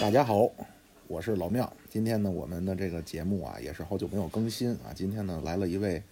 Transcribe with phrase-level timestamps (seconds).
[0.00, 0.50] 大家好，
[1.06, 1.70] 我是老庙。
[1.90, 4.92] 今天呢，我们的这个节目啊，也是好久没有更新啊。
[4.94, 6.02] 今天呢，来了一位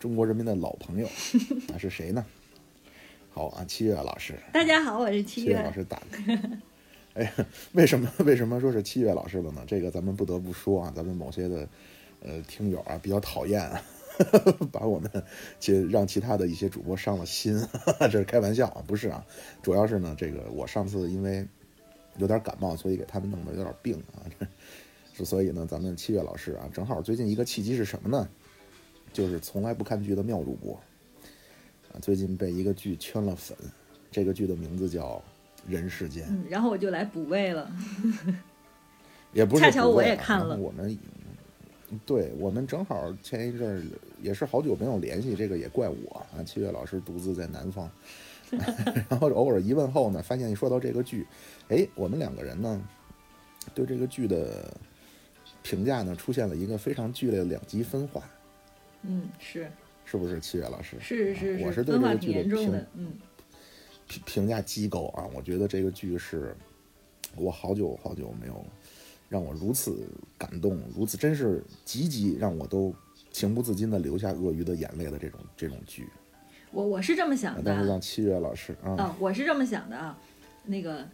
[0.00, 1.08] 中国人民的老朋友，
[1.68, 2.24] 那 是谁呢？
[3.30, 4.34] 好啊，七月老师。
[4.52, 5.52] 大家好，我是七月。
[5.52, 6.40] 七月老师打开。
[7.14, 7.32] 哎，
[7.72, 9.62] 为什么为什么说是七月老师了呢？
[9.66, 11.68] 这个咱们不得不说啊，咱们某些的
[12.20, 13.70] 呃听友啊比较讨厌，
[14.72, 15.10] 把我们
[15.58, 17.60] 其让其他的一些主播伤了心，
[18.00, 19.24] 这是开玩笑啊，不是啊，
[19.62, 21.46] 主要是呢，这个我上次因为。
[22.18, 24.24] 有点感冒，所以给他们弄得有点病啊。
[25.12, 28.26] 是所以呢，咱们七月老师啊，正好最近一个契机是什么呢？
[29.12, 30.72] 就是从来不看剧的妙主播
[31.92, 33.54] 啊，最近被一个剧圈了粉。
[34.10, 35.22] 这个剧的名字叫
[35.70, 36.24] 《人世间》。
[36.30, 37.70] 嗯，然后我就来补位了。
[39.34, 40.56] 也不是恰巧我也看了。
[40.56, 40.98] 我们
[42.04, 43.82] 对我们正好前一阵儿
[44.20, 46.42] 也是好久没有联系，这个也怪我啊。
[46.44, 47.90] 七月老师独自在南方。
[49.10, 51.26] 然后偶尔一问后呢，发现一说到这个剧，
[51.68, 52.80] 哎，我们两个人呢，
[53.74, 54.72] 对这个剧的
[55.64, 58.22] 评价呢，出现了一个非常剧烈的两极分化。
[59.02, 59.68] 嗯，是，
[60.04, 60.96] 是不是七月老师？
[61.00, 63.12] 是是是，我是对这个剧的评嗯
[64.06, 66.56] 评评价机构啊，我觉得这个剧是
[67.34, 68.64] 我好久好久没有
[69.28, 70.06] 让我如此
[70.38, 72.94] 感动，如此真是极极让我都
[73.30, 76.08] 情不自禁地流下鳄鱼的眼泪的这种这种剧。
[76.72, 80.18] 我我是这么想的，但是让七月老师啊，我是这么想的啊，
[80.64, 81.08] 那个，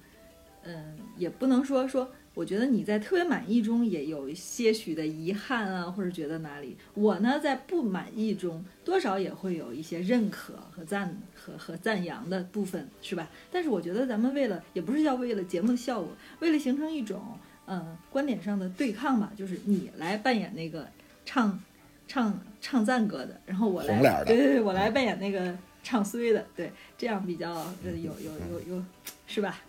[0.64, 13.30] 嗯，也不能说说，我觉得你在特别满意中也有些许的遗憾啊，或者觉得哪里，我呢在不满意中多少也会有一些认可和赞和和赞扬的部分，是吧？
[13.50, 17.20] 但是我觉得咱们为了也不是要为了节目的效果，为了形成一种
[17.66, 20.88] 嗯观点上的对抗吧，就是你来扮演那个
[21.24, 21.60] 唱。
[22.08, 28.84] 唱唱赞歌的，然后我来，对对对，我来扮演那个唱衰的，对，这样比较呃有有有有，
[29.26, 29.60] 是吧？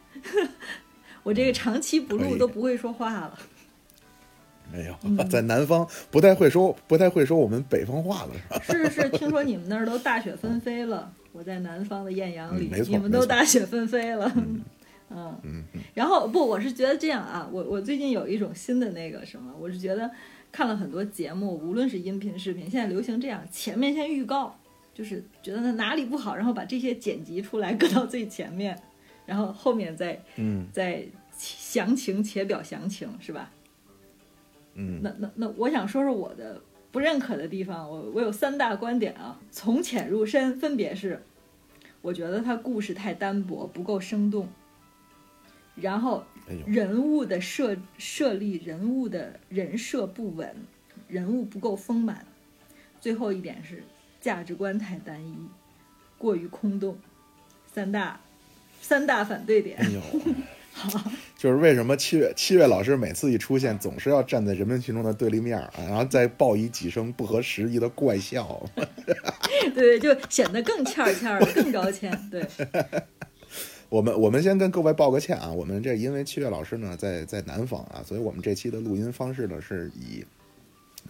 [1.23, 3.39] 我这个长期不录都不会说话了。
[4.73, 8.89] 没有，在南方不太会说，不太会说我们北方话了，是吧？
[8.89, 14.29] 是是，听说你们那儿都大雪纷飞了，我在南方的艳阳里，你们都大雪纷飞了。
[14.35, 14.61] 嗯
[15.43, 15.63] 嗯。
[15.93, 20.09] 然后不，我是觉得这样啊，我我最近有一种新的那个什么，我是觉得。
[20.55, 24.55] 看了很多节目，无论是音频、视频，现在流行这样：前面先预告，
[24.93, 28.79] 就是觉得它哪里不好，然后把这些剪辑出来搁到最前面，
[29.25, 31.03] 然后后面再嗯再
[31.35, 33.49] 详情且表详情，是吧？
[34.75, 41.19] 嗯，那那那我想说说我的不认可的地方，我我有三大观点啊，从浅入深，分别是：
[42.03, 44.47] 我觉得它故事太单薄，不够生动，
[45.75, 46.23] 然后。
[46.67, 50.53] 人物的设设立，人物的人设不稳，
[51.07, 52.25] 人物不够丰满。
[52.99, 53.81] 最后一点是
[54.19, 55.37] 价值观太单一，
[56.17, 56.99] 过于空洞。
[57.73, 58.19] 三大
[58.81, 59.77] 三大反对点。
[59.79, 60.01] 哎呦，
[60.73, 68.61] 好，就是为什么七月七月老师每次一出现，总是要站在人民群众的对立面啊，然后再报以几声不合时宜的怪笑。
[69.73, 72.11] 对，就显得更欠儿欠儿，更高欠。
[72.29, 72.45] 对。
[73.93, 80.25] 我们我们先跟各位报个歉啊，我们这因为七月老师呢在在南方啊，所以我们这期的录音方式呢是以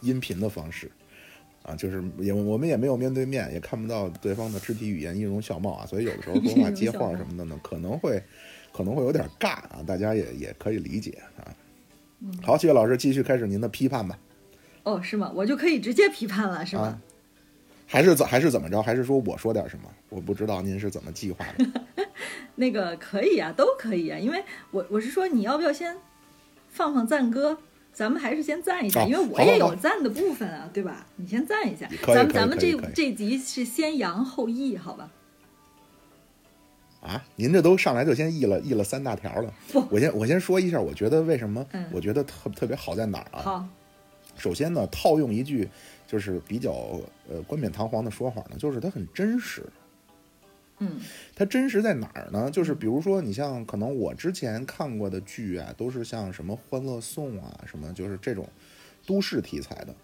[0.01, 0.91] 音频的方式
[1.61, 8.21] 啊，就是也我们也没有面对面，也看不到对方的肢体语言、音容笑貌啊，所以有的时候 说话接话什么的呢，可能会
[8.73, 11.55] 可能会有点尬啊，大家也也可以理解啊。
[12.41, 14.19] 好，七月老师继续开始您的批判吧。
[14.83, 15.31] 哦，是吗？
[15.33, 17.01] 我就可以直接批判了，是吗？
[17.93, 18.81] 还是怎还是怎么着？
[18.81, 19.87] 还是说我说点什么？
[20.09, 21.81] 我不知道您是怎么计划的。
[22.55, 25.95] 那个可以啊，都可以啊，因为我我是说，你要不要先
[26.69, 27.59] 放放赞歌？
[27.93, 31.05] 咱们还是先赞一下，因为我也有赞的部分啊，对吧？
[31.17, 35.11] 你先赞一下，咱们咱们这这集是先扬后抑，好吧？
[37.01, 39.53] 啊，您这都上来就先议了议了三大条了。
[39.71, 41.63] 不，我先我先说一下，我觉得为什么？
[41.91, 43.41] 我觉得特特别好在哪儿啊？
[43.43, 43.67] 好，
[44.35, 45.69] 首先呢，套用一句
[46.07, 46.71] 就是比较
[47.29, 49.63] 呃冠冕堂皇的说法呢，就是它很真实。
[50.79, 50.99] 嗯，
[51.35, 52.49] 它真实在哪儿呢？
[52.49, 58.47] 就是比如说，你像可能我之前看过的剧啊，都是像什么《欢乐颂》啊，什么就是这种
[59.05, 59.95] 都市题材的。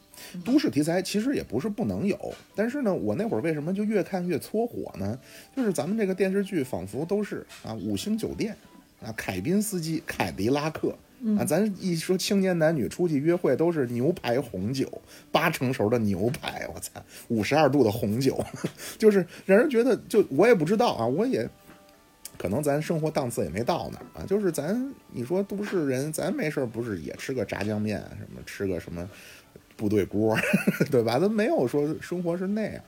[0.45, 5.19] 都市题材其实也不是不能有，但是呢，我那会儿为什么就越看越搓火呢？
[5.55, 8.55] 就是咱们这个电视剧仿佛都是啊五星酒店
[9.01, 10.95] 啊凯宾斯基凯迪拉克。
[11.37, 14.89] 啊，咱一说青年男女出去约会都是牛排红酒，
[15.31, 18.43] 八成熟的牛排，我操，五十二度的红酒，
[18.97, 21.49] 就是让人觉得，就我也不知道啊，我也
[22.37, 29.07] 可能咱生活档次也没到那儿啊，就是咱你说都市人，咱没事儿不是也吃个炸酱面什么，吃个什么
[29.75, 30.37] 部队锅，
[30.89, 31.19] 对吧？
[31.19, 32.81] 咱没有说生活是那样，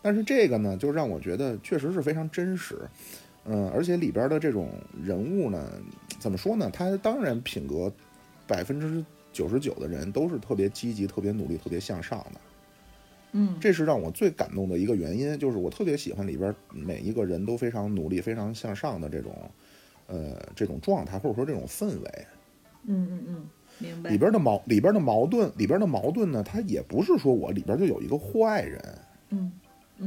[0.00, 2.78] 但是这个呢，就让我觉得确实是非常真实。
[3.44, 4.68] 嗯，而且里边的这种
[5.02, 5.68] 人物呢，
[6.18, 6.70] 怎么说呢？
[6.72, 7.92] 他当然品格
[8.46, 12.40] 百分之九十九的人都是特别积极、特别努力、特别向上的。
[13.34, 19.34] 嗯这是让我最感动的一个原因，就是我特别喜欢里边每一个人都非常努力、非常向上的这种，
[20.06, 22.26] 呃，这种状态或者说这种氛围。
[22.84, 23.48] 嗯嗯嗯，
[23.78, 24.18] 明白里。
[24.18, 28.98] 边的矛里边的矛盾里边的矛盾呢，它也不是说我里边就有一个坏人，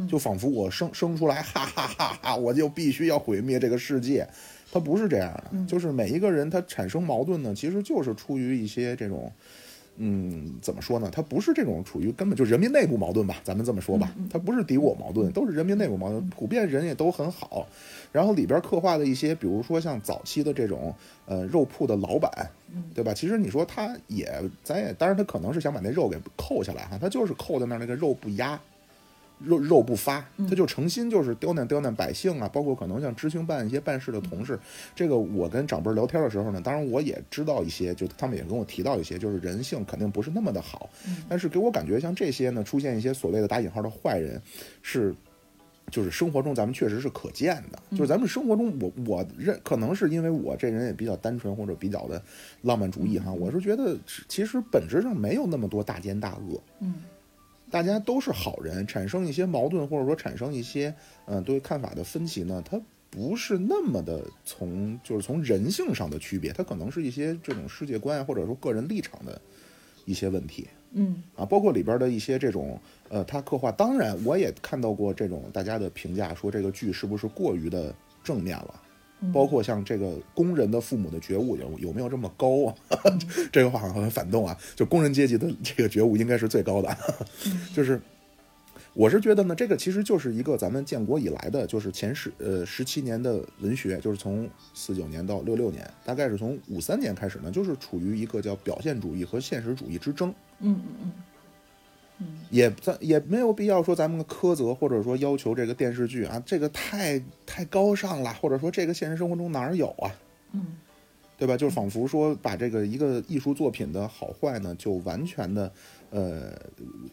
[0.07, 4.27] 就仿佛我生生出来，哈哈哈哈，我就必须要毁灭这个世界，
[4.71, 5.43] 他不是这样的。
[5.51, 9.31] 嗯就是每一个人他产生矛盾呢，其实就是出于一些这种，
[9.97, 11.09] 嗯，怎么说呢？
[11.11, 17.65] 他不是这种处于根本就人民内部矛盾吧，咱们这么说吧，他不是敌我矛盾，都是人民内部矛盾，普遍人也都很好。
[18.11, 20.93] 然后里边刻画的一些，比如说像早期的这种
[21.25, 22.49] 呃肉铺的老板，
[22.93, 23.13] 对吧？
[23.13, 28.57] 其实你说他也，咱也，当然他可能是想把那肉给扣下来哈，他就是扣在那儿，那个肉不压，
[29.39, 34.59] 肉肉不发，他就诚心就是刁难刁难百姓啊，包括可能像知青办一些办事的同事，
[34.95, 40.89] 这个我跟长辈聊天的时候呢，当然我也知道一些，就他们也跟我提到一些，就是人性肯定不是那么的好，
[41.27, 44.41] 但是给我感觉像这些呢，出现一些所谓的打引号的坏人，
[44.81, 45.13] 是。
[45.91, 52.19] 就是生活中咱们确实是可见的，就是咱们生活中我我认可能是因为我这人也比较单纯或者比较的
[52.63, 53.95] 浪漫主义哈，我是觉得
[54.27, 56.95] 其实本质上没有那么多大奸大恶，嗯
[57.75, 60.87] 大家都是好人，产生一些矛盾或者说产生一些
[61.25, 62.79] 嗯、呃对看法的分歧呢，它
[63.09, 69.41] 不是那么的从就是从人性上的区别，它可能是一些这种世界观啊或者说个人立场的
[70.05, 70.65] 一些问题。
[70.93, 72.79] 嗯啊，包括里边的一些这种，
[73.09, 77.93] 呃，他刻画，当然我也看到过这种大家的评价，说这个剧是不是过于的
[78.23, 78.84] 正面了，嗯
[79.33, 82.75] 包括像这个工人的父母的觉悟有有没有这么高啊？
[83.51, 86.97] 这个话好像很反动啊，就工人阶级的这个觉悟应该是最高的，
[87.73, 88.01] 就是。
[88.97, 100.33] 我是觉得呢，这个其实就是一个咱们建国以来的，就是前十呃十七年的文学，就是从四九年到六六年，大概是从五三年开始呢，就是处于一个叫表现主义和现实主义之争。
[100.61, 101.11] 嗯嗯嗯
[102.49, 110.11] 也咱也没有必要说咱们苛责或者说要求这个电视剧啊，这个太太高尚了，或者说这个现实生活中哪儿有啊，
[110.53, 110.65] 嗯
[111.37, 111.57] 对吧？
[111.57, 115.69] 就仿佛说把这个一个艺术作品的好坏呢，就完全的
[116.09, 116.53] 呃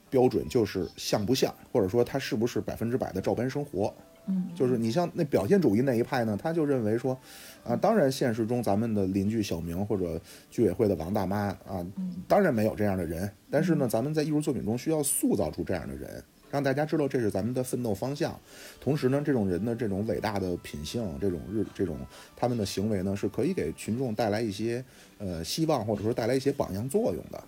[0.08, 3.93] 标准就是像不像，或者说它是不是百分之百的照搬生活。
[4.26, 7.19] 嗯就是你像那表现主义那一派呢，他就认为说，
[7.64, 10.20] 啊，当然现实中咱们的邻居小明或者
[10.50, 11.84] 居委会的王大妈啊，
[12.28, 18.38] 当然没有这样的人，但是呢，咱们在艺术作品中需要塑造出这样的人，让大家知道这是咱们的奋斗方向。
[18.80, 21.96] 同时呢，这种人的这种伟大的品性，这种日这种
[22.36, 24.84] 他们的行为呢，是可以给群众带来一些
[25.19, 27.42] 呃希望，或者说带来一些榜样作用的。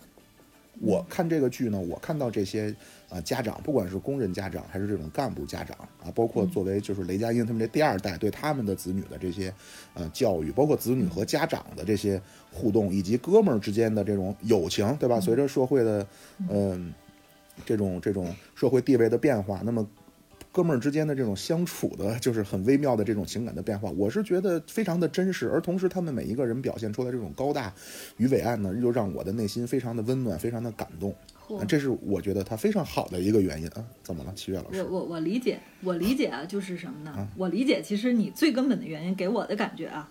[0.81, 2.75] 我看这个剧呢，我看到这些
[3.09, 9.53] 啊、家长，不管是工人家长还是这种干部家长啊，包括作为就是雷佳音他们这第二代对他们的子女的这些
[9.95, 12.21] 呃教育，包括子女和家长的这些
[12.53, 15.21] 互动，以及哥们儿之间的这种友情，对吧？
[15.21, 16.07] 随着社会的
[16.51, 16.93] 嗯、
[17.65, 19.87] 这种这种社会地位的变化，那么
[20.55, 27.75] 哥们儿之间的这种相处的，就是很微妙的这种情感的变化，我是觉得非常的真实，而同时他们每一个人表现出来这种高大
[28.19, 31.13] 与伟岸呢，又让我的内心非常的温暖，非常的感动。
[31.67, 33.85] 这是我觉得他非常好的一个原因啊。
[34.05, 34.81] 怎么了，七月老师？
[34.85, 37.13] 我我我理解，我理解啊，就是什么呢？
[37.19, 40.09] 嗯我理解，其实你最根本的原因给我的感觉啊，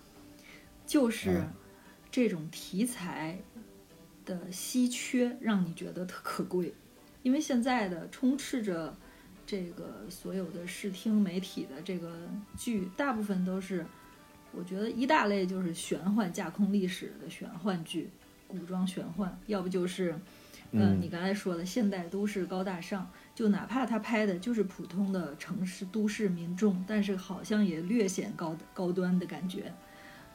[0.85, 1.47] 就是嗯
[2.11, 3.39] 这种题材
[4.25, 6.73] 的稀缺，让你觉得特可贵。
[7.21, 8.93] 因为现在的充斥着
[9.45, 13.85] 这个所有的视听媒体的这个剧，大部分都是，
[14.51, 18.09] 我觉得一大类就是玄幻架空历史的玄幻剧，
[18.47, 20.11] 古装玄幻，要不就是，
[20.71, 29.73] 嗯，嗯你刚才说的现代都市高大上，就哪怕他拍的就是普通的城市都市民众，但是好像也略显高高端的感觉。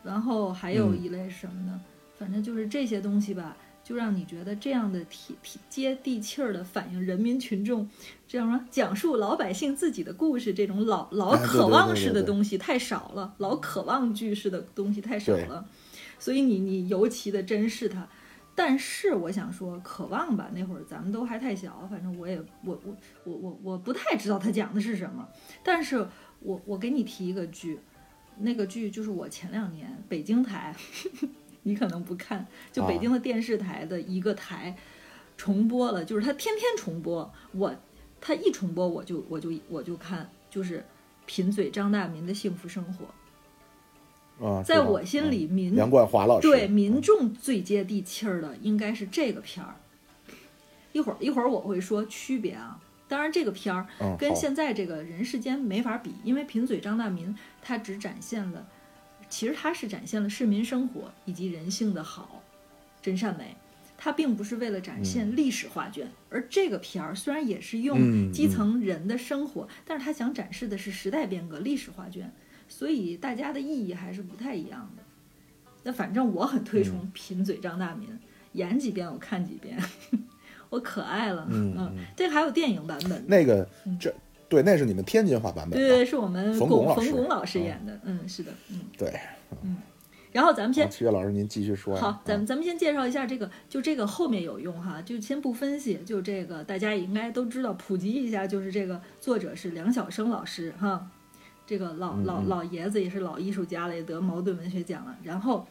[0.05, 1.81] 然后还有嗯一类是什么呢？
[2.19, 3.57] 反正就是这些东西吧，
[3.89, 7.89] 就让你觉得这样的体体接地气儿的反映人民群众，
[8.27, 15.67] 这样说讲述老百姓自己的故事，这种老老渴望式的东西太少了，老渴望剧式的东西太少了，
[16.19, 18.07] 所以你你尤其的珍视它。
[18.55, 25.27] 但是我想说，渴望吧，那会儿咱们都还太小，反正我也我我我我我不太知道他讲的是什么。
[25.65, 26.07] 但是
[26.41, 27.81] 我我给你提一个剧，
[28.37, 30.77] 那个剧就是我前两年北京台，
[31.63, 34.77] 你可能不看，就北京的电视台的一个台
[35.37, 37.75] 重播了，就是它天天重播，我
[38.21, 40.85] 它一重播我就我就我就看，就是
[41.27, 49.77] 贫嘴张大民的幸福生活，啊，在我心里嗯民梁冠华老师对民众最接地气儿的应该是这个片儿。
[50.93, 58.67] 一会儿一会儿我会说区别啊，当然，这个片儿嗯，跟现在这个人世间没法比，因为贫嘴张大民他只展现了，
[59.29, 62.43] 其实它是展现了市民生活以及人性的好、
[63.03, 63.57] 真善美。
[64.01, 72.33] 它并不是为了展现历史画卷，而这个片儿虽然也是用嗯基层人的生活，但是它想展示的是时代变革、历史画卷，
[72.69, 75.03] 所以大家的意义还是不太一样的。
[75.83, 78.09] 那反正我很推嗯崇贫嘴张大民，
[78.53, 79.77] 演几遍我看几遍，
[80.71, 81.49] 我可爱了。
[81.51, 83.69] 嗯嗯这个还有电影版本的，那个
[83.99, 84.15] 这
[84.49, 86.11] 对，那是你们天津话版本对对，吧？
[86.11, 88.81] 是我们冯巩巩老师冯巩老师嗯演的，嗯，是的，嗯。
[88.97, 89.19] 对。
[89.63, 89.77] 嗯
[90.31, 92.01] 然后咱们先好，七月老师您继续说呀。
[92.01, 101.09] 好，咱嗯们咱们先介绍一下这个，就这个后面有用哈，就先不分析，就这个大家也应该都知道，普及一下，就是这个作者是梁晓声老师哈，
[101.67, 105.17] 这个老老老爷子也是老艺术家了，也得茅盾文学奖了。
[105.23, 105.67] 然后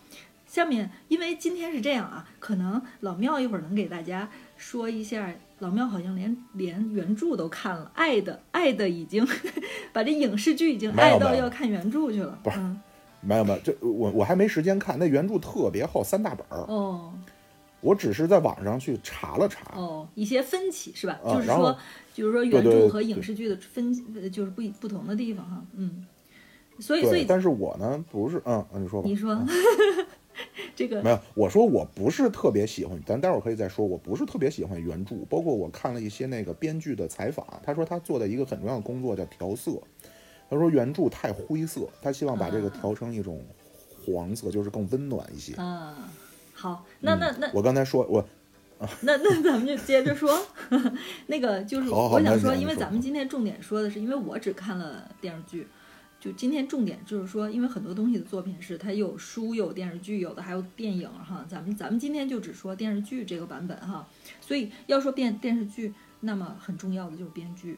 [0.48, 9.26] 下面，因为今天是这样啊，可能老庙一会儿能给大家说一下，老庙好像连连原著都看了，爱的爱的已经
[9.94, 12.82] 把这影视剧已经爱到要看原著去了，不是嗯
[13.22, 16.66] 没有没有，这我我还没时间看，那原著特别厚，三大本儿。
[16.68, 17.14] 哦。
[17.80, 19.72] 我只是在网上去查了查。
[19.76, 21.20] 哦，一些分歧是吧？
[21.24, 21.78] 啊就是说
[22.12, 25.64] 就是说原著和影视剧的分，呃就是不不同的地方哈。
[25.76, 26.06] 嗯，
[26.80, 29.08] 所以所，以但是我呢不是，嗯，嗯你说吧。
[29.08, 29.36] 你说
[30.78, 33.84] 这个没有，我说我不是特别喜欢，咱待会儿可以再说。
[33.84, 39.82] 我不是特别喜欢原著，包括我看了一些那个编剧的采访，他说他做的一个很重要的工作叫调色。
[40.50, 43.44] 他说原著太灰色，他希望把这个啊调成一种
[44.06, 45.56] 黄色，就是更温暖一些。
[45.56, 46.10] 啊，
[46.54, 48.24] 好，那那那我刚才说我
[49.02, 50.40] 那那咱们就接着说，
[51.26, 55.68] 那个就是我想说因为咱们今天重点说的是，因为我只看了电视剧，
[56.20, 61.46] 就今天重点就是说，因为很多东西的作品是它有书有电视剧，有的还有电影哈。
[61.48, 64.08] 咱们咱们今天就只说电视剧这个版本哈，
[64.42, 67.78] 所以要说电电视剧，那么很重要的就是编剧。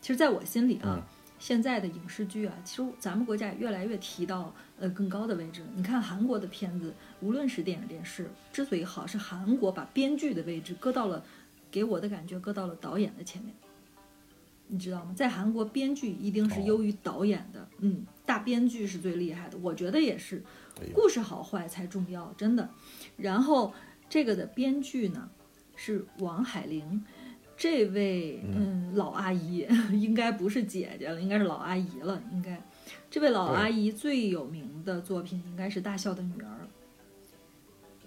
[0.00, 1.02] 其实，在我心里啊，嗯
[1.38, 5.62] 现在的影视剧啊，其实咱们国家也越来越提到呃更高的位置。
[5.76, 11.22] 你看韩国的片子，无论是电影电视，之所以好，是韩国把编剧的位置搁到了，
[11.70, 13.54] 给我的感觉搁到了导演的前面。
[14.68, 15.12] 你知道吗？
[15.16, 20.42] 在韩国，编剧一定是优于导演的，嗯，大编剧是最厉害的，我觉得也是
[20.92, 22.68] 故事好坏才重要，真的。
[23.16, 23.72] 然后
[24.08, 25.28] 这个的编剧呢
[25.74, 27.04] 是王海玲，
[27.56, 32.62] 这位嗯老阿姨 应该不是姐姐了，应该是老阿姨了，应该。
[33.10, 36.46] 这位老阿姨最有名的作品应该是《大笑的女儿》。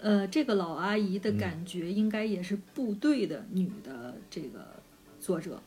[0.00, 4.82] 呃，这个老阿姨的感觉应该也是部队的女的这个
[5.20, 5.62] 作者，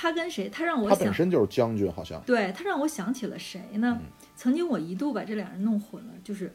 [0.00, 0.48] 她跟谁？
[0.48, 4.00] 他让我想他本，身就是将军，好像对他让我想起了谁呢？
[4.36, 6.54] 曾经我一度把这两人弄混了，就是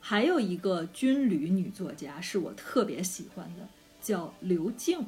[0.00, 3.68] 还有一个军旅女作家是我特别喜欢的，
[4.00, 5.04] 叫刘静。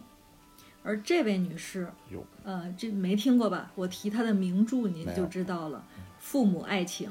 [0.82, 3.72] 而这位女士，有呃，这没听过吧？
[3.74, 5.82] 我提她的名著您就知道了，
[6.18, 7.08] 《父母爱情》。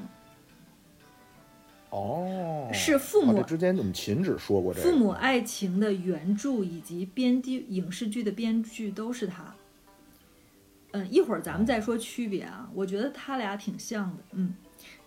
[1.90, 9.56] 哦，是父母之间我们秦只说过这《个，父母爱情》的原著以及编剧影视剧的编剧都是他。
[10.92, 14.56] 嗯，一会儿咱们再说区别啊，我觉得他俩挺像的，嗯。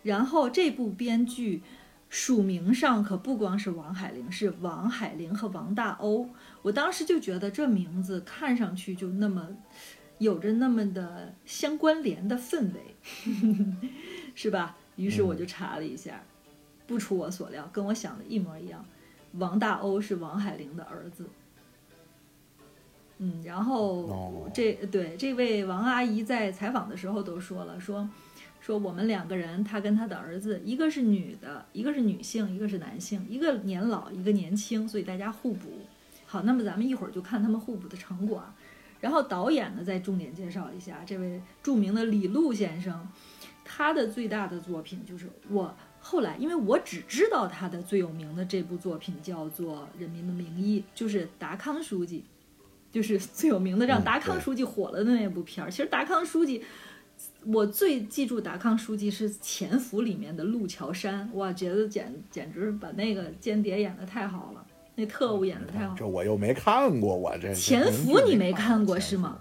[0.03, 1.63] 然后这部编剧
[2.09, 6.29] 署名上可不光是王海玲，是王海玲和王大欧。
[6.63, 9.49] 我当时就觉得这名字看上去就那么
[10.19, 12.97] 有着那么的相关联的氛围，
[14.35, 14.77] 是吧？
[14.97, 16.23] 于是我就查了一下，
[16.87, 18.85] 不出我所料，跟我想的一模一样。
[19.33, 21.27] 王大欧是王海玲的儿子。
[23.25, 28.09] 嗯，然后哦这对这位王阿姨在采访的时候都说了，说
[28.61, 35.69] 说我们两个人，她跟她的儿子，一个是女的，一个是女性，一个是男性，一个年老，一个年轻，所以大家互补。
[36.27, 38.53] 好，那么咱们一会儿就看他们互补的成果啊。
[39.01, 43.09] 然后导演呢，再重点介绍一下这位著名的李路先生，
[43.65, 52.25] 他的最大的作品就是我后来，因为我只知道他的最有名的这部作品叫做《人民的名义》，就是达康书记，
[52.93, 55.71] 就是最有名的让嗯达康书记火了的那部片儿。
[55.71, 56.63] 其实达康书记，
[57.47, 65.97] 我最记住达康书记是《潜伏》里面的陆桥山，哇，觉得简简直把那个间谍演得太好了，那特务演得太好了。
[65.99, 69.39] 这我又没看过，我这潜伏你没看过是吗？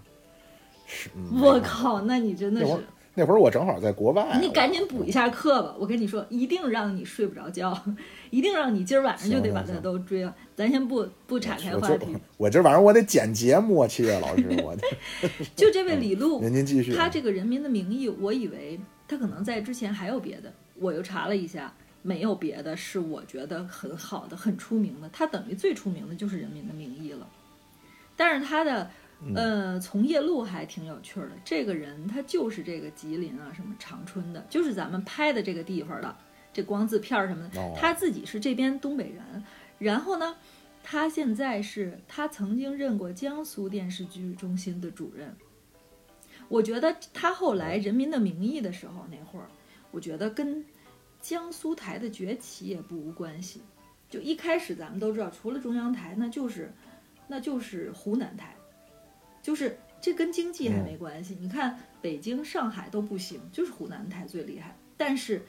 [1.41, 2.77] 我靠，那你真的是
[3.13, 5.75] 那会儿，我正好在国外，你赶紧补一下课吧！
[5.77, 7.77] 我跟你说，一定让你睡不着觉，
[8.31, 10.33] 一定让你今儿晚上就得把它都追了。
[10.61, 14.77] 咱先不不岔开话题， 我今晚上我得剪节目啊，七月老师，我
[15.57, 25.09] 就这位李璐，您您继续啊，他这个《人民的名义》，我以为他可能在之前还有别的，我又查了一下，没有别的，是我觉得很好的、很出名的。
[25.11, 27.27] 他等于最出名的就是《人民的名义》了。
[28.15, 28.87] 但是他的
[29.33, 31.31] 呃，从业路还挺有趣儿的。
[31.43, 36.15] 这个人他就是这个吉林啊，什么长春的，就是咱们拍的这个地方的，
[36.53, 39.43] 这光字片儿什么的，哦他自己是这边东北人。
[39.81, 40.37] 然后呢，
[40.83, 45.35] 他现在是他曾经任过江苏电视剧中心的主任。
[46.47, 49.47] 我觉得他后来《人民的名义》的时候那会儿，
[49.89, 50.63] 我觉得跟
[51.19, 53.61] 江苏台的崛起也不无关系。
[54.07, 56.71] 就一开始咱们都知道，除了中央台，那就是
[57.27, 58.55] 那就是湖南台，
[59.41, 61.37] 就是这跟经济还没关系。
[61.39, 64.75] 你看北京、上海都不行，就是湖南台最厉害。
[64.97, 65.41] 但是，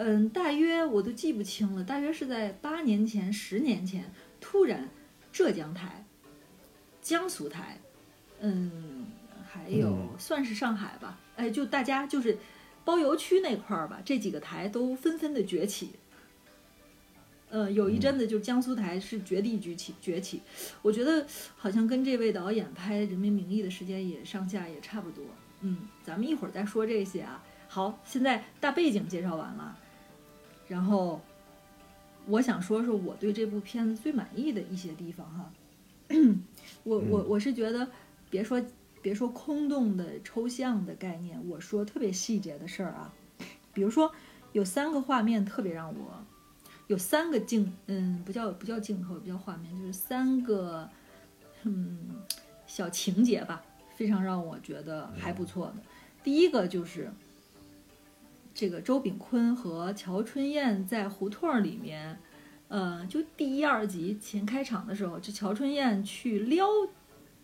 [0.00, 4.88] 嗯，大约我都记不清了，大约是在八年前、十年前，突然
[5.32, 6.06] 浙江台、
[7.02, 7.80] 江苏台，
[8.38, 9.06] 嗯，
[9.50, 12.38] 还有嗯算是上海吧，哎，就大家就是
[12.84, 15.90] 包邮区那块儿吧，这几个台都纷纷的崛起。
[17.50, 20.42] 呃，有一阵子就江苏台是绝地崛起崛起，
[20.80, 21.26] 我觉得
[21.56, 25.24] 好像跟这位导演拍《人民名义》的时间也上下也差不多。
[25.62, 27.42] 嗯，咱们一会儿再说这些啊。
[27.66, 29.76] 好，现在大背景介绍完了，
[30.68, 31.20] 然后
[32.26, 35.50] 我想说说我对这部片子最满意的一些地方哈。
[36.84, 37.88] 我我我是觉得，
[38.30, 38.62] 别说
[39.02, 43.12] 别说空洞的抽象的概念，我说特别细节的事儿啊。
[43.72, 44.10] 比如说
[44.52, 46.24] 有三个画面特别让我，
[46.86, 50.88] 有三个镜，嗯，不叫不叫镜头，不叫画面，就是三个，
[51.64, 52.16] 嗯，
[52.66, 53.62] 小情节吧，
[53.94, 55.76] 非常让我觉得还不错的。
[56.24, 57.12] 第一个就是
[58.58, 62.18] 这个周炳坤和乔春燕在胡同儿里面，
[62.66, 66.66] 呃，就第一二集前开场的时候，这乔春燕去撩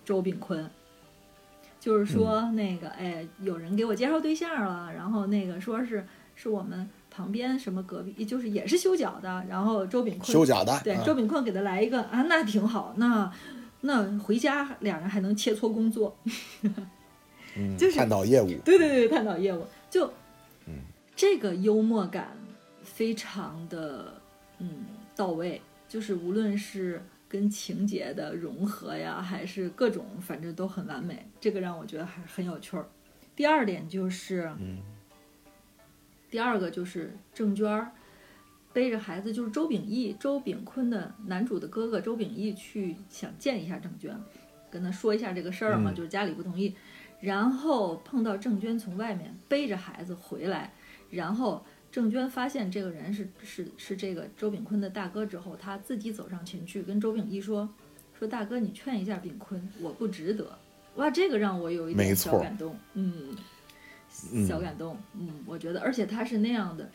[0.05, 0.69] 周炳坤，
[1.79, 6.05] 就是说那个，哎，有人给我介绍对象了，然后那个说是
[6.35, 11.05] 是我们旁边什么隔壁，就是也是修脚的，然后周炳坤修脚的，对，啊。
[11.07, 13.33] 周炳坤给他来一个啊，那挺好，那
[13.83, 16.19] 那回家俩人还能切磋工作，
[17.57, 20.13] 嗯就是探讨业务，对对对，探讨业务，就嗯
[21.17, 22.37] 这个幽默感
[22.83, 24.21] 非常的
[24.59, 32.87] 嗯到位，就是无论是跟情节的融合呀，还是各种，反正都很完美，这个让我觉得还很有趣儿。
[33.37, 34.79] 第二点就是，嗯。
[36.31, 37.93] 第二个就是郑娟儿
[38.73, 44.21] 背着孩子，就是周秉义、周秉坤的男主的哥哥周秉义去想见一下郑娟，
[44.69, 45.95] 跟他说一下这个事儿嘛，嗯。
[45.95, 46.75] 就是家里不同意，
[47.21, 50.73] 然后碰到郑娟从外面背着孩子回来，
[51.15, 57.69] 然后郑娟发现这个人是是是这个周炳坤的大哥之后，她自己走上前去跟周炳义说
[58.19, 60.59] 说大哥，你劝一下炳坤，我不值得。
[60.97, 63.37] 哇，这个让我有一点小感动，嗯，
[64.33, 66.89] 嗯小感动，嗯，我觉得，而且他是那样的，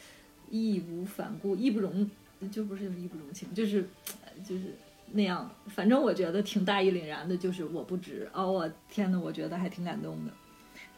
[0.50, 2.10] 义无反顾，义不容，
[2.50, 3.86] 就不是义不容情，就是
[4.24, 4.74] 呃就是
[5.12, 10.32] 那样，反正我觉得挺大义凛然的，就是我不值，哦，我天呐，我觉得还挺感动的。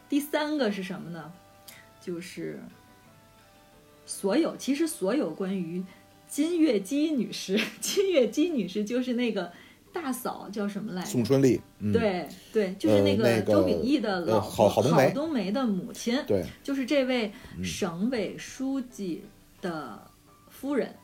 [0.08, 1.32] 第三个是什么呢？
[2.00, 2.60] 就是
[4.12, 5.82] 所有，其实所有关于
[6.28, 9.50] 金月姬女士， 金月姬女士就是那个
[9.92, 11.08] 大嫂叫什么来着？
[11.08, 19.24] 宋春丽，嗯，对对，就是那个周秉义的呃老婆、郝郝冬梅冬梅的母亲，对，就是这位嗯省委书记
[19.62, 19.98] 的
[20.50, 20.94] 夫人，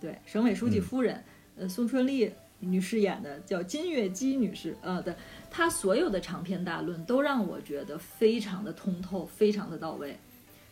[0.00, 1.22] 对，省委书记嗯夫人，
[1.56, 5.14] 呃，宋春丽女士演的叫金月姬女士，呃对，
[5.50, 10.18] 她所有的长篇大论都让我觉得非常的通透，非常的到位。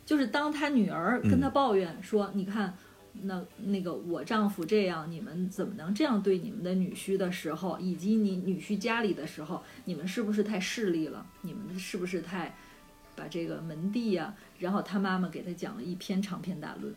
[0.09, 2.75] 就是当他女儿跟她嗯抱怨说：“你看，
[3.13, 11.27] 那那个我丈夫这样，你们怎么能这样对你们的女婿的时候，以及你女婿家里的时候，你们是不是太势利了？
[11.43, 12.55] 你们是不是太
[13.15, 16.91] 把这个门第呀、然后他妈妈给他讲了一篇长篇大论，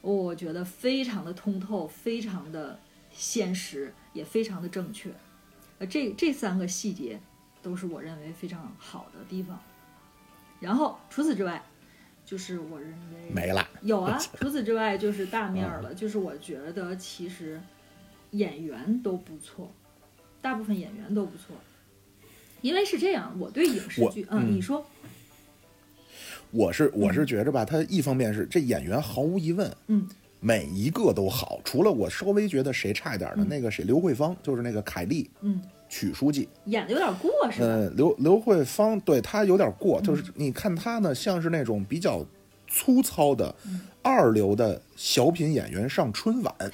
[0.00, 2.76] 哦我觉得非常的通透，非常的
[3.12, 5.08] 现实，也非常的正确。
[5.78, 7.20] 呃，这这三个细节
[7.62, 9.56] 都是我认为非常好的地方。
[10.58, 11.62] 然后除此之外，
[12.26, 17.58] 就是我认为没了，有啊， 除此之外就是大面儿了，就是我觉得其实
[18.32, 19.72] 演员都不错，
[20.42, 21.56] 大部分演员都不错。
[22.62, 24.84] 因为是这样，我对影视剧，嗯，嗯你说，
[26.50, 30.08] 我是我是觉着吧，他一方面是这演员毫无疑问，嗯
[30.40, 33.48] 每一个都好，除了我稍微觉得谁差一点的，嗯。
[33.48, 37.66] 那个谁刘慧芳，就是那个凯丽嗯，曲书记，演的有点过是吧？
[37.66, 42.24] 呃，刘刘慧芳对她有点过，就是你看她呢，像是那种比较
[42.68, 43.54] 粗糙的
[44.02, 46.54] 二流的小品演员上春晚。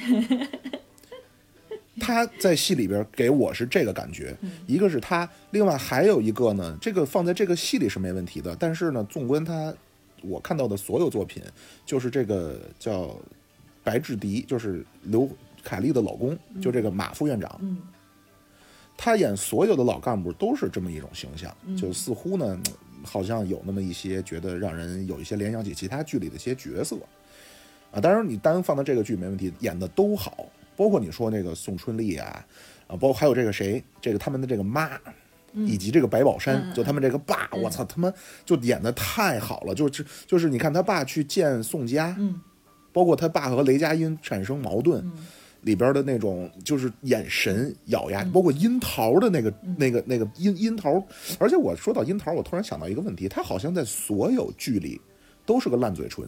[2.01, 4.35] 她在戏里边给我是这个感觉，
[4.67, 9.73] 一个是她，另外还有一个呢，这个放在这个戏里是没问题的，但是呢，纵观她
[10.23, 11.43] 我看到的所有作品，
[11.85, 13.15] 就是这个叫
[13.85, 15.29] 白志迪，就是刘
[15.63, 17.77] 凯丽的老公，就这个马副院长，嗯
[18.97, 21.77] 他演所有的老干部都是这么一种形象，嗯。
[21.77, 22.59] 就似乎呢，
[23.03, 26.97] 好像有那么一些觉得让人有一些联想起其他剧里的一些角色。
[27.91, 28.01] 啊。
[28.01, 32.47] 当然，你单放到这个剧没问题，演的都好，包括你说那个宋春丽啊，
[32.87, 35.01] 啊，包括还有这个谁，这个他们的这个妈。
[35.55, 37.61] 以及这个白宝山，嗯就他们这个爸，嗯。
[37.61, 38.11] 我操，他妈
[38.43, 42.41] 就演的太好了，就是就是你看他爸去见宋佳，嗯。
[42.91, 45.13] 包括他爸和雷佳音产生矛盾，嗯
[45.63, 49.75] 里边的那种就是眼神咬牙，包括樱桃的那个、嗯。
[49.79, 51.05] 那个那个樱樱桃，
[51.39, 55.01] 而且我说到樱桃，我突然想到一个问题，他好像在所有剧里
[55.47, 56.25] 都是个烂嘴唇，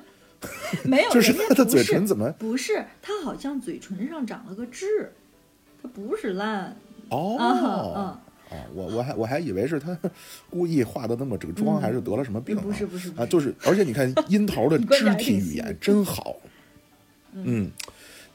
[0.84, 2.84] 没有，就是他的嘴唇怎么不是？
[3.00, 5.12] 他好像嘴唇上长了个痣，
[5.82, 6.76] 他不是烂。
[7.10, 7.36] 哦。
[7.38, 9.98] 啊哦，我我还我还以为是他
[10.50, 11.80] 故意化的那么这个妆，嗯。
[11.80, 12.60] 还是得了什么病、啊？
[12.62, 16.36] 不是不是不啊，就是而且你看樱桃的 肢体语言真好，
[17.32, 17.70] 嗯。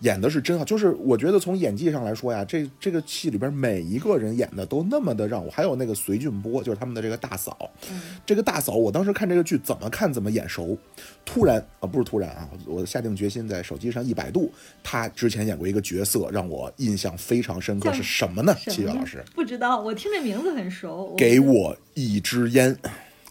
[0.01, 7.57] 演的是真好，就是我觉得从演技上来说呀，这这个戏里边每一个人演的都那么的让我，还有那个隋俊波，就是他们的这个大嫂，
[7.89, 10.77] 嗯这个大嫂，我当时看这个剧怎么看怎么眼熟，
[11.25, 14.51] 突然啊不是突然啊，我下定决心在手机上一百度，
[14.83, 18.55] 她之前演过一个角色让我印象非常深刻，是什么呢？
[18.67, 21.05] 七月老师，不知道，我听这名字很熟。
[21.11, 22.77] 我给我一支烟，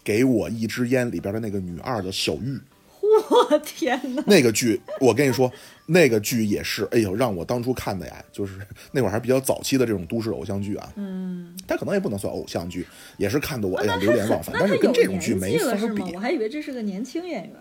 [0.03, 2.59] 给我一支烟里边的那个女二的小玉，
[3.49, 4.23] 我天哪！
[4.27, 5.51] 那个剧，我跟你说，
[5.89, 8.59] 那个剧也是，哎呦，让我当初看的呀，就是
[8.91, 12.85] 那会儿还比较早期的这种都市偶像剧啊，嗯，它可能也不能算偶像剧，
[13.17, 16.13] 也是看得我哎流连忘返，但是跟这种剧没法比？
[16.13, 16.19] 我。
[16.19, 17.59] 还以为这是个年轻演员呢。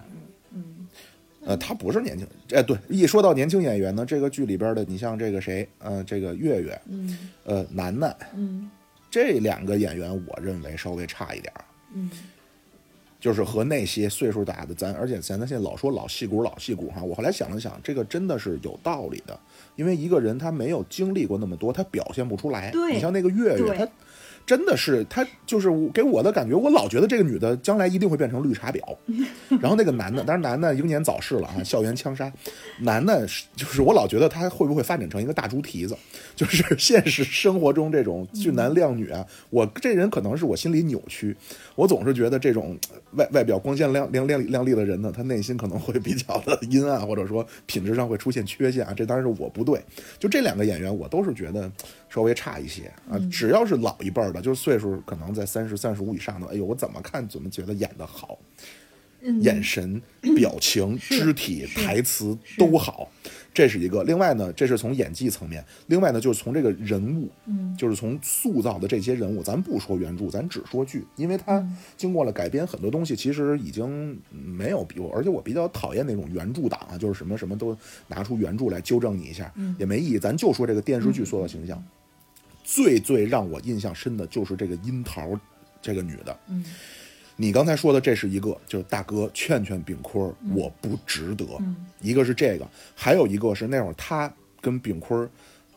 [0.53, 0.89] 嗯
[1.47, 8.69] 呃，他不是年轻，哎，对，一说到年轻演员呢，这个剧里边的，你像这个谁，呃，这个月月，嗯呃，楠楠，嗯
[9.09, 11.65] 这两个演员，我认为稍微差一点儿。
[11.95, 12.11] 嗯
[13.19, 19.39] 就是和那些岁数大的咱，而且咱咱现在老说老戏骨老戏骨哈，我后来想了想，这个真的是有道理的，
[19.75, 22.71] 因为一个人他没有经历过那么多，他表现不出来。
[22.71, 23.89] 对你像那个月月，对她
[24.47, 28.81] 真的是她就是给我的感觉，我老觉得这个女的将来一定会变成绿茶婊。
[29.61, 32.33] 然后那个男的，当然男的英年早逝了啊，校园枪杀。
[32.79, 35.97] 男的是就是我老觉得他会不会发展成一个大猪蹄子，
[36.37, 41.37] 就是现实生活中这种俊男靓女啊，我这人可能是我心里扭曲，
[41.75, 42.79] 我总是觉得这种
[43.13, 48.95] 外外表光鲜亮亮亮亮丽的人呢，他内心可能会比较的阴暗，或者说品质上会出现缺陷啊。
[48.97, 49.81] 这当然是我不对，
[50.19, 51.71] 就这两个演员，我都是觉得
[52.17, 53.21] 稍微差一些啊。
[53.31, 58.39] 只要是老一辈儿的，就是岁数可能在三十三十五以上的，哎呦，我怎么看怎么觉得演得好。
[59.23, 60.01] 嗯，眼神、
[60.37, 63.09] 表情、肢体、台词都好，
[63.53, 64.05] 这是一个。
[64.05, 77.77] 另外呢，这是从演技层面；另外呢，就是从这个人物，嗯就是从塑造的这些人物，咱不说原著，咱只说剧，因为它嗯经过了改编，很多东西其实已经没有比我，而且我比较讨厌那种原著党啊，就是什么什么都
[78.09, 80.19] 拿出原著来纠正你一下，嗯也没意义。
[80.19, 81.83] 咱就说这个电视剧塑造形象，
[82.67, 85.39] 最最让我印象深的就是这个樱桃
[85.81, 86.37] 这个女的。
[86.49, 86.65] 嗯
[87.39, 91.45] 你刚才说的这是一个，就是大哥劝劝炳坤儿，我不值得。
[91.61, 95.29] 嗯一个是这个，还有一个是那会儿他跟炳坤，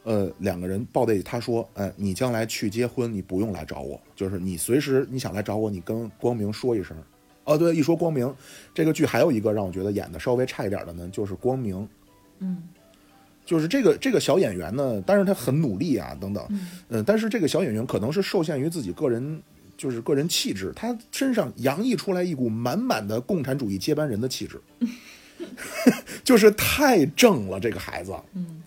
[0.03, 6.95] 呃，两个人抱在一起，他说，呃，你将来去结婚，你不用来找我，就是你随时你想来找我，你跟光明说一声。
[7.43, 8.33] 哦，对，一说光明，
[8.73, 11.85] 这个剧还有一个让我觉得演的稍微差一点的呢，就是光明，
[12.39, 12.63] 嗯
[13.49, 16.67] 就是这个这个小演员呢，但是他很努力啊，等等，嗯。
[16.89, 19.41] 嗯，但是这个小演员可能是受限于自己个人，
[19.75, 24.61] 就是个人气质，他身上洋溢出来一股满满的共产主义接班人的气质，
[26.23, 28.61] 就是太正了，这个孩子，嗯。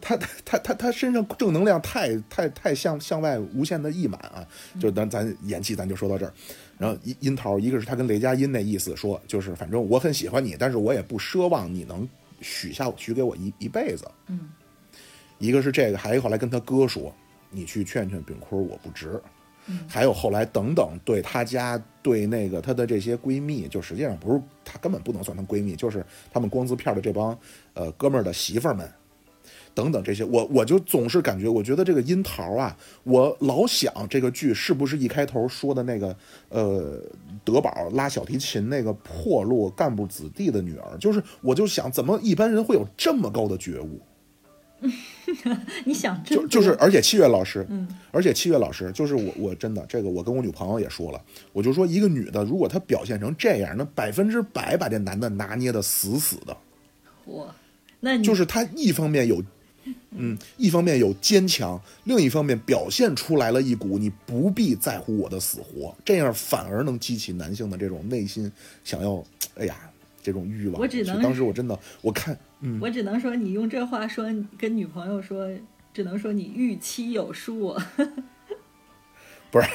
[0.00, 4.46] 他他他他他身上正能量太太太向向外无限的溢满啊！
[4.80, 6.32] 就咱咱演技咱就说到这儿，
[6.78, 12.08] 然后樱樱桃一个是他跟雷佳音那意思说，就是反正我很喜欢你，但是我也不奢望你能
[12.40, 14.10] 许下许给我一一辈子。
[14.28, 14.50] 嗯
[15.38, 17.14] 一个是这个，还有后来跟他哥说，
[17.50, 19.20] 你去劝劝炳坤，我不值。
[19.68, 27.38] 嗯还有后来等等，对他家对那个她的这些闺蜜，就实际上不是她根本不能算她闺蜜，就是他们光字片的这帮
[27.74, 28.90] 呃哥们儿的媳妇儿们，
[29.78, 36.16] 等等这些，我我就总是感觉，我觉得这个樱桃啊，我老想这个剧是不是一开头说的那个
[36.48, 37.00] 呃
[37.44, 44.00] 德宝拉小提琴那个破落干部子弟的女儿，就是我就想怎么一般人会有这么高的觉悟。
[45.84, 47.86] 你想真就就是，而且七月老师，嗯。
[48.10, 51.20] 而且七月老师，就是我我真的这个，我跟我女朋友也说了，
[51.52, 56.56] 我就说一个女的，如果她表现成这样，那百分之百把这男的拿捏的死死的，
[57.24, 57.52] 我，
[57.98, 59.42] 那就是她一方面有，
[60.10, 68.50] 嗯，一方面有坚强，另一方面表现出来了一股你不必在乎我的死活，这样反而能激起男性的这种内心
[68.84, 69.24] 想要，
[69.56, 69.76] 哎呀，
[70.22, 70.80] 这种欲望。
[70.80, 74.24] 我只能当时我真的我看，嗯，我只能说，你用这话说
[74.56, 75.48] 跟女朋友说，
[75.92, 77.76] 只能说你预期有数。
[79.50, 79.66] 不是，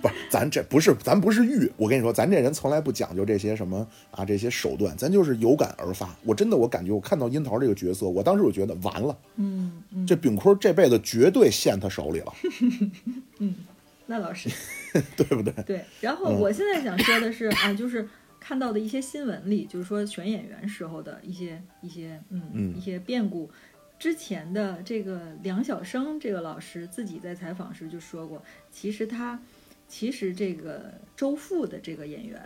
[0.00, 1.70] 不是，咱这不是，咱不是玉。
[1.76, 6.16] 我跟你说，咱这人从来不讲究这些什么啊，这些手段，咱就是有感而发。
[6.24, 12.32] 我真的，我感觉我看到樱桃这个角色，我当时我觉得完了，嗯嗯这炳坤这辈子绝对陷他手里了，
[13.38, 13.54] 嗯，
[14.06, 14.48] 那倒是。
[15.14, 15.52] 对不对？
[15.66, 18.08] 对，然后我现在想说的是啊，就是
[18.40, 23.50] 看到的一些新闻里，就是说选演员时候的一些一些嗯嗯一些变故。
[23.98, 29.40] 之前的这个梁晓声这个老师自己在采访时就说过，其实他
[29.88, 32.40] 其实这个周父的这个演员，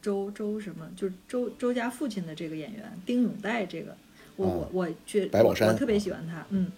[0.00, 3.94] 周周什么，就是周周家父亲的这个演员丁永岱，这个
[4.36, 6.72] 我我哦我觉白宝山我我特别喜欢他，嗯，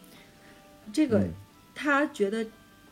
[0.93, 1.31] 这个嗯
[1.75, 2.45] 他觉得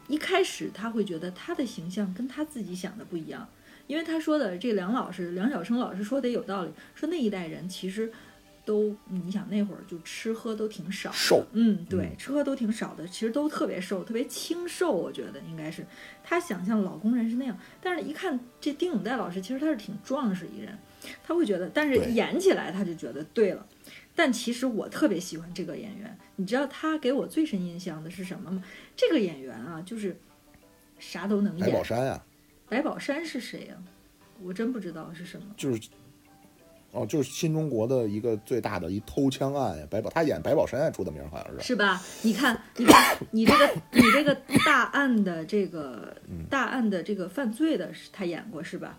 [0.07, 3.49] 一开始他会觉得他的形象跟他自己想的不一样，
[3.89, 8.13] 因为他说的这梁老师梁晓声老师说的有道理，说那一代人其实
[8.65, 15.85] 都你想那会儿就吃喝都挺少，瘦嗯，对嗯，吃喝都挺少的，其实都特别瘦，特别清瘦，我觉得应该是
[16.23, 20.79] 他想象老工人是那样，但是一看这丁永岱老师，其实他是挺壮实一人，
[21.23, 23.67] 他会觉得，但是演起来他就觉得对了。
[24.15, 28.63] 但其实我特别喜欢这个演员，你知道他给我最深印象的是什么吗？
[28.95, 30.15] 这个演员啊，就是
[30.99, 31.67] 啥都能演。
[31.67, 32.23] 白宝山呀、
[32.69, 33.77] 白宝山是谁呀、
[34.43, 35.47] 我真不知道是什么。
[35.57, 35.81] 就是
[36.93, 39.87] 哦，就是新中国的一个最大的一偷枪案呀。
[39.89, 41.61] 白宝他演白宝山出的名，好像是。
[41.69, 42.03] 是吧？
[42.23, 46.17] 你看，你看，你这个你这个大案的这个
[46.49, 48.99] 大案的这个犯罪的，是他演过是吧？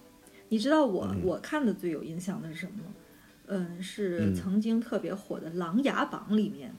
[0.49, 2.91] 你知道我、嗯我看的最有印象的是什么吗？
[3.47, 6.73] 嗯，是嗯曾经特别火的《琅琊榜》里面，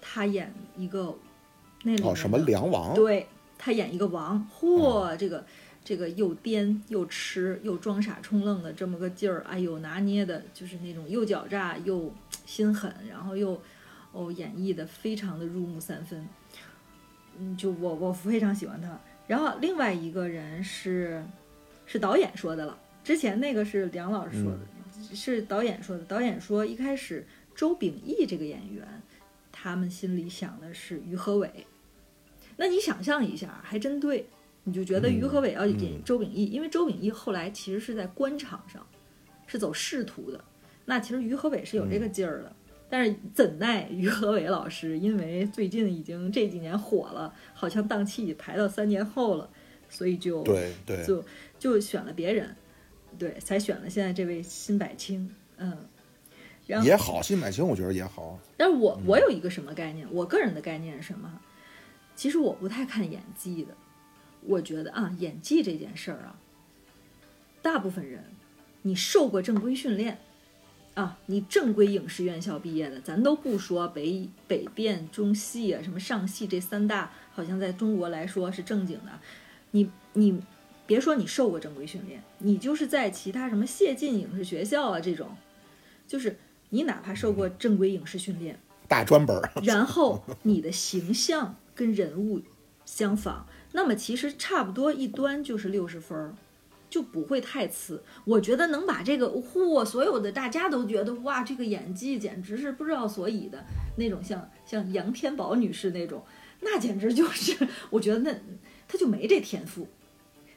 [0.00, 1.16] 他演一个
[1.84, 2.92] 那里哦，什么梁王？
[2.94, 3.26] 对
[3.56, 5.44] 他演一个王，嚯，这个
[5.84, 12.12] 这个又颠又痴又装傻充愣的这么个劲儿，哎呦，拿捏的就是那种又狡诈又
[12.46, 13.60] 心狠，然后又
[14.12, 16.26] 哦演绎的非常的入木三分。
[17.38, 19.00] 嗯，就我我非常喜欢他。
[19.26, 21.24] 然后另外一个人是
[21.86, 26.04] 是导演说的了，之前那个是梁老师说的，是导演说的。
[26.04, 28.86] 导演说一开始周秉义这个演员，
[29.50, 31.66] 他们心里想的是于和伟。
[32.56, 34.26] 那你想象一下，还真对，
[34.64, 38.86] 你就觉得于和伟要演嗯周秉义，因为周秉义后来其实是在官场上
[39.46, 40.44] 是走仕途的，
[40.84, 42.54] 那其实于和伟是有这个劲儿的。
[42.88, 49.48] 但是怎奈于和伟老师因为最近已经这几年火了，好像档期排到三年后了，
[49.88, 51.24] 所以就对对，就
[51.58, 52.54] 就选了别人，
[53.18, 55.74] 对，才选了现在这位辛柏青，嗯，
[56.66, 58.38] 然后也好，辛柏青我觉得也好。
[58.58, 60.06] 但是我我有一个什么概念？
[60.12, 61.40] 我个人的概念是什么？
[62.14, 63.74] 其实我不太看演技的，
[64.46, 66.38] 我觉得啊，演技这件事儿啊，
[67.60, 68.24] 大部分人
[68.82, 70.18] 你受过正规训练
[70.94, 79.12] 啊，你正规影视院校毕业的，咱都不说北北电、中戏啊，什么上戏这三大，好像在中国来说是正经的。
[79.70, 80.42] 你你
[80.86, 85.34] 别说你受过正规训练，你就是在其他什么谢晋影视学校啊这种，
[86.06, 86.36] 就是
[86.70, 92.42] 你哪怕受过正规影视训练，大专本儿，然后你的形象跟人物
[92.84, 96.34] 相仿，那么其实差不多一端就是六十分儿，
[96.90, 98.02] 就不会太次。
[98.24, 103.64] 我觉得能把这个嚯，所有的大家都觉得哇，这个演技简直是不知道所以的
[103.96, 106.22] 那种像，像杨天宝女士那种，
[106.60, 108.32] 那简直就是，我觉得那
[108.86, 109.88] 她就没这天赋。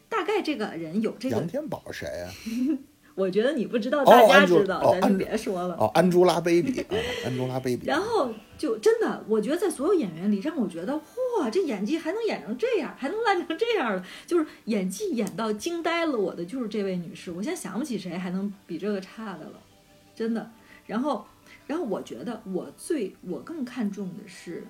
[0.08, 2.32] 大概这个人有这个，杨天宝谁呀、
[3.16, 5.76] 我觉得你不知道，哦大家知道，咱就别说了。
[5.76, 7.86] 哦，安朱拉 baby 啊，安朱拉 baby。
[7.86, 17.32] 然后就真的，我觉得在所有演员里，让我觉得哇，这演技还能演成这样，还能烂成这样的，就是演技演到惊呆了我的，就是这位女士。
[17.32, 19.60] 我现在想不起谁还能比这个差的了，
[20.14, 20.52] 真的。
[20.86, 21.26] 然后，
[21.68, 24.66] 然后我觉得我最我更看重的是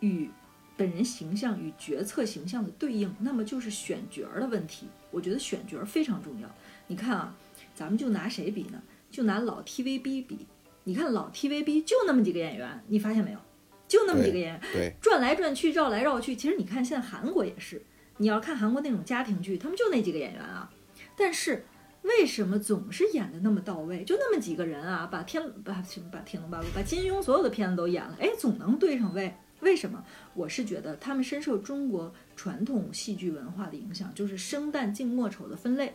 [0.00, 0.30] 与
[0.76, 4.86] 本人形象与决策形象的对应，那么就是选角儿的问题。
[5.10, 6.48] 我觉得选角儿非常重要。
[6.90, 7.32] 你看啊，
[7.72, 8.82] 咱们就拿谁比呢？
[9.12, 10.44] 就拿老 TVB 比。
[10.82, 13.38] 你看老 TVB 就那么几个演员，你发现没有？
[13.86, 16.34] 就那么几个演员，对，转来转去，绕来绕去。
[16.34, 17.80] 其实你看现在韩国也是，
[18.16, 20.68] 你要看韩国那种家庭剧，他们就那几个演员啊。
[21.16, 21.64] 但是
[22.02, 24.02] 为什么总是演的那么到位？
[24.02, 29.32] 就那么几个人啊，把天把什么把天龙八部，把金庸所有的片子都演了，哎，总能对上位。
[29.60, 30.04] 为什么？
[30.34, 35.94] 我是觉得他们深受中国传统戏剧文化的影响，就是生旦净末丑的分类。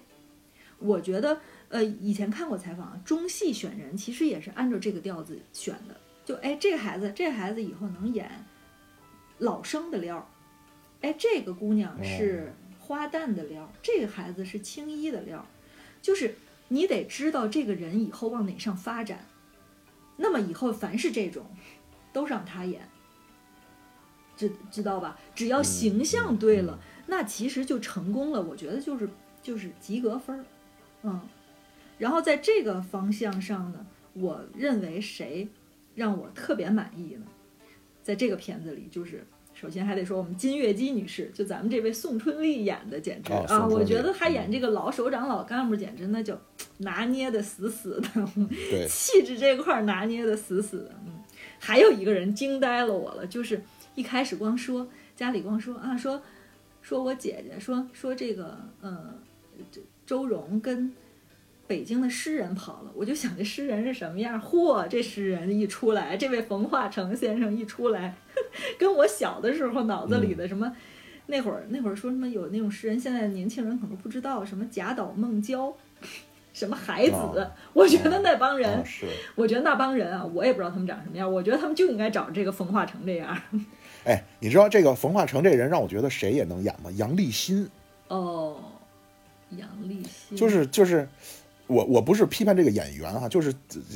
[0.80, 5.96] 我觉得，呃，以前看过采访，中戏选人其实也是按照这个调子选的。
[6.26, 8.30] 就哎，这个孩子，这孩子以后能演
[9.38, 10.26] 老生的料儿，
[11.02, 15.46] 哎，这个姑娘是花旦的料儿，这个孩子是青衣的料儿，
[16.02, 16.36] 就是
[16.68, 19.26] 你得知道这个人以后往哪上发展。
[20.18, 21.46] 那么以后凡是这种，
[22.12, 22.90] 都让他演。
[24.38, 25.18] 知知道吧？
[25.34, 28.42] 只要形象对了，那其实就成功了。
[28.42, 29.08] 我觉得就是
[29.42, 30.46] 就是及格分儿，
[31.06, 31.22] 嗯。
[31.98, 35.48] 然后在这个方向上呢，我认为谁
[35.96, 37.26] 让我特别满意呢？
[38.04, 43.66] 在这个片子里，就是首先还得说我们金月姬女士，就咱们这位宋春丽演的，简直哦啊！
[43.66, 46.38] 我觉得她演这个老首长、老干部，简直那就
[46.80, 48.10] 拿捏的死死的，
[48.70, 50.92] 对， 气质这块儿拿捏的死死的。
[51.06, 51.14] 嗯，
[51.58, 53.64] 还有一个人惊呆了我了，就是
[53.96, 56.22] 一开始光说家里光说啊，说
[56.82, 59.16] 说我姐姐说说这个呃，
[59.72, 60.94] 这周荣跟
[61.68, 64.40] 北京的诗人跑了，我就想这诗人是什么样？
[64.42, 68.16] 嚯，这诗人一出来，这位冯化成先生一出来，
[68.78, 70.76] 跟我小的时候脑子里的什么。
[71.28, 75.76] 那会儿，那会儿说什么有那种诗人，现在的年轻人可能不知道什么贾岛孟郊，
[76.54, 83.36] 什么海子，哦我觉得那帮人，啊是，我觉得那帮人啊，我也不知道他们长什么样，我觉得他们就应该找这个冯化成这样。
[84.06, 86.92] 哎，你知道这个冯化成这人让我觉得谁也能演吗？
[86.92, 87.68] 杨立新，
[88.10, 88.58] 哦，
[89.52, 91.08] 杨立新就是就是。
[91.68, 93.52] 我我不是批判这个演员哈、就是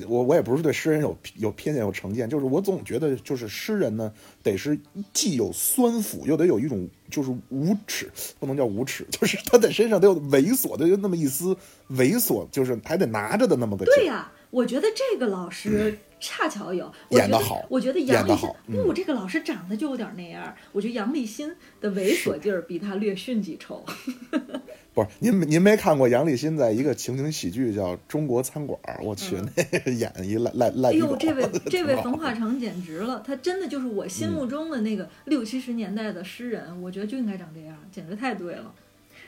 [0.08, 4.76] 我我也不是对诗人有有偏见有成见，就是我总觉得就是诗人呢，得是
[5.14, 8.10] 既有酸腐，又得有一种就是无耻，
[8.40, 11.56] 不能叫无耻， 就是他在身上得有猥琐的有那么一丝
[11.92, 13.94] 猥琐，就是还得拿着的那么个劲。
[13.98, 18.50] 对呀、我觉得这个老师恰巧有，演得好我觉得杨立新
[18.84, 20.54] 不，这个老师长得就有点那样。
[20.72, 23.84] 我觉得杨立新的猥琐劲儿比他略逊几筹。
[24.94, 28.78] 不是您您没看过杨立新在一个情景喜剧叫《中国餐馆》？
[29.04, 38.74] 我去， 那个演一赖赖赖嗯哎呦，这位这位冯化成简直了，他真的就是我心嗯目中的那个六七十年代的诗人，我觉得就应该长这样，简直太对了。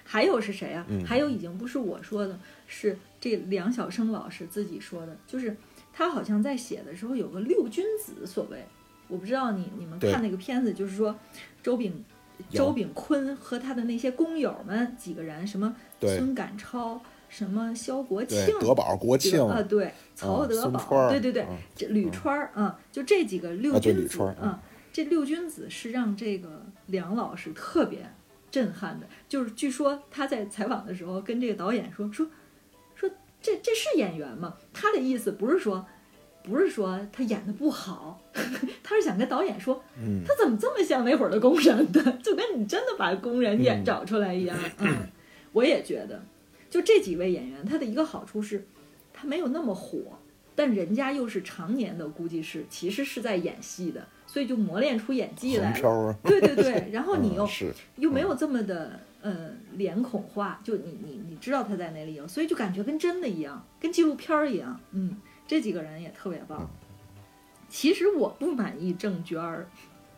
[0.04, 0.86] 还有是谁啊？
[0.89, 5.56] 嗯还有已经不是我说的，是这梁晓声老师自己说的，就是
[5.93, 8.65] 他好像在写的时候有个六君子，所谓
[9.08, 11.15] 我不知道你你们看那个片子，就是说
[11.62, 12.04] 周炳
[12.49, 16.17] 周炳坤和他的那些工友们几个人，什么对。
[16.17, 16.99] 孙赶超，
[17.30, 19.39] 什么肖国庆，德宝、国庆。
[19.45, 21.58] 啊，对，曹德宝，对对对，嗯。
[21.75, 28.10] 这吕川儿啊，就这几个六君子吕川儿啊，这六君子是让这个梁老师特别
[28.49, 29.08] 震撼的。
[29.30, 32.27] 就是据说他在采访的时候跟这个导演说说说
[33.41, 34.56] 这这是演员吗？
[34.71, 35.86] 他的意思不是说
[36.43, 38.21] 不是说他演的不好，
[38.84, 44.58] 他是想跟导演说，嗯，他怎么这么像那会儿的工人的， 就跟你真的把工人演嗯找出来一样。
[44.80, 45.10] 嗯，
[45.54, 46.23] 我也觉得，
[46.69, 48.67] 就这几位演员，他的一个好处是，
[49.13, 49.99] 他没有那么火，
[50.56, 56.15] 但人家又是常年的，估计是其实是在演戏的，所以就磨练出演技来了。
[56.23, 57.45] 对对对，然后你又、
[57.97, 64.79] 又没有这么的呃脸孔化，就你你你知道他在哪里有，所以就感觉跟真的一样，跟纪录片儿一样。
[64.91, 66.69] 嗯，这几个人也特别棒。
[67.67, 69.67] 其实我不满意郑娟儿，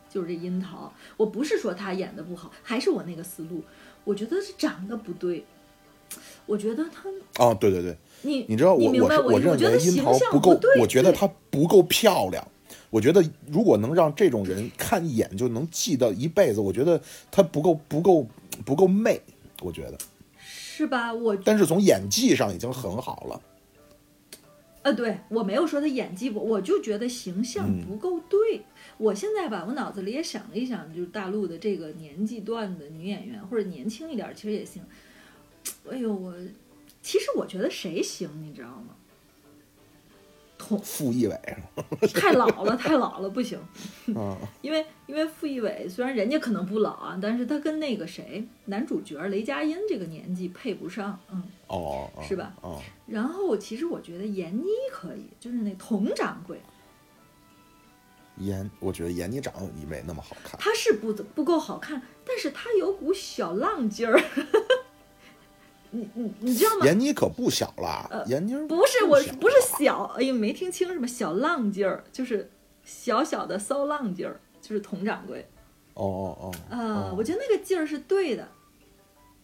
[0.08, 3.64] 就是这樱桃，我不是说她演的不好，还是我那个思路，
[4.04, 5.44] 我觉得是长得不对。
[6.46, 7.10] 我觉得她，
[7.44, 12.48] 哦，对对对，你你知道我明白我认为樱桃象不够对，我觉得她不够漂亮。
[12.94, 17.02] 我觉得如果能让这种人看一眼就能记到一辈子，我觉得
[17.32, 18.28] 他不够不够
[18.64, 19.20] 不够媚。
[19.64, 19.98] 我觉得，
[20.38, 21.12] 是吧？
[21.12, 23.42] 我但是从演技上已经很好了。
[24.84, 28.62] 呃，对我没有说他演技不，我就觉得形象嗯不够对。
[28.98, 34.84] 我现在吧，我脑子里也想了一想，就是大陆的这个年纪段的女演员，或者年轻一点，其实也行。
[35.90, 36.36] 哎呦，我
[37.02, 38.90] 其实我觉得谁行，你知道吗？
[40.66, 41.38] 童傅艺伟，
[42.16, 43.60] 太老了，太老了，不行。
[44.08, 51.44] 嗯，因为因为傅艺伟虽然人家可能不老啊，但是他跟那个谁男主角雷佳音这个年纪配不上，嗯。
[51.68, 52.54] 哦，哦是吧？
[52.62, 56.62] 哦，然后其实我觉得闫妮可以，就是那佟掌柜，
[58.40, 60.58] 闫，我觉得闫妮长得没那么好看。
[60.60, 64.18] 她是不不够好看，但是她有股小浪劲儿。
[65.94, 66.86] 你你你知道吗？
[66.86, 72.50] 闫妮可不小了，呃闫妮不是，我不是小，哎呀，没听清什么小浪劲儿，就是
[72.84, 75.46] 小小的骚浪劲儿，就是佟掌柜
[75.94, 78.50] 哦哦哦啊、哦我觉得那个劲儿是对的，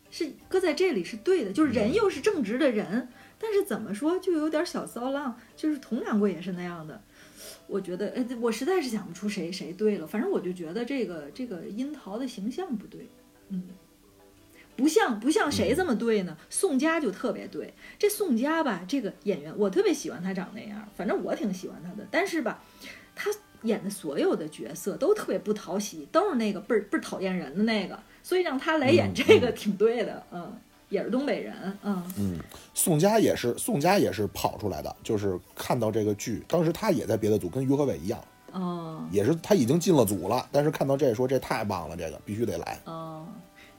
[0.10, 7.02] 是搁在这里是对的，就是人又是正直的人，但是怎么说就有点小骚浪，就是佟掌柜也是那样的。
[7.68, 10.08] 我觉得，哎，我实在是想不出谁谁对了。
[10.08, 13.08] 反正我就觉得这个这个樱桃的形象不对，
[13.50, 13.64] 嗯，
[14.80, 16.36] 不像不像谁这么对呢？
[16.49, 17.73] 宋佳就特别对。
[17.97, 22.07] 这宋佳吧，这个演员我特别喜欢她长那样，反正我挺喜欢她的。
[22.09, 22.63] 但是吧，
[23.15, 23.30] 她
[23.63, 30.57] 演的所有的角色都特别不讨喜，都是那个倍儿倍儿讨厌人的那个，所以让她来演嗯这个挺对的，嗯，
[30.88, 31.53] 也是东北人，
[31.84, 32.01] 嗯。
[32.17, 32.39] 嗯，
[32.73, 38.23] 宋佳也是，宋佳也是跑出来的，就是看到这个剧，当时他也在别的组，跟于和伟一样，
[38.53, 42.80] 哦也是他已经进了组了，但是看到这说这太棒了，这个必须得来。
[42.86, 43.27] 哦，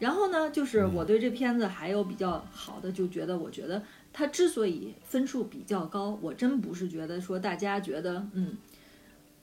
[0.01, 3.80] 然后呢，就是我对这片子还有比较好的，就觉得我觉得
[4.12, 8.57] 它之所以分数比较高，我真不是觉得说大家觉得嗯。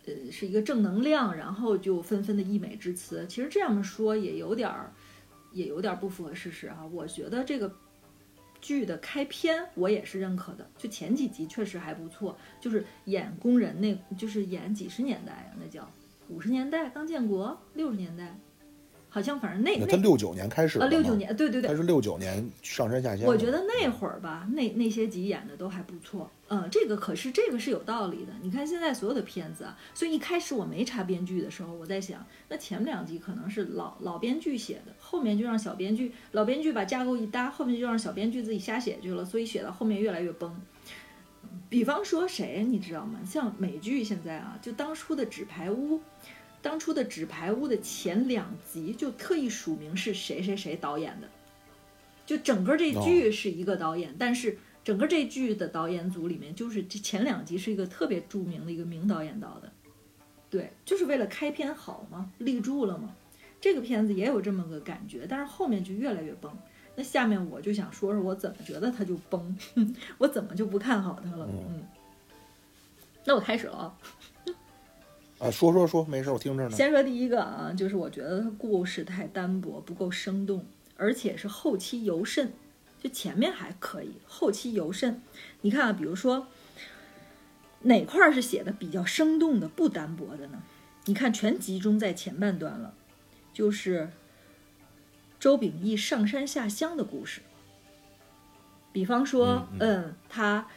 [0.05, 3.25] 呃，是一个正能量，然后就纷纷的溢美之词。
[3.27, 4.93] 其实这样说也有点儿，
[5.51, 6.85] 也有点儿不符合事实啊。
[6.93, 7.69] 我觉得这个
[8.61, 15.85] 剧的开篇我也是认可的，就前几集确实还不错，就是演工人那，就是演几十年代啊，那叫
[16.29, 18.39] 五十年代刚建国，六十年代，
[19.09, 23.25] 好像反正那那那他六九年开始啊的六九年，对对对他，是六九年上山下乡。
[23.25, 26.29] 我觉得那会儿吧，那那些集演的都还不错。
[26.49, 28.33] 嗯，这个可是这个是有道理的。
[28.41, 40.55] 你看现在所有的片子啊，所以一开始我没查编剧的时候，我在想，那前面两集可能是老老编剧写的，后面就让小编剧老编剧把架构一搭，后面就让小编剧自己瞎写去了，所以写到后面越来越崩。
[41.69, 43.19] 比方说谁你知道吗？
[43.25, 45.97] 像美剧现在啊，就当初的《纸牌屋》，
[46.68, 51.30] 当初的《纸牌屋》的前两集就特意署名是谁谁谁导演的，
[52.26, 59.72] 就整个这剧是一个导演，但是整个这剧的导演组里面，就是这前两集是一个特别著名的一个名导演导的，
[60.49, 63.15] 对，就是为了开篇好嘛，立住了嘛。
[63.61, 66.51] 这个片子也有这么个感觉，但是后面就越来越崩。
[66.95, 69.57] 那下面我就想说说我怎么觉得它就崩，
[70.20, 71.47] 我怎么就不看好它了？
[71.49, 71.82] 嗯，
[73.24, 73.97] 那我开始了啊。
[75.39, 76.75] 啊，说说说，没事，我听着呢。
[76.75, 80.65] 先说第一个啊，就是我觉得它故事太单薄，不够生动，
[80.95, 82.53] 而且是后期尤甚。
[82.99, 85.21] 就前面还可以，后期尤甚。
[85.61, 86.47] 你看啊，比如说
[87.81, 90.63] 哪块儿是写的比较生动的、不单薄的呢？
[91.05, 92.95] 你看全集中在前半段了，
[93.53, 94.09] 就是
[95.39, 97.41] 周秉义上山下乡的故事。
[98.91, 100.67] 比方说，嗯，他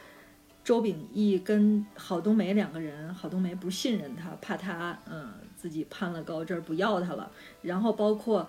[0.63, 7.31] 周秉义跟郝冬梅两个人，郝冬梅不信任他，怕他嗯自己攀了高枝儿不要他了。
[7.63, 8.49] 然后包括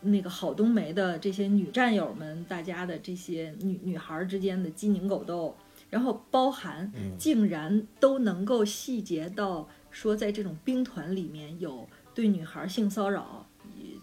[0.00, 5.54] 那个郝冬梅的这些女战友们，大家的这些女女孩儿之间的鸡宁狗斗，
[5.90, 13.46] 然后包含竟然都能够细节到说，在这种兵团里面有对女孩儿性骚扰、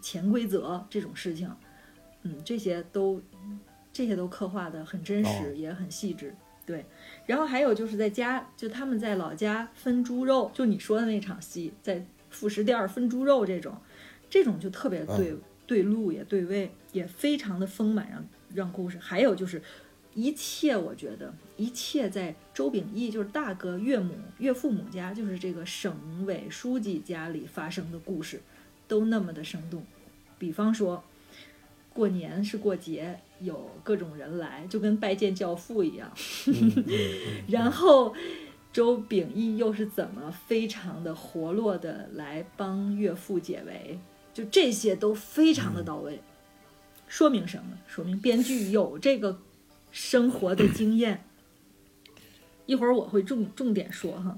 [0.00, 1.50] 潜规则这种事情，
[2.22, 3.20] 嗯，这些都
[3.92, 6.34] 这些都刻画的很真实，哦也很细致。
[6.66, 6.84] 对，
[7.26, 13.76] 然后还有就是在家，就他们在老家分猪肉，就你说的那场戏，在副食店儿分猪肉这种，
[14.28, 15.34] 这种就特别对、
[15.66, 18.98] 对路也对位，也非常的丰满，让让故事。
[18.98, 19.62] 还有就是
[20.14, 28.40] 一切，我觉得一切在周秉义就是大哥岳母岳父母家，就是这个省委书记家里发生的故事，
[28.86, 29.84] 都那么的生动。
[30.38, 31.02] 比方说，
[31.94, 36.12] 过年是过节，有各种人来，就跟拜见教父一样。
[37.48, 38.12] 然后
[38.72, 43.98] 周秉义又是怎么非常的活络的来帮岳父解围，
[44.32, 46.20] 就这些都非常的到位。
[47.06, 47.78] 说明什么？
[47.86, 49.38] 说明编剧有这个
[49.92, 51.24] 生活的经验。
[52.66, 54.36] 一会儿我会重重点说哈。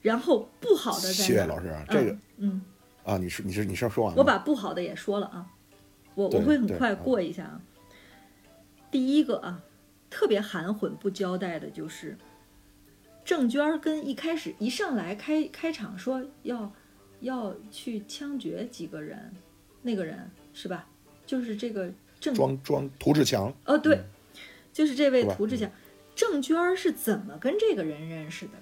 [0.00, 1.12] 然后不好的在哪？
[1.12, 2.62] 谢谢老师啊这个嗯，嗯
[3.04, 4.22] 啊，你是你是你是说完了吗？
[4.22, 5.46] 我把不好的也说了啊，
[6.18, 7.60] 我我会很快过一下啊。
[8.90, 9.62] 第一个啊，
[10.10, 12.18] 特别含混不交代的就是
[13.24, 16.72] 郑娟儿跟一开始一上来开开场说要
[17.20, 19.32] 要去枪决几个人，
[19.82, 20.88] 那个人是吧？
[21.24, 24.00] 就是这个郑庄庄涂志强，哦对，
[24.72, 25.70] 就是这位涂志强，
[26.16, 28.52] 郑娟儿是怎么跟这个人认识的？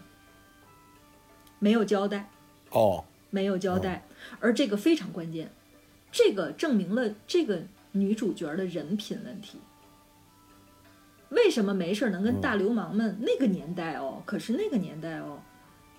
[1.58, 2.28] 没有交代。
[2.70, 4.04] 哦，没有交代，
[4.40, 5.50] 而这个非常关键，
[6.16, 7.60] 这个证明了这个
[7.92, 9.58] 女主角的人品问题。
[11.28, 14.22] 为什么没事能跟大流氓们、那个年代哦？
[14.24, 15.38] 可是那个年代哦，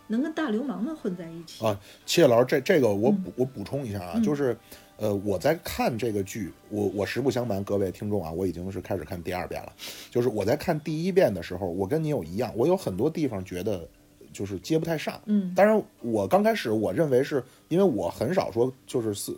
[0.08, 4.58] 能跟大流氓们混在一起啊，谢谢老师，这这个我补、我补充一下啊，嗯就是
[4.96, 9.72] 呃，我在看这个剧，我我实不相瞒各位听众啊，我已经是开始看第二遍了。
[10.10, 13.88] 就是我在看第一遍的时候，我跟你有一样，我有很多地方觉得
[14.34, 15.22] 就是接不太上。
[15.26, 19.34] 嗯当然，我刚开始我认为是因为我很少说就是是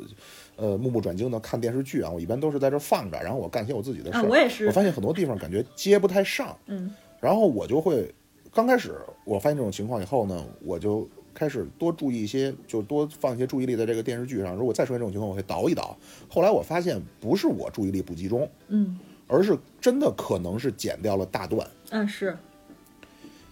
[0.59, 4.27] 呃目不转睛的看电视剧啊，我一般都是在这放着，然后我干些我自己的事啊，儿。
[4.27, 8.13] 我也是我，发现很多地方感觉接不太上，嗯然后我就会
[8.53, 8.95] 刚开始
[9.25, 14.55] 我发现这种情况以后呢，我就开始多注意一些，就多放一些注意力在这个电视剧上。
[14.55, 15.97] 如果再出现这种情况，我会倒一倒。
[16.27, 18.97] 后来我发现不是我注意力不集中，嗯
[19.27, 21.65] 而是真的可能是剪掉了大段。
[21.91, 22.35] 嗯是，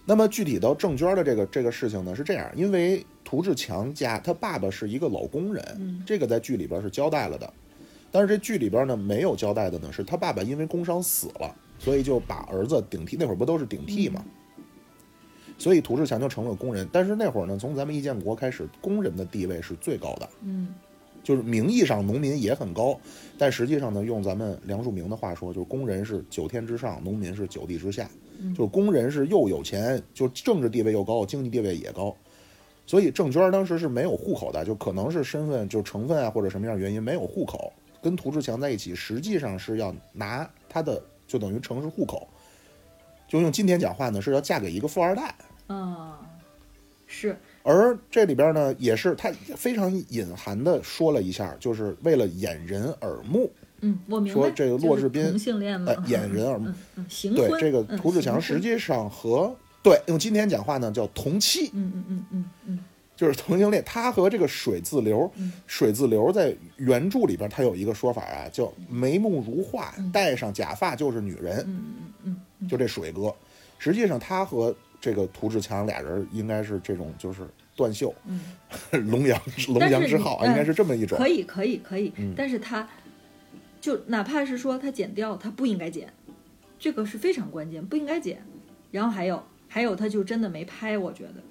[0.04, 7.52] 那么具体到郑娟的这个这个事情呢，是这样，因为涂志强家他爸爸是一个老工人，嗯这个在剧里边是交代了的，
[8.10, 14.24] 但是这剧里边呢没有交代的呢，是他爸爸因为工伤死了，所以就把儿子顶替，那会儿不都是顶替嘛？
[15.58, 16.88] 所以涂志强就成了工人。
[16.90, 20.74] 但是那会儿呢，从咱们一建国开始，工人的地位是最高的，嗯
[21.22, 22.98] 就是名义上农民也很高，
[23.36, 28.08] 但实际上呢，用咱们梁漱溟的话说，就是工人是九天之上，农民是九地之下。
[28.40, 32.16] 嗯就是工人是又有钱，就政治地位又高，经济地位也高。
[32.88, 37.70] 所以郑娟当时是没有户口的，就可能是身份就成分啊或者什么样的原因没有户口，
[38.02, 42.26] 跟涂志强在一起，实际上是要拿他的就等于城市户口，
[43.28, 45.34] 就用今天讲话呢是要嫁给一个富二代。
[45.68, 46.16] 嗯，
[47.06, 53.50] 是而这里边呢，也是他非常隐含的说了一下，就是为了掩人耳目，
[53.82, 54.40] 嗯，我明白。
[54.40, 56.70] 说这个骆志斌性恋嘛呃，，掩人耳目。
[56.70, 57.50] 嗯嗯，行对。
[57.60, 62.78] 这个嗯涂志强实际上和对用今天讲话呢叫同期，嗯嗯嗯嗯嗯
[63.16, 63.82] 就是同性恋。
[63.84, 71.84] 他和这个水自流嗯，水自流在原著里边他有一个说法啊，叫眉目如画，戴上假发就是女人，嗯
[72.24, 73.34] 嗯嗯就这水哥。
[73.78, 77.42] 实际上他和这个涂志强俩人应该是这种就是
[77.76, 78.40] 断袖，嗯，
[79.10, 81.16] 龙阳龙阳之好啊，应该是这么一种。
[81.16, 82.88] 可以可以可以嗯，但是他
[83.80, 86.12] 就哪怕是说他剪掉，他不应该剪，
[86.78, 88.42] 这个是非常关键，不应该剪。
[88.90, 91.42] 然后还有还有，他就真的没拍，我觉得，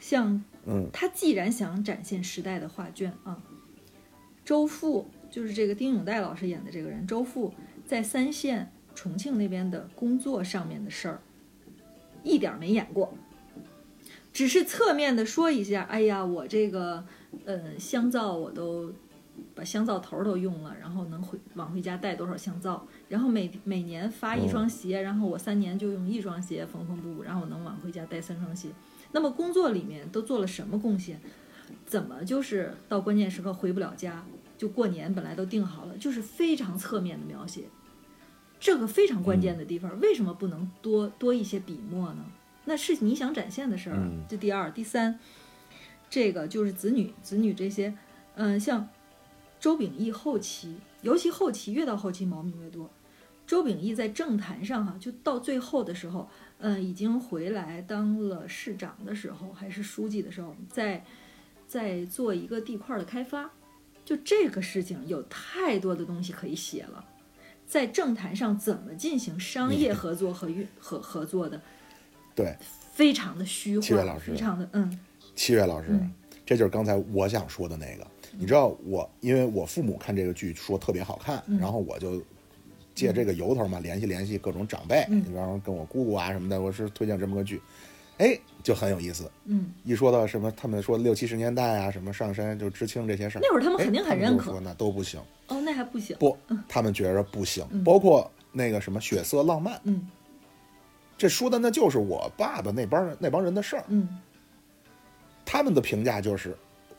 [0.00, 0.88] 像嗯。
[0.92, 3.42] 他既然想展现时代的画卷啊，
[4.44, 7.52] 周父就是这个丁永岱老师演的这个人，周父
[7.86, 11.20] 在三线重庆那边的工作上面的事儿，
[12.22, 13.12] 一点儿没演过，
[14.32, 17.04] 只是侧面的说一下，哎呀，我这个
[17.44, 18.92] 呃香皂我都
[19.54, 28.68] 把香皂头儿都用了，然后能回往回家带多少香皂，然后每每年发一双鞋，然后我三年就用一双鞋缝缝补补，然后我能往回家带三双鞋。
[29.12, 31.20] 那么工作里面都做了什么贡献？
[31.86, 34.24] 怎么就是到关键时刻回不了家？
[34.56, 37.64] 就过年本来都定好了，就是非常侧面的描写，
[38.60, 42.24] 这个非常关键的地方，为什么不能多多一些笔墨呢？
[42.66, 45.18] 那是你想展现的事儿这第二、第三，
[46.08, 47.94] 这个就是子女、子女这些，
[48.36, 48.88] 嗯、像
[49.64, 52.90] 周秉义后期，尤其后期越到后期毛病越多。
[53.46, 61.02] 周秉义在政坛上哈、就到最后的时候，嗯、已经回来当了市长的时候，还是书记的时候，在
[61.66, 63.50] 在做一个地块的开发，
[64.04, 67.02] 就这个事情有太多的东西可以写了。
[67.66, 71.58] 在政坛上怎么进行商业合作和运合合作的，
[72.34, 72.54] 对，
[72.92, 75.00] 非常的虚幻，七月老师非常的嗯
[75.34, 76.12] 七月老师，嗯
[76.44, 78.06] 这就是刚才我想说的那个。
[78.38, 82.22] 你知道我，因为我父母看这个剧说特别好看，嗯然后我就
[82.94, 87.60] 借这个由头嘛，联系联系各种长辈，嗯比方说跟我姑姑啊什么的，我是推荐这么个剧，
[88.18, 89.30] 哎，就很有意思。
[89.44, 96.36] 嗯，一说到什么，他们说六七十年代啊，什么上山就知青这些事儿，那会儿他们哎肯定很认可说那都不行，哦，那还不行，不，
[96.68, 100.08] 他们觉着不行，嗯包括那个什么血色浪漫，嗯
[101.16, 103.84] 这说的那就是我爸爸那帮人那帮人的事儿。
[103.88, 104.20] 嗯
[105.46, 106.56] 他们的评价就是，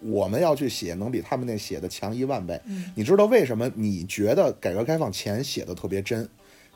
[0.09, 2.59] 我们要去写能比他们那写的强一万倍。
[2.67, 6.27] 嗯你知道为什么你觉得改革开放前写的特别真，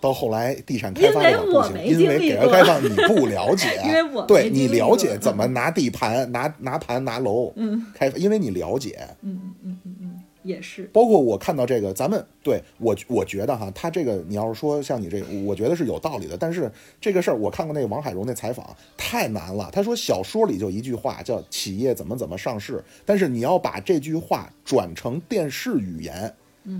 [0.01, 1.85] 到后来地产开发不行？
[1.85, 8.99] 因为改革开放你不了解， 因为我没对你了解怎么拿地盘、拿拿盘、拿楼嗯开，因为你了解。
[9.21, 9.95] 嗯嗯嗯，
[10.43, 16.37] 也是，包括我看到这个，咱们对我我觉得哈，他这个你要是说像你这个，我觉得是有道理的。
[16.37, 16.71] 但是
[17.01, 19.69] 这个事儿，我看过那个王海荣那采访，太难了。
[19.71, 26.33] 他说小说里就一句话叫“企业怎么怎么上市”，但是你要把这句话转成电视语言。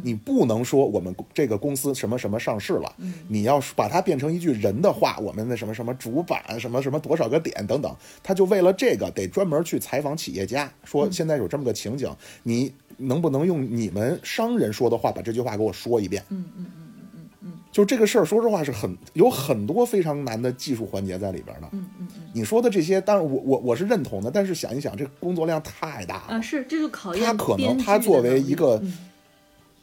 [0.04, 2.96] 你不能说我们这个公司什么什么上市了，
[3.28, 16.24] 你要把它变成一句人的话，我们的什么什么主板什么什么多少个点等等，他就为了这个得专门去采访企业家，说现在有这么个情景，你能不能用你们商人说的话把这句话给我说一遍？
[16.30, 21.70] 嗯嗯嗯嗯嗯嗯就这个事儿，说实话是很有很多非常难的技术环节在里边的。
[21.72, 26.36] 嗯嗯嗯你说的这些，当然我我我是认同的，但是想一想，这工作量太大了。
[26.36, 28.98] 啊，是，这就考验他可能他作为一个嗯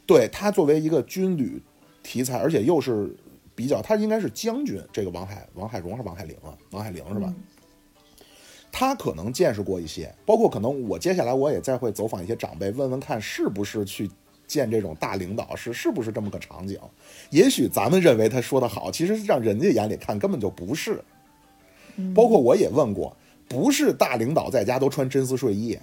[0.05, 1.61] 对他作为一个军旅
[2.03, 3.13] 题材，而且又是
[3.55, 4.79] 比较，他应该是将军。
[4.93, 6.53] 这个王海王海荣还是王海玲啊？
[6.71, 7.33] 王海玲是吧？
[7.35, 7.43] 嗯
[8.79, 14.07] 他可能见识过一些，包括可能我接下来我也再会走访一些长辈，问问看是不是去
[14.45, 16.79] 见这种大领导是是不是这么个场景。
[17.31, 21.03] 也许咱们认为他说的好，其实让人家眼里看根本就不是。
[21.95, 23.17] 嗯包括我也问过，
[23.49, 25.75] 不是大领导在家都穿真丝睡衣，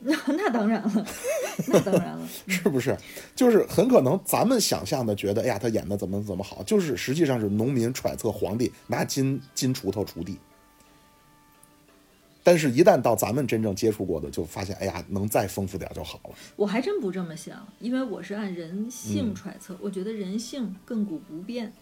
[0.00, 1.06] 那 那当然了，
[1.68, 2.94] 那当然了，是不是？
[3.34, 10.36] 就是很可能咱们想象的觉得，哎呀，他演的怎么怎么好，就是实际上是农民揣测皇帝拿金金锄头锄地。
[12.44, 16.34] 但是，一旦到咱们真正接触过的，就发现，哎呀，能再丰富点就好了。
[16.56, 21.72] 我还真不这么想，因为我是按人嗯性揣测，我觉得人性亘古不变。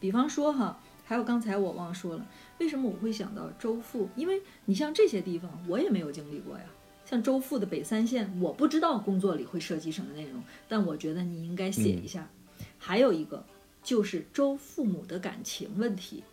[0.00, 2.26] 比方说哈，还有刚才我忘说了，
[2.58, 4.08] 为什么我会想到周父？
[4.16, 6.64] 因为你像这些地方，我也没有经历过呀。
[7.04, 12.28] 像周父的北三线，我不知道工作里会涉及什么内容，但我觉得你应该写一下。
[12.78, 13.44] 还有一个
[13.82, 16.24] 就是周父母的感情问题，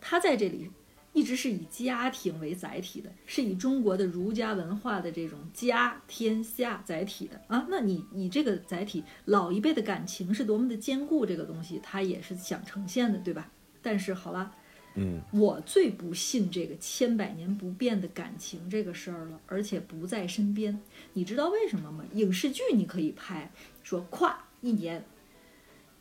[0.00, 0.70] 他在这里
[1.12, 7.66] 一直是以家庭为载体的，是以中国的儒家文化的这种家天下载体的啊。
[7.68, 13.50] 那你你这个载体，老一辈的感情是多么的坚固，这个东西他也是想呈现的，对吧？
[13.82, 14.54] 但是好了。
[14.96, 20.80] 嗯，我最不信这个千百年不变的感情这个事儿了，而且不在身边。
[21.12, 22.04] 你知道为什么吗？
[22.14, 23.52] 影视剧你可以拍，
[23.84, 25.04] 说跨一年，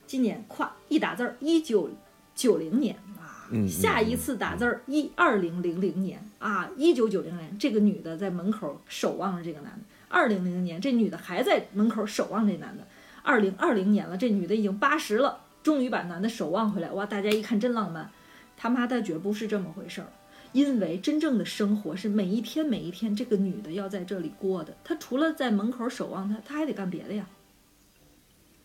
[0.08, 1.92] 今年跨一打字儿一九
[2.34, 12.88] 九零年啊，下一次打字儿一二零零零年啊，一九九零年这个女的在门口守望着这个男的，二零零零年这女的还在门口守望这男的，
[13.24, 18.10] 二零二零年了，这女的已经八十了，终于把男的守望回来，哇，大家一看真浪漫。
[18.56, 20.08] 他妈的绝不是这么回事儿，
[20.52, 24.76] 因为真正的生活是每一天每一天，这个女的要在这里过的。
[24.84, 27.26] 她除了在门口守望他，她还得干别的呀。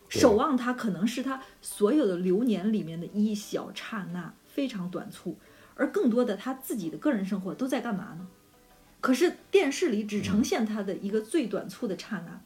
[0.07, 5.37] 守望他可能是他所有的流年里面的一小刹那，非常短促，
[5.75, 8.25] 而更多的他自己的个人生活都在干嘛呢？
[9.01, 12.41] 可是电视里只呈现他的一个最短促的刹那。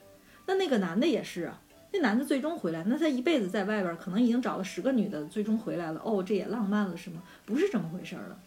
[0.47, 1.61] 那那个男的也是啊。
[1.91, 6.01] 那男的最终回来，那他一辈子在外边可能已经找了十个女的，最终回来了。
[6.03, 7.21] 哦，这也浪漫了是吗？
[7.45, 8.39] 不是这么回事儿了。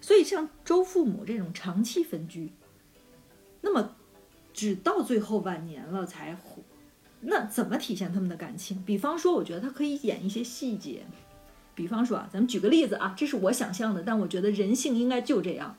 [0.00, 2.50] 所以像周父母这种长期分居，
[3.60, 3.94] 那么
[4.54, 6.36] 只到最后晚年了才，
[7.20, 8.82] 那怎么体现他们的感情？
[8.84, 11.04] 比方说，我觉得他可以演一些细节。
[11.74, 15.76] 比方说啊，咱们举个例子啊，这是我想象的，但我觉得人性应该就这样。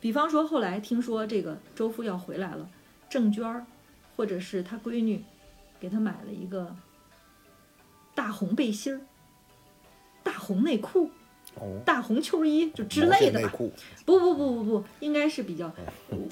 [0.00, 2.68] 比方说，后来听说这个周父要回来了，
[3.08, 3.66] 郑娟儿，
[4.16, 5.24] 或者是他闺女。
[5.80, 6.74] 给他买了一个
[8.16, 9.00] 大红背心儿、
[10.24, 11.08] 大红内裤、
[11.84, 13.52] 大红秋衣，就之类的吧。
[14.04, 15.72] 不不不不不，应该是比较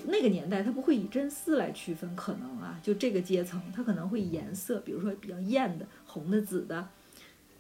[0.09, 6.89] 那个年代，他不会以真丝来区分，可能啊，就这个阶层，他可能会颜色，比如说比较艳的、红的、紫的，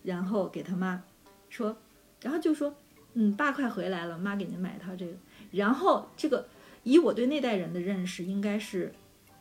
[0.07, 1.03] 然后给他妈
[1.51, 1.77] 说，
[2.23, 2.73] 然后就说，
[3.15, 5.13] 嗯，爸快回来了，妈给您买一套这个。
[5.51, 6.47] 然后这个
[6.85, 8.95] 以我对那代人的认识，应该是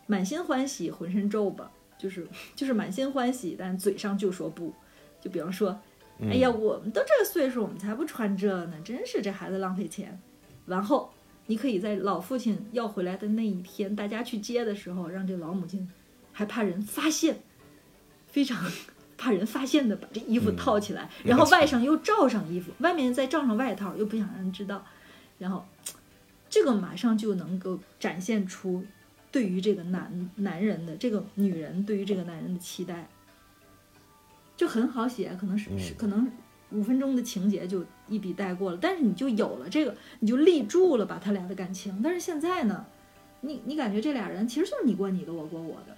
[0.07, 1.71] 满心欢喜，浑身皱巴。
[1.99, 4.73] 就是 就是满心欢喜，但嘴上就说不。
[5.21, 5.79] 就比方说，
[6.21, 10.19] 哎呀，我们都这个岁数，我们才不穿这呢，真是这孩子浪费钱。
[10.65, 11.11] 然后
[11.45, 15.87] 你可以在老父亲要回来的那一天，大家去接的时候，让这老母亲
[16.31, 17.43] 还怕人发现，
[18.25, 18.63] 非常
[19.17, 24.85] 怕人发现的把这衣服套起来，然后外上又罩上衣服，外面再罩上外套，又不想让人知道。
[25.37, 25.65] 然后
[26.49, 28.85] 这个马上就能够展现出。
[29.31, 33.05] 对于这个男男人的这个女人，对于这个男人的期待，
[34.55, 36.31] 就很好写，可能是是可能
[36.71, 41.99] 五分钟的情节就一笔带过了，但是你就有了这个，你就立住了把他俩的感情。
[42.01, 42.85] 但是现在呢，
[43.41, 45.94] 你你感觉这俩人其实就是你过你的，我过我的，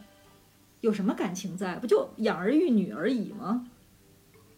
[0.87, 1.75] 有什么感情在？
[1.75, 3.69] 不就养儿育女而已吗？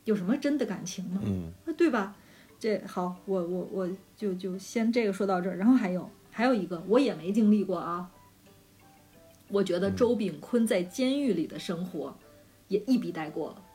[0.06, 1.20] 有什么真的感情吗？
[1.26, 2.16] 嗯，对吧？
[2.60, 8.12] 这好，我我我就就先这个说到这儿，然后还有还有一个我也没经历过啊。
[9.48, 12.16] 我觉得周炳坤在监狱里的生活，
[12.68, 13.66] 也一笔带过了。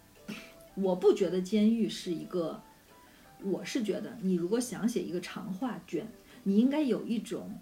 [0.77, 2.63] 我不觉得监狱是一个，
[3.43, 6.07] 我是觉得你如果想写一个长话卷，
[6.45, 7.59] 你应该有一种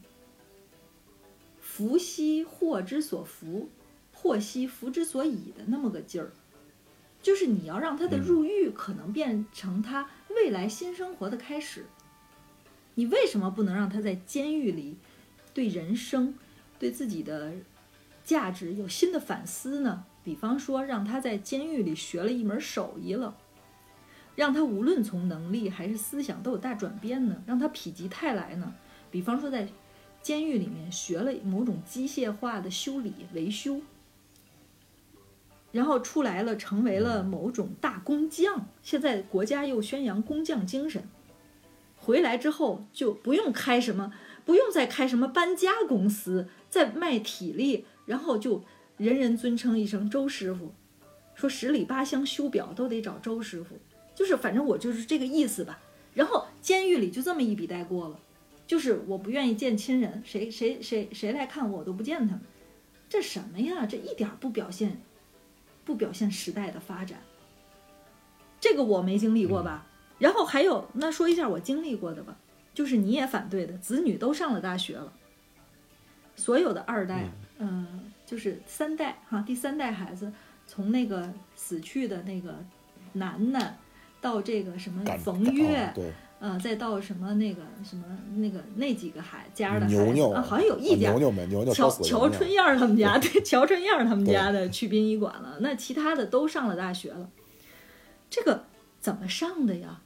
[1.58, 3.70] 福兮祸之所伏，
[4.22, 6.30] 祸兮福之所倚的那么个劲儿，
[7.20, 11.86] 就是你要让他的入狱可能变成他未来新生活的开始。
[12.94, 14.96] 你为什么不能让他在监狱里
[15.52, 16.34] 对人生、
[16.78, 17.52] 对自己的？
[18.24, 23.36] 价值有新的反思呢，比方说让他在监狱里学了一门手艺了，
[24.36, 28.72] 让他无论从能力还是思想都有大转变呢，让他否极泰来呢。
[29.10, 29.66] 比方说在
[30.22, 33.80] 监狱里面学了某种机械化的修理维修，
[35.72, 38.68] 然后出来了成为了某种大工匠。
[38.82, 41.02] 现在国家又宣扬工匠精神，
[41.96, 44.12] 回来之后就不用开什么，
[44.44, 47.86] 不用再开什么搬家公司，再卖体力。
[48.04, 48.64] 然后就
[48.96, 50.74] 人人尊称一声周师傅，
[51.34, 53.78] 说十里八乡修表都得找周师傅，
[54.14, 55.78] 就是反正我就是这个意思吧。
[56.12, 58.18] 然后监狱里就这么一笔带过了，
[58.66, 62.40] 就是我不愿意见亲人，谁谁谁谁来看我我都不见他们，
[63.08, 63.86] 这什么呀？
[63.86, 65.00] 这一点不表现，
[65.84, 67.18] 不表现时代的发展。
[68.60, 69.86] 这个我没经历过吧？
[70.18, 72.36] 然后还有那说一下我经历过的吧，
[72.72, 75.12] 就是你也反对的，子女都上了大学了，
[76.36, 77.28] 所有的二代。
[77.58, 80.32] 嗯，就是三代哈，第三代孩子
[80.66, 82.56] 从那个死去的那个
[83.12, 83.78] 楠楠
[84.20, 86.12] 到这个什么冯悦，啊对，
[86.42, 97.30] 呃，再到什么那个什么那个那几个孩家的孩子牛牛啊，好像有一家啊牛牛们，牛牛乔乔春燕他们家，对，乔春燕他们家的去殡仪馆了，那其他的都上了大学了，
[98.28, 98.64] 这个
[98.98, 100.00] 怎么上的呀？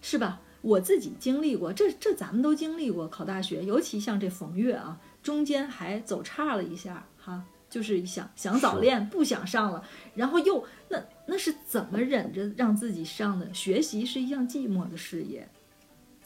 [0.00, 0.40] 是吧？
[0.62, 9.82] 我自己经历过，这这咱们都经历过考大学，尤其像这冯月啊，中间还走岔了一下哈，就是想想早恋，不想上了，
[10.14, 13.52] 然后又那那是怎么忍着让自己上的？
[13.52, 15.48] 学习是一项寂寞的事业，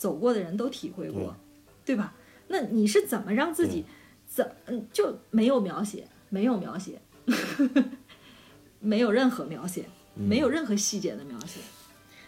[0.00, 1.36] 走过的人都体会过，
[1.84, 1.94] 对。
[1.94, 2.14] 吧？
[2.48, 3.84] 那你是怎么让自己
[4.26, 6.98] 怎嗯就没有描写，没有描写，
[8.80, 9.84] 没有任何描写，
[10.14, 11.60] 没有任何细节的描写，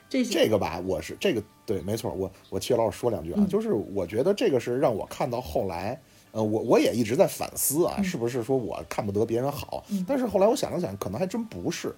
[0.09, 0.33] 这些。
[0.33, 3.49] 这个吧，我是这个对，没错，我我切老师说两句啊，嗯。
[3.49, 6.01] 就是我觉得这个是让我看到后来，
[6.33, 9.85] 呃，我我也一直在反思啊，是不是说我看不得别人好？
[9.91, 10.05] 嗯。
[10.07, 11.93] 但是后来我想了想，可能还真不是，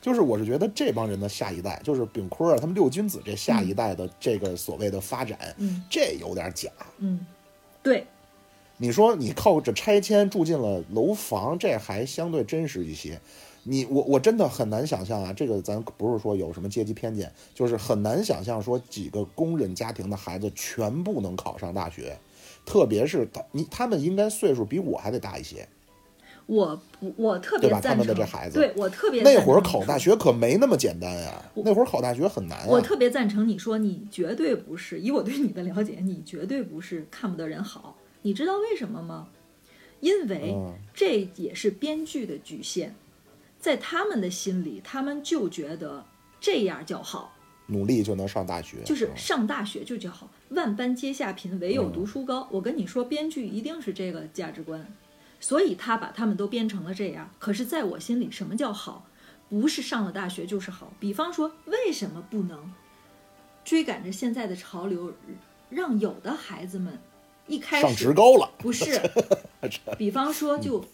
[0.00, 6.70] 就是我是觉得这帮人的下一代，就是炳坤啊，他们六君子这下一代的这个所谓的发展，嗯这有点假。
[6.98, 7.26] 嗯，
[7.82, 8.06] 对，
[8.76, 13.20] 你说你靠着拆迁住进了楼房，这还相对真实一些。
[13.64, 22.16] 你我我真的很难想象啊，这个咱不是说有什么阶级偏见，就是很难想象说几个工人家庭的孩子全部能考上大学，
[22.64, 25.68] 特别是他你他们应该岁数比我还得大一些，
[26.48, 32.66] 我不我特对吧他们别赞成的这孩子对我特别那会儿考大学可没那么简单呀，那会儿考大学很难啊。
[32.66, 37.98] 我特别赞成你说，你绝对不是，以我对你的了解，你绝对不是看不得人好。
[38.22, 39.28] 你知道为什么吗？
[40.00, 42.94] 因为嗯这也是编剧的局限，
[43.60, 46.02] 在他们的心里，他们就觉得
[46.40, 47.34] 这样叫好，
[47.66, 52.48] 努力就能上大学，就是嗯上大学就叫好，万般皆下品，唯有读书高。
[52.50, 54.86] 我跟你说，编剧一定是这个价值观，
[55.40, 57.30] 所以他把他们都编成了这样。
[57.38, 59.06] 可是，在我心里，什么叫好？
[59.48, 60.92] 不是上了大学就是好。
[61.00, 62.72] 比方说，为什么不能
[63.64, 65.14] 追赶着现在的潮流，
[65.70, 66.98] 让有的孩子们
[67.46, 69.00] 一开上始职高了，不是，
[69.96, 70.84] 比方说就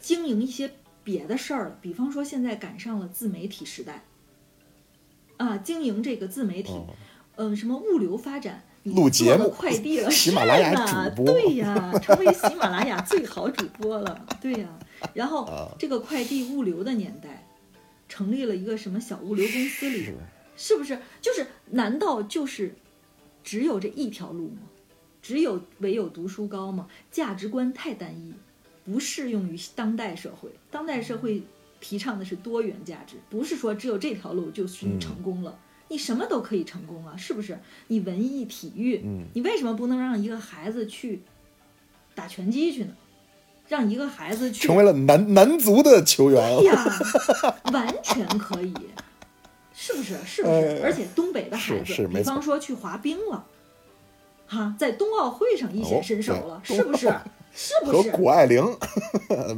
[0.00, 0.72] 经营一些
[1.02, 4.04] 别的事儿了，比方说现在赶上了自媒体时代，
[5.38, 6.94] 啊，经营这个自媒体，嗯
[7.36, 14.68] 嗯，什么物流发展，你录节目做了快递了， 喜马拉雅主播对呀，成为喜马拉雅最好主播了， 对呀。
[15.14, 17.48] 然后啊这个快递物流的年代，
[18.08, 20.14] 成立了一个什么小物流公司里，是
[20.56, 20.98] 是不是？
[21.20, 22.74] 就是难道就是
[23.42, 24.62] 只有这一条路吗？
[25.20, 26.88] 只有唯有读书高吗？
[27.10, 28.34] 价值观太单一，
[28.84, 30.50] 不适用于当代社会。
[30.70, 31.42] 当代社会
[31.80, 35.56] 提倡的是多元价值，不是说只有这条路就是你成功了。
[35.92, 37.58] 你什么都可以成功啊，是不是？
[37.88, 41.20] 你文艺、体育，嗯你为什么不能让一个孩子去
[42.14, 42.94] 打拳击去呢？
[43.68, 46.84] 让一个孩子去成为了男男足的球员对呀，
[47.72, 48.74] 完全可以，
[49.74, 50.16] 是不是？
[50.24, 50.54] 是不是？
[50.54, 53.46] 哎而且东北的孩子，比方说去滑冰了，
[54.46, 57.14] 哈，在冬奥会上一显哦身手对了，是不是？
[57.54, 58.10] 是不和是？
[58.12, 58.64] 谷爱凌，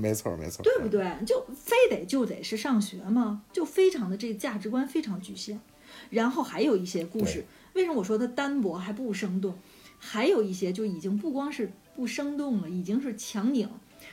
[0.01, 1.07] 没 错没错，对不对？
[1.25, 3.43] 就非得就得是上学吗？
[3.53, 5.61] 就非常的这个价值观非常局限。
[6.15, 7.45] 然后还有一些故事，
[7.75, 9.59] 为什么我说它单薄还不生动？
[9.99, 13.69] 还有一些就已经不光是不生动了，已经是强拧。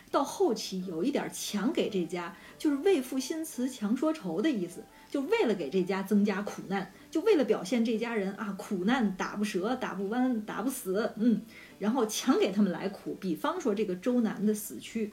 [0.10, 11.41] 到后期有一点强给这家，就是为赋新词强说愁的意思，就为了给这家增加苦难，就为了表现这家人啊苦难打不折、打不弯、打不死，嗯，
[11.78, 13.18] 然后强给他们来苦。
[13.20, 15.12] 比方说这个周南的死去，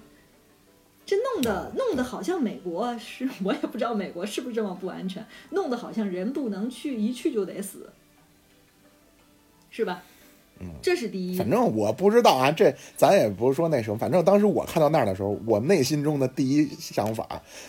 [1.09, 7.90] 这弄得弄得好像美国是我也不知道美国是不是这么不安全，弄得好像人不能去，一去就得死，
[9.70, 10.02] 是吧？
[10.61, 11.38] 嗯这是第一。
[11.38, 17.26] 反正我不知道啊，这咱也不是说那什么，反正当时我看到那儿的时候，我内心中的第一想法，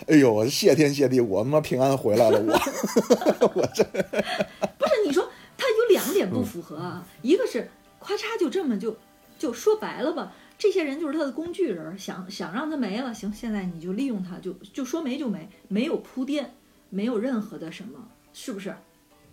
[0.07, 2.41] 哎呦，谢天谢地，我他妈平安回来了，
[3.39, 3.81] 我我这
[4.77, 7.71] 不是你说他有两点不符合啊，一个是
[8.01, 8.97] 咔嚓就这么就
[9.37, 16.53] 就说白了吧，这些人就是他的工具人，想想让他没了，行，现在你就利用他，就就说没就没，没有铺垫，
[16.89, 18.75] 没有任何的什么，是不是？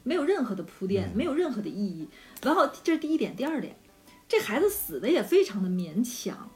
[0.05, 2.09] 没有任何的铺垫，没有任何的意义。
[2.43, 3.77] 然后这是第一点，第二点，
[4.29, 6.49] 这孩子死的也非常的勉强。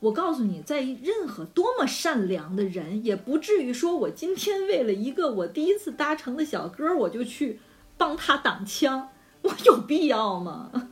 [0.00, 7.60] 我告诉你，在任何多么善良的人，也不至于说我今天为了一个我第一次搭乘的小哥，我就去
[7.96, 9.08] 帮他挡枪，
[9.42, 10.90] 我有必要吗？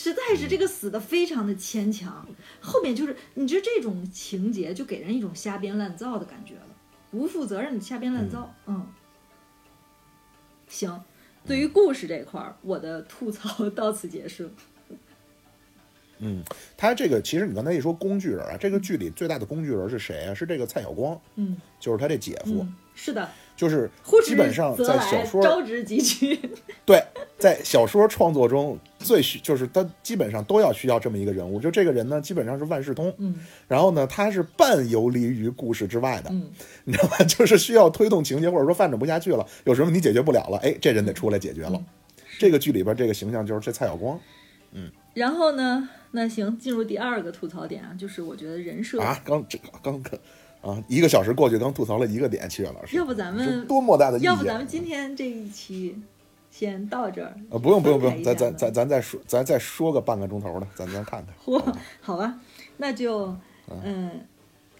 [0.00, 2.24] 实在是这个死的非常的牵强，
[2.60, 6.68] 后面就是你知这种情节就给人一种瞎编乱造的感觉了，
[7.10, 8.86] 不负责任的瞎编乱造，嗯。
[10.68, 11.02] 行，
[11.44, 14.48] 对于故事这块儿，我的吐槽 到此结束。
[16.20, 16.42] 嗯，
[16.76, 20.34] 他这个其实你刚才一说工具人啊，这个剧里最大的工具人是谁啊？
[20.34, 21.56] 是这个蔡晓光，嗯。
[21.80, 23.88] 就是他这姐夫，嗯，是的，就是
[24.24, 26.36] 基本上在小来，说招之即去。
[26.84, 27.00] 对，
[27.38, 33.32] 在小说创作中最需就是他基本上都要需要这么一个人物，就这个人呢，基本上是万事通，嗯。
[33.68, 36.50] 然后呢，他是半游离于故事之外的，嗯。
[36.82, 37.18] 你知道吧？
[37.24, 41.74] 就是需要推动情节，或者说发展不下去了，有什么你解决不了了，哎，这人得出来解决了。
[41.74, 41.84] 嗯。
[42.40, 44.18] 这个剧里边这个形象就是这蔡晓光
[45.14, 50.18] 然后呢，那行，进入第二个吐槽点啊，就是我觉得人设，啊，刚这刚刚
[50.60, 54.26] 啊，一个小时过去，刚吐槽了一个点，七月老师，要不咱们，多么大的意见？
[54.26, 56.00] 要不咱们今天这一期
[56.50, 57.34] 先到这儿。
[57.50, 61.34] 啊，不用不用不用，咱咱咱咱再说，咱再说个半个钟头的，咱咱看看。
[61.44, 62.40] 嚯，好吧，
[62.76, 63.36] 那就
[63.82, 64.24] 嗯，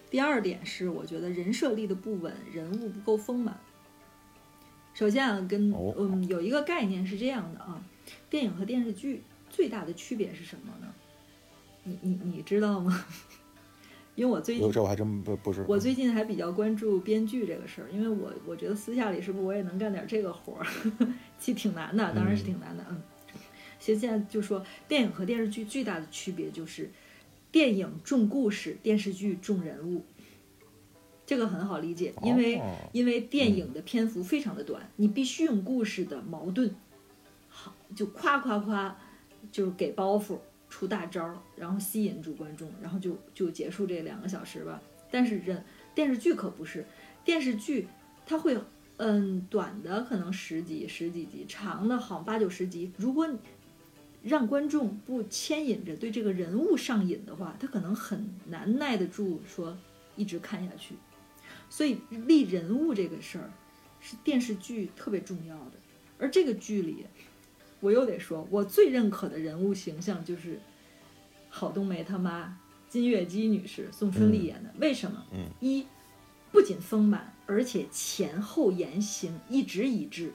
[0.09, 3.57] 第二点是我觉得人设立的不稳，人物不够丰满。
[4.93, 7.81] 首先啊，跟哦嗯有一个概念是这样的啊，
[8.29, 9.23] 电影和电视剧
[9.59, 10.87] 最大的区别是什么呢？
[11.83, 13.05] 你你你知道吗？
[14.15, 15.65] 因为我最近这这我还真不不是。
[15.67, 20.65] 我最近还比较关注编剧这个事儿，因为我我觉得私下里是不是我也能干点这个活儿，
[21.37, 23.01] 其实挺难的，当然是挺难的，嗯。
[23.81, 26.89] 其实现在就说电影和电视剧最大的区别就是，
[27.51, 30.05] 电影重故事，电视剧重人物。
[31.25, 36.73] 这个很好理解，因为、哦因为电影的篇幅非常的短，你必须用故事的矛盾，
[37.49, 38.97] 好就夸夸夸，
[39.51, 40.37] 就是给包袱
[40.69, 44.81] 出大招，然后吸引住观众，然后就就结束这两个小时吧。
[45.11, 45.63] 但是人
[45.95, 46.85] 电视剧可不是，
[47.25, 47.87] 电视剧
[48.25, 48.57] 它会
[48.97, 52.91] 嗯短的可能十集十几集，长的好八九十集。
[52.97, 53.27] 如果
[54.21, 59.77] 让观众不牵引着对这个人物上瘾的话，他可能很难耐得住说
[60.15, 60.95] 一直看下去。
[61.69, 63.49] 所以立人物这个事儿
[64.01, 65.71] 是电视剧特别重要的，
[66.17, 67.05] 而这个剧里，
[67.79, 70.59] 我又得说，我最认可的人物形象就是
[71.49, 72.57] 郝冬梅他妈
[72.87, 74.73] 金月姬女士宋春丽演的。
[74.79, 75.23] 为什么？
[75.33, 75.85] 嗯一
[76.51, 80.33] 不仅丰满，而且前后言行一直一致。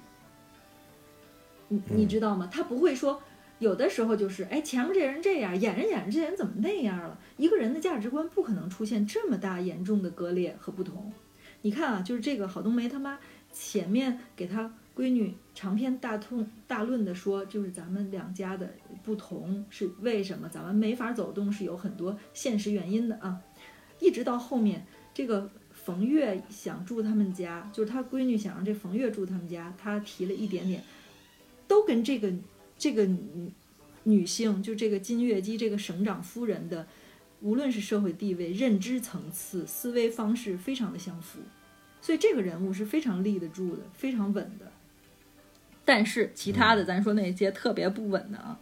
[1.69, 2.49] 你你知道吗？
[2.53, 3.21] 他不会说。
[3.61, 7.19] 有的时候就是，哎，前面这人这样，演着演着这人怎么那样了？
[7.37, 11.13] 一个人的价值观不可能出现这么大严重的割裂和不同。
[11.63, 13.19] 你看啊，就是这个郝冬梅他妈
[13.53, 18.73] 前面给她闺女长篇大通大论的说，就是咱们两家的
[19.03, 23.41] 不同是为什么，咱们没法走动是有很多现实原因的啊。
[24.01, 30.83] 一直到后面，这个冯月想住他们家，就是他闺女想让这冯月住他们家，他提了一点点，
[31.67, 32.33] 都跟这个
[32.79, 33.53] 这个女
[34.05, 36.87] 女性，就这个金月姬这个省长夫人的，
[37.41, 41.41] 无论是社会地位、认知层次、思维方式，非常的相符，
[42.01, 44.71] 所以这个人物是非常立得住的，非常稳的。
[45.85, 48.59] 但是其他的，咱说那些特别不稳的啊，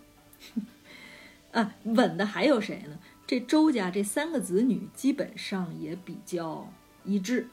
[1.53, 2.99] 啊，稳的还有谁呢？
[3.27, 6.71] 这周家这三个子女基本上也比较
[7.05, 7.47] 一致，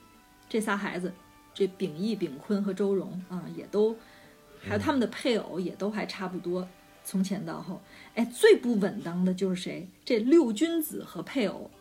[0.50, 1.14] 这仨孩子，
[1.54, 3.96] 这秉义、秉坤和周荣啊，也都，
[4.60, 6.68] 还有他们的配偶也都还差不多，
[7.04, 7.82] 从前到后。
[8.16, 9.88] 哎，最不稳当的就是谁？
[10.04, 11.72] 这六君子和配偶，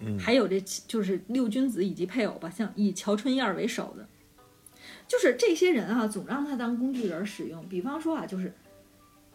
[0.00, 4.08] 嗯还有这就是六君子以及配偶吧，像以乔春燕为首的，
[5.12, 7.62] 就是这些人啊，总让他当工具人使用。
[7.68, 8.50] 比方说啊，就是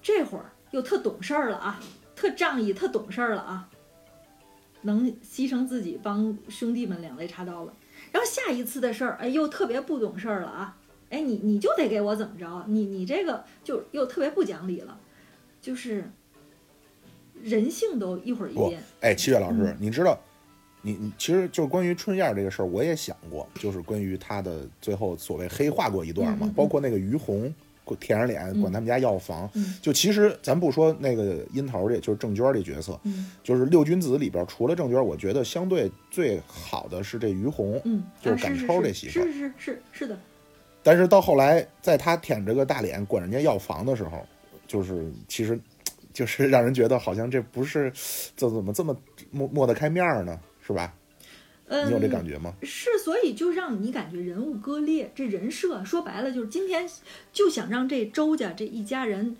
[0.02, 1.80] 这会儿又特懂事儿了啊，
[2.16, 3.70] 特仗义，特懂事儿了啊，
[4.82, 7.74] 能牺牲自己帮兄弟们两肋插刀了。
[8.12, 10.76] 然后下一次的事儿，哎，又特别不懂事儿了啊，
[11.12, 12.66] 哎，你你就得给我怎么着？
[12.68, 15.00] 你你这个就又特别不讲理了，
[15.62, 16.10] 就是
[17.44, 20.20] 人性都一会儿一变。，哎，七月老师，嗯你知道，
[20.82, 26.54] 你你其实就是关于春燕这个事儿，我也想过，就是关于她的最后所谓黑化过一段嘛，嗯嗯嗯。
[26.54, 27.54] 包括那个于红
[28.00, 29.76] 舔着脸管他们家要房，嗯。
[29.82, 33.32] 就其实咱不说那个樱桃这，就是郑娟这角色，嗯。
[33.44, 40.20] 就是六君子里边除了郑娟，我觉得相对最好的是这于红，嗯，就是赶超这媳妇是是是是是的，
[40.84, 44.26] 但是到后来，在他舔着个大脸管人家要房的时候，
[44.68, 45.60] 就是其实
[46.14, 47.92] 就是让人觉得好像这不是
[48.36, 48.98] 这怎么这么
[49.30, 50.94] 抹抹得开面儿呢，是吧？
[51.70, 52.54] 嗯，你有这感觉吗？
[52.62, 56.90] 是，所以就让你感觉人物割裂，这人设说白了就是今天
[57.32, 59.36] 就想让这周家这一家人，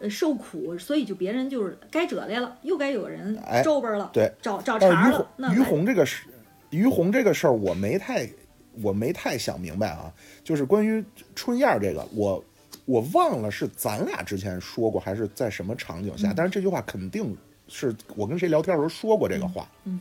[0.00, 5.28] 呃受苦，所以就别人就是该折来了，又该有人哎皱巴了，对，找找茬了。
[5.54, 6.26] 于红这个事，
[6.70, 8.28] 于红这个事儿我没太
[8.80, 10.12] 我没太想明白啊，
[10.44, 11.04] 就是关于
[11.34, 12.44] 春燕儿这个，我
[12.84, 19.98] 我忘了是咱俩之前说过还是在什么场景下，嗯但是这句话肯定是我跟谁聊天的时候说过这个话，嗯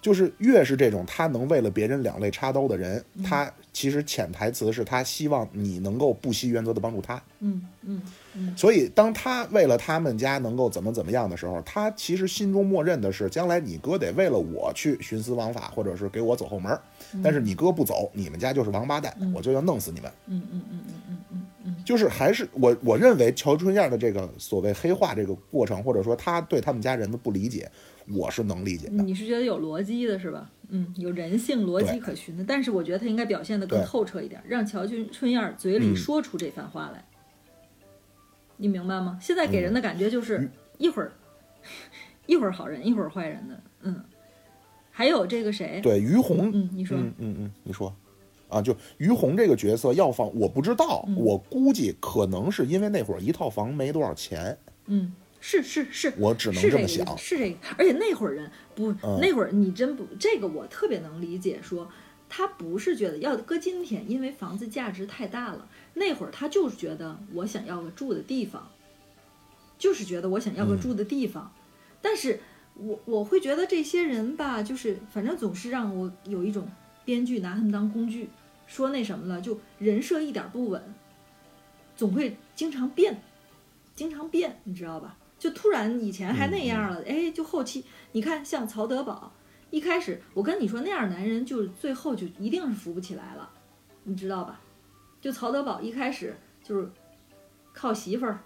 [0.00, 7.22] 就是越是这种他能为了别人两肋插刀的人，他其实潜台词是他希望你能够不惜原则的帮助他。
[7.40, 8.02] 嗯嗯
[8.34, 16.80] 嗯所以当他为了他们家能够怎么怎么样的时候，他其实心中默认的是，将来你哥得为了我去徇私枉法，或者是给我走后门儿。
[17.22, 20.10] 但是你哥不走，你们家就是王八蛋，我就要弄死你们。
[20.26, 27.70] 嗯嗯嗯嗯嗯嗯嗯就是还是我我认为乔春燕的这个所谓黑化这个过程，或者说他对他们家人的不理解，
[28.12, 28.94] 我是能理解的。
[29.02, 30.50] 嗯，你是觉得有逻辑的是吧？
[30.68, 37.04] 嗯，有人性逻辑可循的，但是我觉得他应该表现得更透彻一点，让乔俊春燕嘴里嗯说出这番话来。
[38.56, 39.18] 你明白吗？
[39.20, 41.12] 现在给人的感觉就是嗯一会儿、
[42.26, 43.60] 一会儿好人，一会儿坏人的。
[43.82, 44.04] 嗯，
[44.90, 45.80] 还有这个谁？
[45.82, 47.92] 对于红，嗯，你说，嗯嗯嗯，你说，
[48.48, 54.56] 啊，就于红这个角色要放，我不知道，嗯我估计可能是因为那会儿一套房没多少钱，
[54.86, 57.18] 嗯，是是是，我只能是这么想。
[57.18, 57.56] 是这个。
[57.78, 61.90] 而且那会儿人不，嗯那会儿你真不，这个我特别能理解说。
[62.32, 65.68] 他不是觉得要搁今天，因为房子价值太大了。
[65.94, 68.70] 那会儿他就是觉得我想要个住的地方，
[69.76, 71.52] 就是觉得我想要个嗯住的地方。
[72.00, 72.38] 但是
[72.74, 76.70] 我我会觉得这些人吧，就是反正总是让我有一种
[77.04, 78.28] 编剧拿他们当工具，
[78.68, 80.80] 说那什么了，就人设一点不稳，
[81.96, 83.20] 总会经常变，
[83.96, 85.16] 经常变，你知道吧？
[85.40, 87.82] 就突然以前还那样了，哎，就后期
[88.12, 89.32] 你看像曹德宝，
[89.70, 93.50] 一开始我跟你说那样男人，就最后就一定是扶不起来了，
[94.04, 94.60] 你知道吧？
[95.18, 96.88] 就曹德宝一开始就是
[97.72, 98.40] 靠媳妇儿，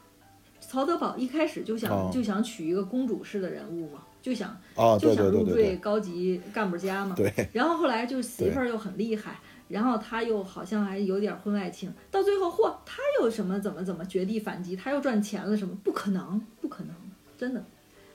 [0.60, 7.16] 曹德宝一开始就想、哦就想娶一个公主式的人物嘛，就想啊，就想入赘高级干部家嘛。
[7.16, 9.38] 对对，然后后来就是媳妇儿又很厉害，
[9.74, 15.76] 然后他又好像还有点婚外情，到最后嚯，他又什么怎么怎么绝地反击，他又赚钱了什么？
[15.82, 16.94] 不可能，不可能，
[17.36, 17.64] 真的。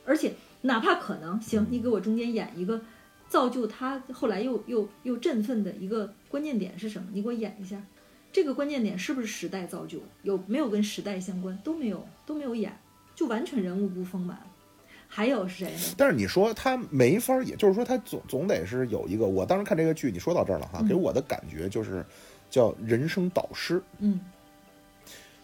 [0.05, 2.80] 而且哪怕可能，行，你给我中间演一个
[3.28, 7.10] 造就他后来又又又振奋的一个关键点是什么？
[7.12, 7.84] 你给我演一下，
[8.32, 9.99] 这个关键点是不是时代造就？
[10.24, 11.60] 有没有跟时代相关？
[11.62, 12.74] 都没有，都没有演，
[13.14, 14.39] 就完全人物不丰满。
[15.12, 15.95] 还有谁呢？
[15.97, 19.26] 但是你说他没法，也就是说他总总得是有一个。
[19.26, 22.05] 我当时看这个剧，你说到这儿了哈，嗯给我的感觉就是
[22.49, 23.82] 叫人生导师。
[23.97, 24.20] 嗯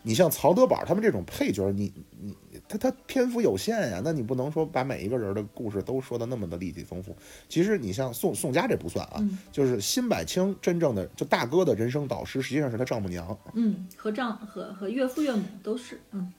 [0.08, 1.92] 你像曹德宝他们这种配角，你
[2.22, 2.36] 你
[2.70, 7.16] 他他篇幅有限呀，那你不能说把每一个人的故事都说的那么的立体丰富。
[7.50, 13.36] 其实你像宋宋佳这不算啊，嗯就是辛柏青真正的就大哥的人生导师，实际上是他丈母娘。
[13.56, 16.32] 嗯，和丈和和岳父岳母都是，嗯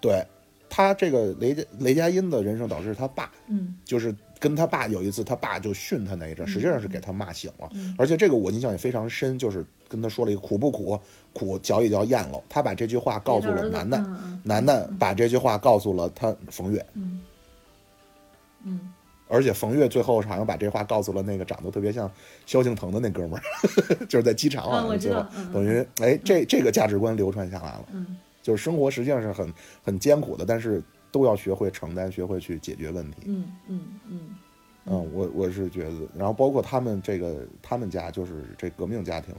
[0.00, 0.24] 对
[0.68, 3.74] 他这个雷佳雷佳音的人生导师是他爸，嗯。
[3.84, 7.68] 就是跟他爸有一次他爸就训他那一阵，实际上是给他骂醒了。
[7.74, 7.94] 嗯。
[7.98, 10.98] 而且这个我印象也非常深，就是跟他说了一个苦不苦，
[11.32, 12.42] 苦嚼一嚼咽了。
[12.48, 17.20] 他把这句话告诉了楠楠，楠楠把这句话告诉了他冯月，嗯。
[18.64, 18.80] 嗯。
[19.30, 22.10] 而且冯月最后好像把这话告诉了那个长得特别像
[22.46, 23.42] 萧敬腾的那哥们儿，
[24.08, 28.16] 就是在机场嗯，啊，最后等于哎这这个价值观流传下来了，嗯
[28.48, 29.52] 就是生活实际上是很
[29.84, 30.82] 很艰苦的，但是
[31.12, 33.24] 都要学会承担，学会去解决问题。
[33.26, 34.20] 嗯嗯嗯
[34.86, 39.34] 嗯，我我是觉得，然后包括他们这个他们家就是这革命家庭，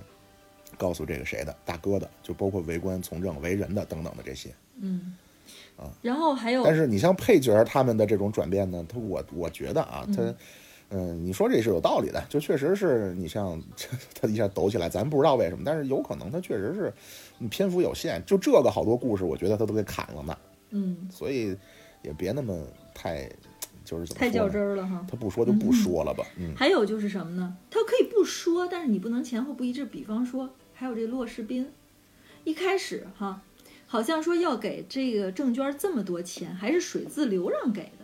[0.78, 4.52] 告诉这个谁的大哥的，就包括为官从政、为人的等等的这些。
[4.80, 5.16] 嗯
[5.76, 10.36] 啊，然后还有但是你像配角他们的这种转变呢，他我我觉得啊，他嗯
[10.92, 13.62] 嗯、你说这是有道理的，就确实是你像
[14.20, 16.92] 他一下抖起来，咱不知道为什么，但是有可能他确实是
[17.38, 20.38] 你篇幅有限，就这个好多故事，我觉得他都给砍了呢，
[20.72, 21.56] 嗯所以
[22.02, 22.58] 也别那么
[22.94, 23.30] 太
[23.86, 25.06] 就是怎么太较真儿了哈。
[25.10, 27.56] 他不说就不说了吧，嗯还有就是什么呢？
[27.70, 29.86] 他可以不说，但是你不能前后不一致。
[29.86, 31.72] 比方说，还有这骆世斌，
[32.44, 33.42] 一开始哈，
[33.86, 37.99] 好像说要给这个郑娟这么多钱，还是水自流让给的。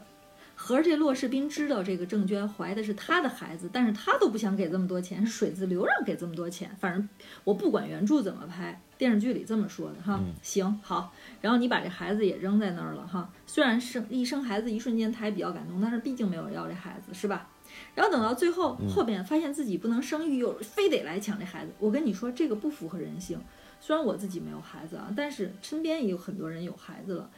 [0.65, 6.75] 合着这骆世斌知道这个郑娟怀的是他的孩子，但是他都不想给这么多钱，是水自流让给这么多钱。
[6.79, 7.07] 反正
[7.43, 10.19] 我不管原著怎么拍，电视剧里这么说的哈。
[10.19, 13.31] 嗯行好，然后你把这孩子也扔在那儿了哈。
[13.45, 17.47] 虽然生一生孩子一瞬间他也比较感动，但是毕竟没有人要这孩子，是吧？
[17.93, 21.71] 然后等到最后后边发现自己不能生育，又非得来抢这孩子。
[21.77, 23.39] 我跟你说，这个不符合人性。
[23.79, 27.29] 虽然我自己没有孩子啊，但是身边也有很多人有孩子了。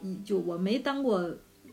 [0.00, 1.28] 一就我没当过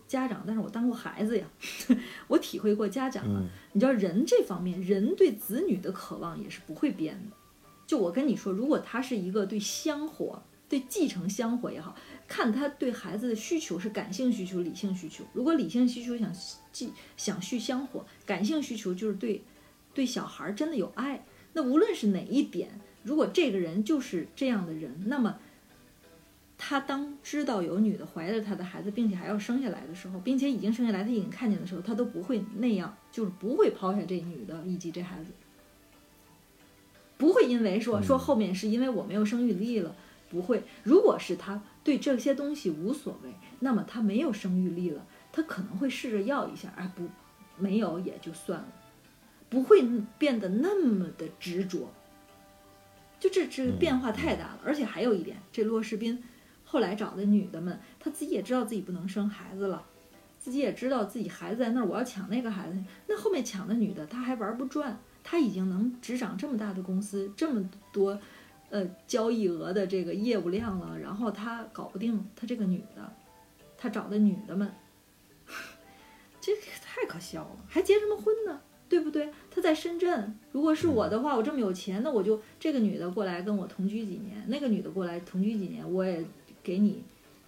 [0.09, 1.45] 家长，但是我当过孩子呀，
[2.27, 3.39] 我体会过家长啊。
[3.43, 7.37] 嗯你知道人这方面，人对子女的渴望也是不会变的。
[7.85, 11.95] 就我跟你说，如果他是一个对香火、对继承香火也好，
[12.27, 15.23] 看他对孩子的需求是感性需求、理性需求。
[15.33, 16.33] 如果理性需求想
[16.71, 19.43] 继想续香火，感性需求就是对
[19.93, 21.23] 对小孩儿真的有爱。
[21.53, 25.37] 那无论是哪一点，如果这个人就是这样的人，那么
[26.61, 35.31] 他当知道有女的怀着他的孩子，并且还要生下来的时候，并且已经生下来，他已经看见的时候，他都不会那样，就是不会抛下这女的以及这孩子，
[37.17, 39.95] 不会因为说说后面是因为我没有生育力了，
[40.29, 40.61] 不会。
[40.83, 47.07] 如果是他对这些东西无所谓，那么他没有生育力了，他可能会试着要一下，哎，不，
[47.57, 48.67] 没有也就算了，
[49.49, 49.81] 不会
[50.17, 51.89] 变得那么的执着。
[53.17, 56.21] 就这这变化太大了，而且还有一点，这骆世斌
[56.71, 59.83] 后来找的女的们，她自己也知道自己不能生孩子了，
[60.37, 68.19] 自己也知道自己孩子在那儿，我要抢那个孩子，那后面抢的女的，她还玩不转，她已经能执掌这么大的公司，这么多
[68.69, 73.11] 呃交易额的这个业务量了，然后她搞不定她这个女的，
[73.75, 74.71] 她找的女的们，
[76.39, 76.53] 这
[76.83, 78.61] 太可笑了，还结什么婚呢？
[78.87, 79.31] 对不对？
[79.51, 80.35] 他在深圳。
[80.51, 86.25] 如果是我的话，我这么有钱，那我就这个女的过来跟我同居几年，那个女的过来同居几年，我也
[86.69, 87.03] 给你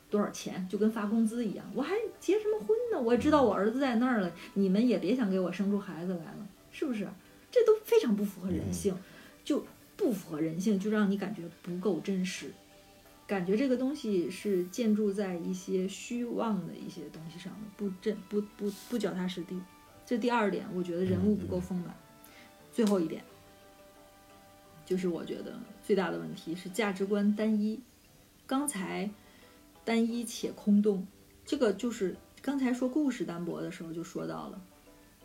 [0.09, 1.63] 多少钱，就跟发工资一样。
[1.75, 2.99] 我还结什么婚呢？
[2.99, 7.07] 我也知道我儿子在那儿了，你们也别想给我生出孩子来了，是不是？
[7.51, 8.95] 这都非常不符合人性，
[9.43, 9.63] 就
[9.95, 12.51] 不符合人性，就让你感觉不够真实，
[13.27, 19.61] 感觉这个东西是建筑在一些虚妄的一些东西上的，不真不不不脚踏实地。
[20.03, 21.95] 这第二点，我觉得人物不够丰满。
[22.73, 23.23] 最后一点，
[24.83, 25.53] 就是我觉得
[25.85, 27.79] 最大的问题是价值观单一。
[28.51, 29.09] 刚才
[29.85, 31.07] 单一且空洞，
[31.45, 34.61] 这个就是刚才说故事单薄的时候就说到了，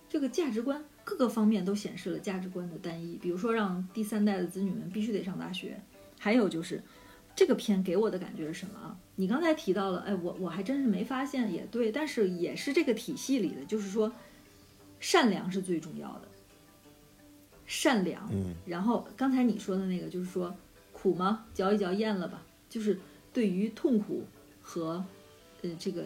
[0.09, 3.17] 这个价值观各个方面都显示了价值观的单一。
[3.17, 5.77] 比如说让第三代的子女们必须得上大学，
[6.21, 6.81] 还有就是
[7.35, 8.97] 这个片给我的感觉是什么啊？
[9.17, 14.13] 你刚才提到了，哎，我我还真是没发现，也对，但是也是这个体系里的，就是说。
[14.99, 16.29] 善良是最重要的，
[17.67, 18.27] 善良。
[18.33, 20.57] 嗯，然后刚才你说的那个，就是说
[20.93, 21.45] 苦吗？
[21.53, 22.43] 嚼一嚼咽了吧。
[22.69, 22.99] 就是
[23.37, 24.25] 对于痛苦
[24.63, 25.05] 和
[25.61, 26.05] 呃这个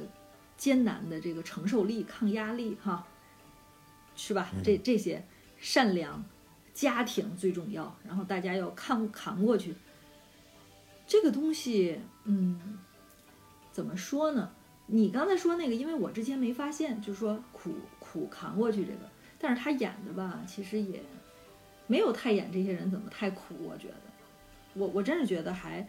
[0.57, 3.07] 艰难的这个承受力、抗压力，哈，
[4.17, 4.51] 是吧？
[4.65, 5.25] 这这些
[5.61, 6.25] 善良，
[6.75, 7.97] 家庭最重要。
[8.05, 9.73] 然后大家要扛扛过去。
[11.07, 12.81] 这个东西，嗯，
[13.71, 14.51] 怎么说呢？
[14.89, 17.73] 你刚才说那个，因为我之前没发现，就是说苦。
[18.01, 19.09] 苦扛过去这个，
[19.39, 21.01] 但是他演的吧，其实也
[21.87, 23.55] 没有太演这些人怎么太苦。
[23.63, 23.95] 我觉得，
[24.75, 25.89] 我我真是觉得还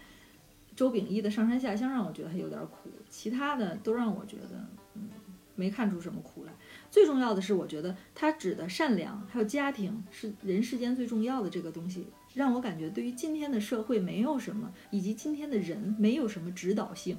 [0.76, 5.10] 周秉义的上山下乡让我觉得还有点苦，其他的都让我觉得嗯
[5.56, 6.54] 没看出什么苦来。
[6.90, 17.18] 最重要的是，我觉得他指的善良还有家庭是人世间最重要的这个东西，让我感觉对于今天的社会没有什么，以及今天的人没有什么指导性。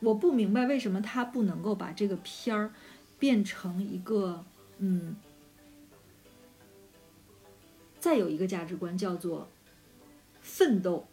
[0.00, 2.72] 我不明白为什么他不能够把这个片儿。
[3.18, 4.44] 变成一个，
[4.76, 5.16] 嗯，
[7.98, 9.48] 再有一个价值观叫做
[10.42, 11.08] 奋斗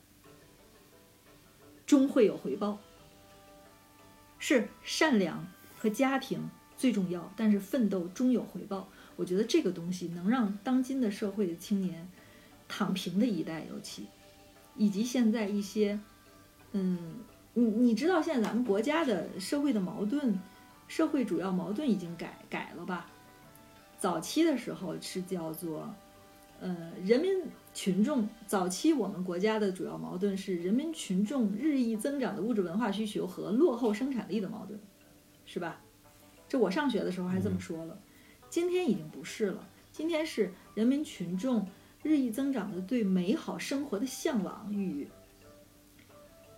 [1.94, 2.80] 终会有回报，
[4.39, 5.46] 是善良
[5.78, 8.89] 和家庭最重要，但是奋斗终有回报。
[9.16, 12.10] 我觉得这个东西能让当今的社会的青年
[12.68, 14.08] 躺平的一代，尤其
[14.76, 16.00] 以及现在一些，
[16.72, 17.18] 嗯，
[17.54, 20.39] 你你知道现在咱们国家的社会的矛盾。
[20.88, 23.06] 社会主要矛盾已经改改了吧？
[24.00, 25.94] 早期的时候是叫做，
[26.60, 27.30] 呃，人民
[27.74, 28.28] 群众。
[28.46, 34.80] 早期我们国家的主要矛盾是人民群众日益增长的物质文化需求和落后生产力的矛盾，
[35.46, 35.82] 是吧？
[36.48, 38.00] 这我上学的时候还这么说了。
[38.50, 41.68] 今天已经不是了，今天是人民群众
[42.04, 45.08] 日益增长的对美好生活的向往与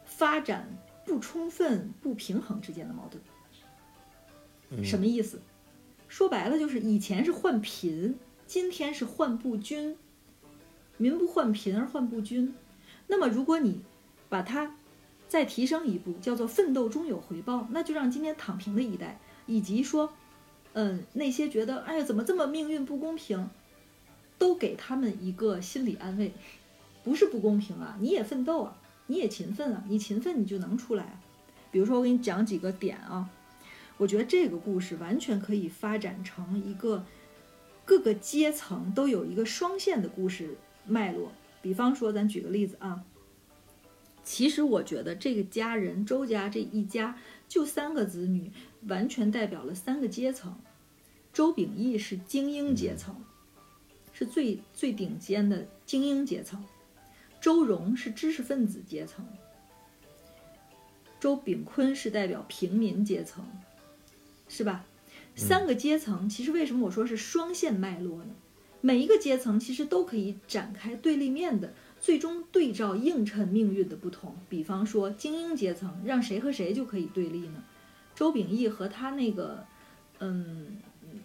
[0.04, 4.84] 发展不充分、不平衡之间的矛盾。
[4.84, 5.40] 什么意思？
[6.10, 9.98] 说白了就是以前是患贫，今天是患不均。
[10.98, 12.54] 民不患贫而患不均。
[13.08, 13.82] 那么如果你
[14.30, 14.76] 把它
[15.28, 20.14] 再提升一步，叫做奋斗终有回报，那就让今天躺平的一代，以及说，
[20.74, 23.50] 嗯，那些觉得哎呀怎么这么命运不公平，
[24.38, 26.34] 都给他们一个心理安慰，
[27.04, 31.20] 不是不公平啊，你也奋斗啊，你也勤奋啊，你勤奋你就能出来。
[31.72, 33.30] 比如说我给你讲几个点啊。
[33.98, 37.06] 我觉得这个故事完全可以发展成一个
[37.86, 40.58] 各个阶层都有一个双线的故事
[40.88, 41.32] 脉络。
[41.62, 43.04] 比方说，咱举个例子啊，
[44.24, 47.18] 其实我觉得这个家人周家这一家
[47.48, 48.52] 就三个子女，
[48.88, 50.58] 完全代表了三个阶层。
[51.34, 53.16] 周秉义是精英阶层，
[54.14, 56.60] 是最最顶尖的精英阶层；
[57.42, 59.26] 周荣是知识分子阶层；
[61.20, 63.46] 周秉坤是代表平民阶层。
[64.48, 64.86] 是吧？
[65.36, 68.36] 三个阶层，其实为什么我说是双线脉络呢？
[68.86, 74.36] 每一个阶层其实都可以展开对立面的最终对照映衬命运的不同。
[74.48, 77.64] 比方说，精英阶层让谁和谁就可以对立呢？
[78.14, 79.66] 周秉义和他那个，
[80.20, 80.78] 嗯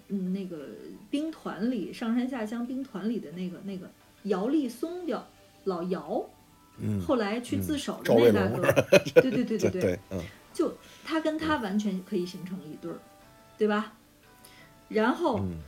[0.08, 0.68] 嗯，那个
[1.10, 3.90] 兵团里上山下乡兵团里的那个那个
[4.22, 5.28] 姚立松叫
[5.64, 6.24] 老姚，
[6.78, 10.18] 嗯，后来去自首的那大哥，对对对对对， 嗯
[10.54, 10.72] 就
[11.04, 12.98] 他跟他完全可以形成一对儿，
[13.58, 13.92] 对吧？
[14.88, 15.58] 然后嗯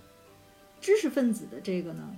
[0.83, 2.15] 知识分子的这个呢，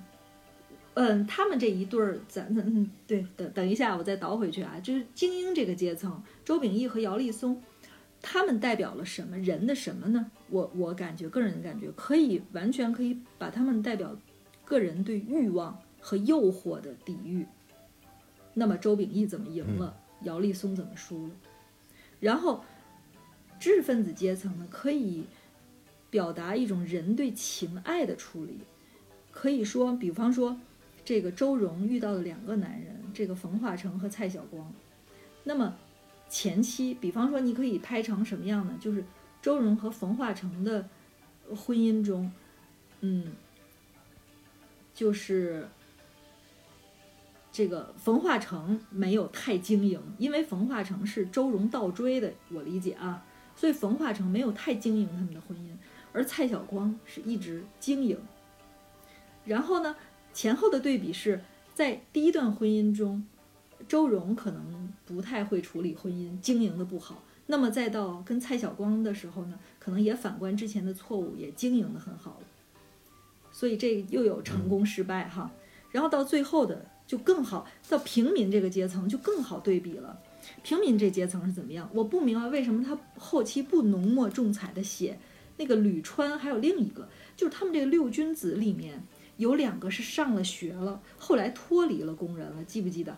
[0.95, 7.63] 嗯，他们这一对儿，咱咱嗯对，等等一下，我再倒回去啊，就是精英这个阶层，周秉义和姚立松，
[8.23, 10.31] 他们代表了什么人的什么呢？
[10.49, 14.17] 我我感觉个人感觉可以完全可以把他们代表
[14.65, 17.47] 个人对欲望和诱惑的抵御。
[18.55, 19.95] 那么周秉义怎么赢了？
[20.23, 21.35] 姚立松怎么输了？
[22.19, 22.65] 然后
[23.61, 25.25] 知识分子阶层呢，可以
[26.15, 28.61] 表达一种人对情爱的处理。
[29.33, 30.57] 可以说，比方说，
[31.05, 34.73] 这个周荣遇到了两个男人，这个冯化成和蔡晓光。
[35.43, 35.75] 那么
[36.29, 38.79] 前期，比方说，你可以拍成什么样呢？
[38.81, 39.05] 就是
[39.43, 40.89] 周荣和冯化成的
[41.49, 42.31] 婚姻中，
[43.01, 43.33] 嗯，
[44.95, 45.67] 就是
[47.51, 53.27] 这个冯化成没有太经营，因为冯化成是周荣倒追的，我理解啊，
[53.57, 55.74] 所以冯化成没有太经营他们的婚姻，
[56.15, 58.19] 而蔡晓光是一直经营。
[59.45, 59.95] 然后呢，
[60.33, 61.43] 前后的对比是
[61.75, 63.27] 在第一段婚姻中，
[63.87, 67.23] 周荣可能不太会处理婚姻，经营的不好。
[67.47, 72.47] 那么再到跟蔡晓光的时候呢，可能也反观之前的错误，也经营的很好了。
[73.53, 75.51] 所以这又有成功失败哈。
[75.91, 80.19] 然后到最后的就更好，到平民这个阶层就更好对比了。
[80.63, 81.89] 平民这阶层是怎么样？
[81.93, 85.19] 我不明白为什么他后期不浓墨重彩的写
[85.57, 89.03] 那个吕川，还有另一个，就是他们这个六君子里面
[89.37, 93.17] 有两个是上了学了，后来脱离了工人了，记不记得？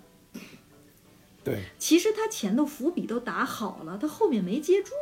[1.42, 4.92] 对，其实他前头伏笔都打好了，他后面没接住，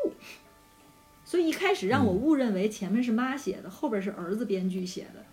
[1.25, 5.25] 所以一开始让我误认为前面是妈写的，后边是儿子编剧写的，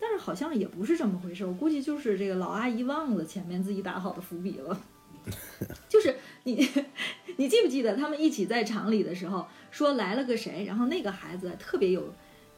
[0.00, 4.80] 但是好像也不是这么回事，我估计就是这个老阿姨忘了前面自己打好的伏笔了。
[5.88, 6.14] 就是
[6.44, 6.54] 你，
[7.36, 9.44] 你记不记得他们一起在厂里的时候，
[9.76, 12.10] 说来了个谁，然后那个孩子特别有，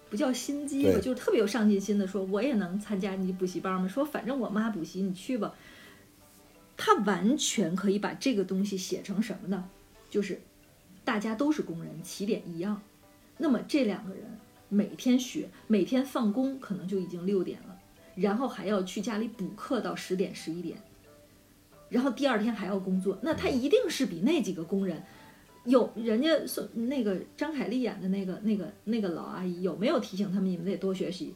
[0.09, 3.89] 不叫心机吧，就是特别有上进心的说，我也能参加你补习班吗？
[3.89, 5.53] 说反正我妈补习，你去吧。
[6.77, 9.69] 他完全可以把这个东西写成什么呢？
[10.09, 10.41] 就是
[11.05, 12.81] 大家都是工人，起点一样。
[13.37, 14.23] 那么这两个人
[14.69, 17.77] 每天学，每天放工可能就已经六点了，
[18.15, 20.79] 然后还要去家里补课到十点十一点，
[21.89, 23.19] 然后第二天还要工作。
[23.23, 25.03] 那他一定是比那几个工人
[25.69, 31.35] 有人家说那个张凯丽演的那个那个那个老阿姨有没有提醒他们你们得多学习？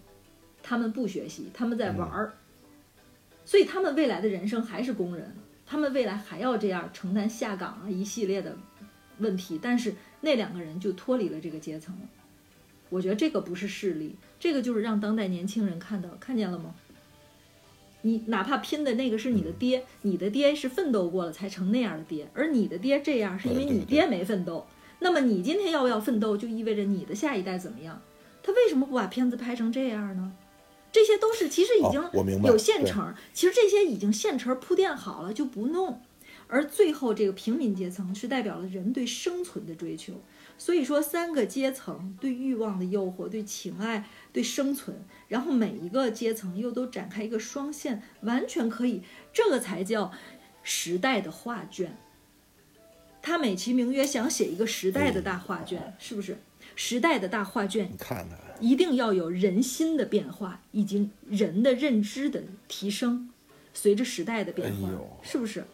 [0.62, 2.32] 他们不学习，他们在玩儿。
[3.44, 5.34] 所以他们未来的人生还是工人，
[5.66, 8.56] 他们未来还要这样承担下岗啊一系列的
[9.18, 12.02] 问题，但是那两个人就脱离了这个阶层了。
[12.88, 16.74] 我觉得这个不是势力，这个就是让当代年轻人看到，看见了吗？
[18.02, 24.66] 你哪怕拼的那个是你的爹，你的爹是奋斗过了才成那样的爹，而你的爹这样是因为你爹没奋斗。
[25.00, 28.00] 那么你今天要不要奋斗，就意味着你的下一代怎么样？
[28.42, 30.32] 他为什么不把片子拍成这样呢？
[30.92, 32.02] 这些都是其实已经
[32.44, 36.00] 有现对成，其实这些已经现成铺垫好了，就不弄。
[36.48, 40.12] 而最后这个平民阶层是代表了人对生存的追求，
[40.58, 45.02] 所以说三个阶层对欲望的诱惑、对情爱、对生存，
[45.32, 49.02] 然后每一个阶层又都展开一个双线，完全可以，
[49.32, 50.12] 这个才叫
[50.62, 51.96] 时代的画卷。
[53.22, 56.36] 他美其名曰想写一个时代的大画卷，是不是？
[56.76, 63.30] 时代的大画卷你看看，一定要有人心的变化，以及人的认知的提升，
[63.72, 64.92] 随着时代的变化，哎
[65.22, 65.64] 是不是？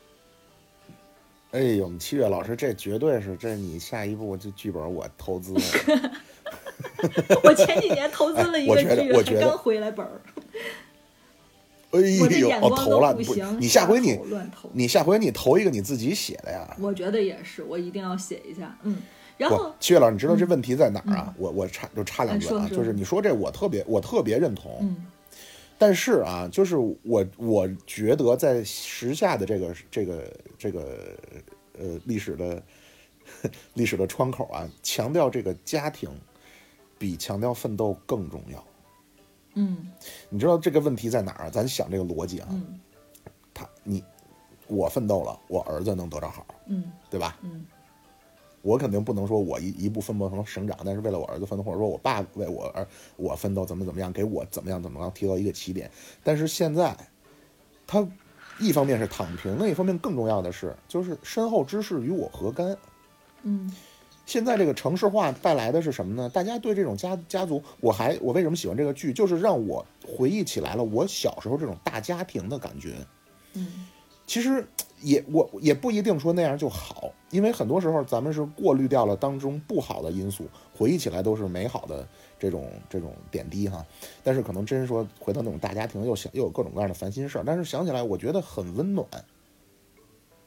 [1.51, 5.61] 哎呦，我们七月老师，这绝对是这你下一步这剧本我投资了。
[7.45, 10.21] 我前几年投资了一个哎我觉得剧，我觉得还刚回来本儿，
[11.91, 14.19] 哎呦，哦，眼光都投了，不不行，你下回你。
[14.73, 16.77] 你下回你投一个你自己写的呀。
[16.81, 18.97] 我觉得也是，我一定要写一下，嗯。
[19.37, 21.33] 然后，七月老师，你知道这问题在哪儿啊？
[21.39, 25.07] 我我插就插两句啊，就是你说这我特别我特别认同，嗯
[25.81, 30.25] 但是啊，就是我我觉得在时下的这个这个
[30.59, 30.99] 这个
[31.79, 32.61] 呃历史的
[33.75, 36.11] 历史的窗口啊，强调这个家庭
[36.99, 38.65] 比强调奋斗更重要。
[39.55, 39.91] 嗯
[40.29, 41.51] 你知道这个问题在哪儿啊？
[41.51, 42.79] 咱想这个逻辑啊，嗯
[43.55, 44.05] 他你
[44.67, 47.39] 我奋斗了，我儿子能得着好，嗯对吧？
[47.43, 47.65] 嗯
[48.63, 55.91] 我肯定不能说我一一步奋斗成省长，但是为了我儿子奋斗，或者说我爸为我儿我奋斗怎么怎么样，给我怎么样怎么样提到一个起点。
[56.25, 56.95] 但是现在，
[57.87, 58.07] 他
[58.59, 62.77] 一方面是躺平，另一方面更重要的是，就是身后之事与我何干。
[63.43, 63.73] 嗯
[64.29, 66.29] 现在这个城市化带来的是什么呢？
[66.29, 72.97] 大家对这种家家族，我还我为什么喜欢这个剧，就是让我回忆起来了我小时候这种大家庭的感觉。
[73.55, 73.87] 嗯
[74.27, 74.63] 其实
[75.01, 80.45] 也我也不一定说那样就好，因为很多时候咱们是过滤掉了当中不好的因素，
[80.77, 82.07] 回忆起来都是美好的
[82.39, 83.83] 这种这种点滴哈。
[84.23, 89.07] 但是可能真说回到那种大家庭，又想又有各种各样的烦心事儿，但是想起来我觉得很温暖。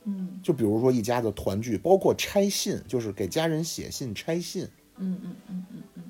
[0.06, 4.64] 嗯就比如说一家子团聚，包括拆信，就是给家人写信拆信，
[4.98, 6.04] 嗯嗯嗯嗯嗯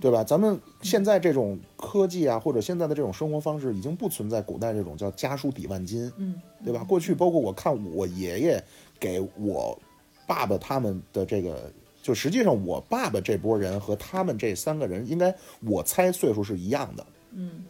[0.00, 0.22] 对吧？
[0.24, 6.84] 咱们现在这种科技啊，或者现在的这种生活方式，已经不存在古代这种叫家书抵万金，嗯，对吧？
[6.84, 8.64] 过去包括我看我爷爷
[8.98, 9.78] 给我
[10.26, 11.70] 爸爸他们的这个，
[12.02, 17.06] 就实际上我爸爸这波人和他们这三个人，应该我猜岁数是一样的。
[17.32, 17.64] 嗯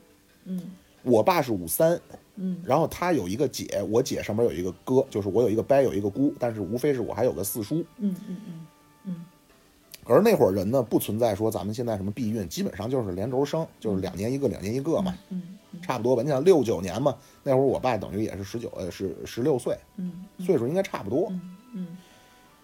[0.44, 0.62] 嗯
[1.02, 2.00] 我爸是五三，
[2.36, 7.76] 嗯然后他有一个姐，我姐上面有一个哥，就是我有一个伯，有一个姑，但是无非是我还有个四叔。
[7.98, 8.66] 嗯嗯嗯
[9.04, 9.24] 嗯
[10.06, 15.42] 而那会儿人呢，不存在说咱们现在什么避孕，基本上就是连轴生，就是两年一个，两年一个嘛，嗯
[15.80, 16.22] 差不多吧。
[16.22, 21.28] 你想六九年嘛，那会儿我爸等于也是十九，呃，是十六岁，嗯岁数应该差不多。
[21.30, 21.40] 嗯
[21.74, 21.98] 嗯，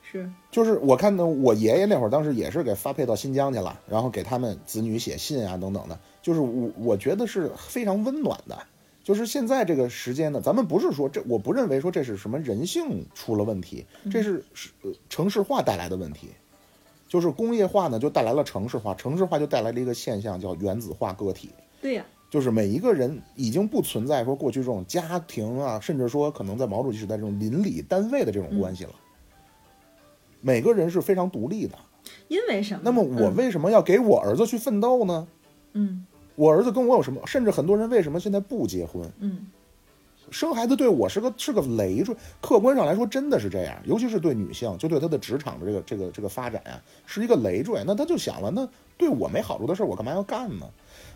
[0.03, 8.59] 是，就是我看呢，我爷爷那会儿当时也是给发配到新疆去了，然后给他们子女写信啊等等的，就是我我觉得是非常温暖的。
[9.11, 16.29] 就是现在这个时间呢，咱们不是说这，我不认为说这是什么人性出了问题，这是是呃城市化带来的问题。
[17.09, 21.51] 就是工业化呢，就带来了城市化，城市化就带来了一个现象叫原子化个体。
[21.83, 28.93] 对呀，就是每一个人已经不存在说过去这种家庭啊，甚至说可能在毛主席时代这种邻里单位的这种关系了。
[30.41, 31.77] 每个人是非常独立的。
[32.29, 32.81] 因为什么？
[32.85, 35.27] 那么我为什么要给我儿子去奋斗呢？
[35.73, 36.07] 嗯
[36.41, 37.21] 我儿子跟我有什么？
[37.27, 39.07] 甚至很多人为什么现在不结婚？
[39.19, 39.47] 嗯
[40.31, 42.15] 生孩子对我是个是个累赘。
[42.41, 47.83] 客观上来说，真的是这样，尤其是对女性，就对她的职场的这个这个这个发展呀、是一个累赘。
[47.85, 50.67] 那他就想了，那对我没好处的事儿，我干嘛要干呢？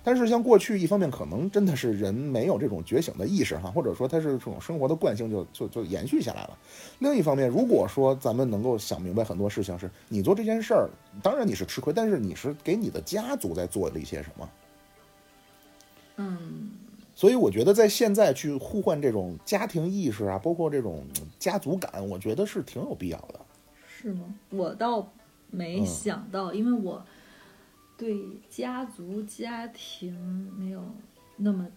[0.03, 6.59] 但是像过去，一方面可能真的是人没有这种觉醒的意识哈，或者说他是这种生活的惯性就就就延续下来了。
[6.99, 10.91] 另一方面，如果说咱们能够想明白很多事情，是你做这件事儿，
[11.23, 14.49] 当然你是吃亏，但是你是给你的家族在做了一些什么。
[16.17, 16.71] 嗯
[17.15, 23.41] 所以我觉得在现在去互换这种家庭意识啊，包括这种嗯家族感，我觉得是挺有必要的。
[23.87, 24.35] 是吗？
[24.51, 25.13] 我倒
[25.51, 27.05] 没嗯想到，因为我
[27.97, 28.21] 对
[28.51, 30.13] 家族家庭
[30.59, 30.83] 没有
[31.37, 31.69] 那么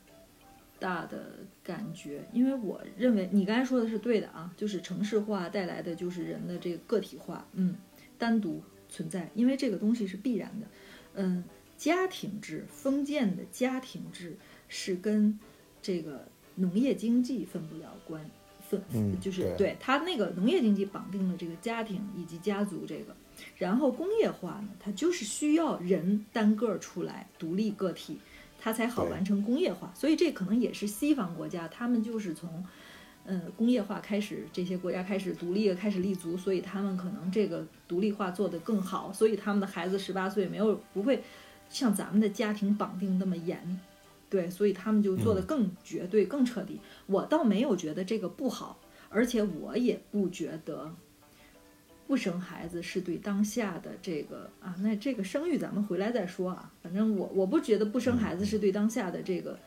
[0.80, 1.34] 大的
[1.64, 7.76] 感觉，因为我认为你刚才说的是对的啊，就是城市化带来的就是人的这个个体化，嗯，
[8.18, 10.68] 单独存在，因为这个东西是必然的，
[11.14, 11.44] 嗯，
[11.78, 14.36] 家庭制，封建的家庭制
[14.68, 15.40] 是跟
[15.82, 18.30] 这个农业经济分不了关。
[18.70, 23.16] 分嗯就是对对它那个农业经济绑定了这个家庭以及家族这个，
[23.56, 28.20] 然后工业化呢，它就是需要人单个儿出来独立个体，
[28.60, 29.90] 它才好完成工业化。
[29.96, 32.62] 所以这可能也是西方国家，他们就是从，
[33.24, 41.24] 呃，工业化开始，这些国家开始独立，开始立足，所以他们可能这个独立化做得更好，所以他们的孩子十八岁没有不会
[41.70, 43.80] 像咱们的家庭绑定那么严。
[44.30, 46.82] 对，所以他们就做的更绝对、更彻底。
[47.06, 48.78] 我倒没有觉得这个不好，
[49.08, 50.94] 而且我也不觉得
[52.06, 56.70] 不生孩子是对当下的这个啊，那这个生育咱们回来再说啊。
[56.84, 59.58] 反正我我不觉得不生孩子是对当下的这个，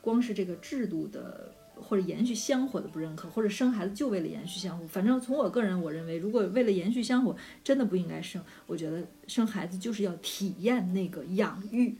[0.00, 4.86] 光是这个制度的或者延续香火的不认可，或者生孩子就为了延续香火。
[4.86, 8.42] 反正从我个人我认为，如果为了延续香火，真的不应该生。
[8.66, 11.94] 我觉得生孩子就是要体验那个养育。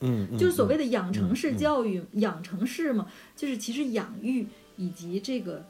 [0.00, 4.46] 嗯，嗯就是所谓的的养成式嗯嗯教育，养成式嘛，就是其实养育
[4.76, 5.64] 以及这个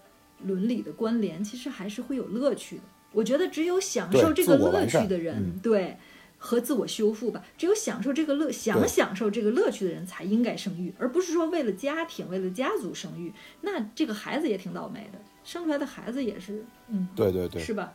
[0.44, 2.82] 伦理的关联，其实还是会有乐趣的。
[3.12, 5.96] 我觉得只有享受这个乐趣的人，嗯对
[6.42, 13.30] 和自我修复吧，只有享受这个乐，想享受这个乐趣的人才应该生育，而不是说为了家庭、为了家族生育。
[13.60, 17.92] 那这个孩子也挺倒霉的，生出来的孩子也是，嗯，对对对，是吧？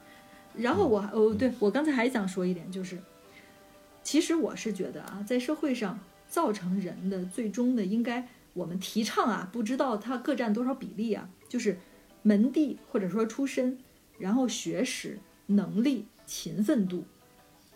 [0.53, 2.99] 然后我还哦，对我刚才还想说一点，就是，
[4.03, 5.99] 其实我是觉得啊，在社会上
[6.29, 11.79] 造成人的最终的，应该我们提倡啊，不知道他各占多少比例啊，就是
[12.21, 13.79] 门第或者说出身，
[14.19, 17.05] 然后学识、能力、勤奋度，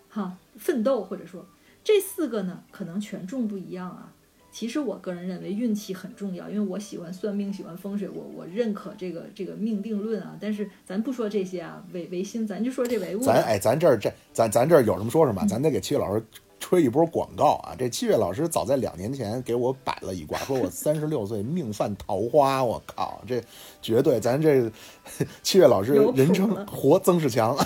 [0.09, 1.45] 哈，奋斗或者说
[1.83, 4.13] 这四个呢，可能权重不一样啊。
[4.51, 10.35] 其实我个人认为运气很重要，因为我喜欢算命，喜欢风水，我我认可这个这个命定论啊。
[10.41, 13.21] 但是咱不说这些啊，唯唯心，咱就说这唯物。
[13.21, 16.25] 咱哎，咱这儿这咱咱这儿有什么说什么，咱得给七月老师
[16.59, 17.75] 吹一波广告啊！
[17.77, 23.41] 这七月老师早在两年前给我摆了一卦，说我三十六岁命犯桃花，我靠，这
[23.81, 24.69] 绝对咱这
[25.43, 27.55] 七月老师人称活曾仕强，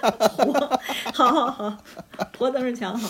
[1.28, 1.78] 好好好，
[2.38, 3.08] 活曾仕强好。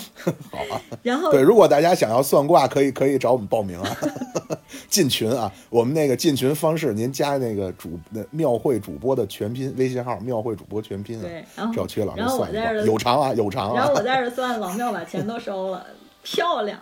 [0.50, 0.80] 好啊。
[1.02, 3.96] 然后对，如果大家想要算卦，可以可以找我们报名啊，
[4.90, 5.52] 进群啊。
[5.68, 11.22] 我们那个进群方式，您加那个主那庙会主播的全拼微信号，庙会主播全拼啊。
[11.22, 13.76] 对，然后找曲老师算一卦，在这儿有偿啊，有偿啊。
[13.76, 15.86] 然后我 在这儿算，老庙把钱都收了，
[16.24, 16.78] 漂亮。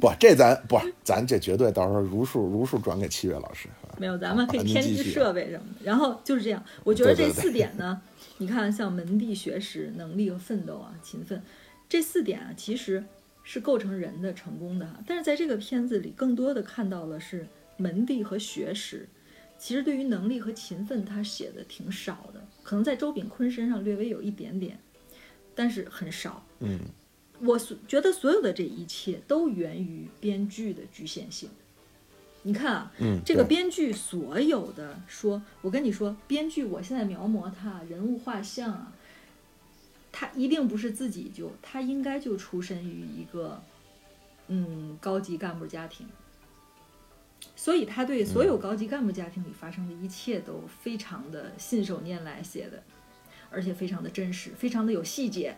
[0.00, 3.68] 不，这咱不，咱这绝对到时候如数如数转给七月老师。
[3.96, 5.84] 没有，咱们可以添置设备什么的。
[5.84, 7.96] 然后就是这样，我觉得这四点呢，
[8.38, 11.42] 你看像门第、学识、能力和奋斗啊、勤奋，
[11.88, 13.04] 这四点啊，其实
[13.42, 15.02] 是构成人的成功的哈。
[15.06, 17.46] 但是在这个片子里，更多的看到了是
[17.76, 19.08] 门第和学识。
[19.56, 24.78] 其实对于能力和勤奋，他写的挺少的，可能在周炳坤身上略微有一点点，
[25.54, 26.44] 但是很少。
[26.58, 26.80] 嗯，
[27.40, 31.48] 我所觉得所有的这一切都源于编剧的局限性。
[32.46, 38.92] 你看啊，嗯这个编剧所有的说，我跟你说，编剧我现在描摹他人物画像啊，
[40.12, 43.62] 他一定不是自己就，他应该就出身于一个
[44.48, 46.06] 嗯高级干部家庭，
[47.56, 52.82] 所以他对所有高级干部家庭里发生的一切都非常的信手拈来写的，
[53.50, 55.56] 而且非常的真实，非常的有细节。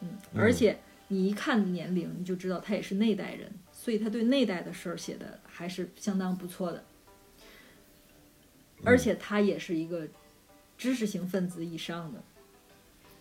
[0.00, 6.84] 嗯，而且你一看年龄，你就知道他也是那代人，所以他对那代的事儿写的还是相当不错的。
[8.84, 10.06] 而且他也是一个
[10.76, 12.22] 知识型分子以上的，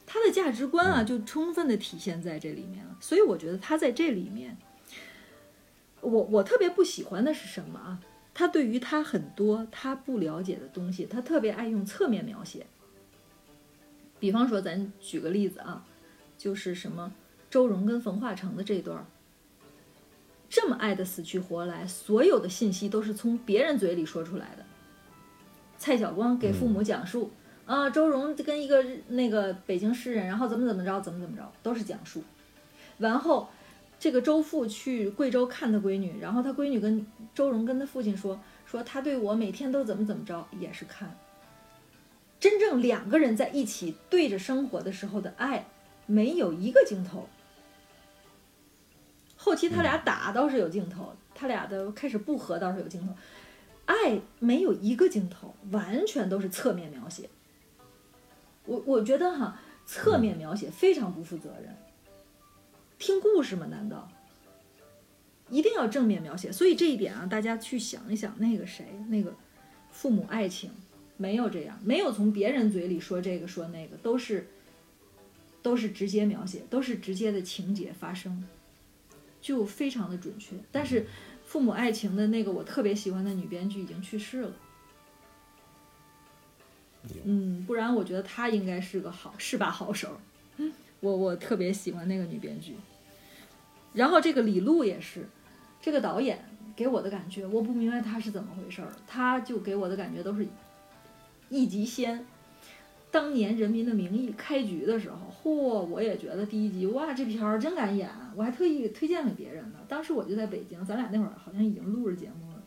[0.05, 2.97] 他的价值观啊，就充分的体现在这里面了。
[2.99, 4.57] 所以我觉得他在这里面，
[6.01, 8.01] 我我特别不喜欢的是什么啊？
[8.33, 12.65] 他对于他很多他不了解的东西，他特别爱用侧面描写。
[14.19, 15.85] 比方说，咱举个例子啊，
[16.37, 17.13] 就是什么
[17.49, 19.05] 周荣跟冯化成的这段儿，
[20.49, 24.65] 这么爱的死去活来，所有的信息都是从别人嘴里说出来的。
[25.77, 27.31] 蔡晓光给父母讲述、
[27.65, 32.23] 啊，周荣跟一个那个北京诗人，然后怎么怎么着，怎么怎么着，都是讲述。
[32.97, 33.47] 然后
[33.99, 41.15] 这个周父去贵州看他闺女，然后他闺女跟周荣跟他父亲说，说他对我每天都怎么怎么着，也是看。
[42.39, 45.67] 真正两个人在一起对着生活的时候的爱，
[46.07, 47.27] 没有一个镜头。
[49.41, 53.15] 后期他俩打倒是有镜头，他俩的开始不和倒是有镜头，
[53.85, 57.29] 爱没有一个镜头，完全都是侧面描写。
[58.65, 61.73] 我我觉得哈，侧面描写非常不负责任。
[62.97, 63.65] 听故事吗？
[63.71, 64.09] 难道
[65.49, 66.51] 一定要正面描写？
[66.51, 69.33] 所以这一点啊，大家去想一想，那个谁，那个
[69.89, 70.69] 父母爱情
[71.15, 74.49] 没有这样，没有从别人嘴里说这个说那个，都是
[75.61, 78.43] 都是直接描写，都是直接的情节发生，
[79.41, 80.55] 就非常的准确。
[80.71, 81.05] 但是
[81.45, 84.51] 父母爱情的那个我特别喜欢的女编剧已经去世了。
[87.23, 90.19] 嗯，不然我觉得她应该是个好是把好手。
[90.99, 92.75] 我我特别喜欢那个女编剧。
[93.93, 95.27] 然后这个李路也是，
[95.81, 96.43] 这个导演
[96.75, 100.45] 给我的感觉，我不明白他是怎么回事儿，他就给我的感觉都是
[101.49, 102.25] 一级仙。
[103.11, 109.79] 当年《人民的名义》开局的时候，嚯，我也觉得第一集哇，这片儿真敢演，我还特意推荐给别人呢。
[109.87, 112.61] 当时我就在北京，咱俩那会儿好像已经录着节目了，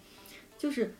[0.58, 0.94] 就是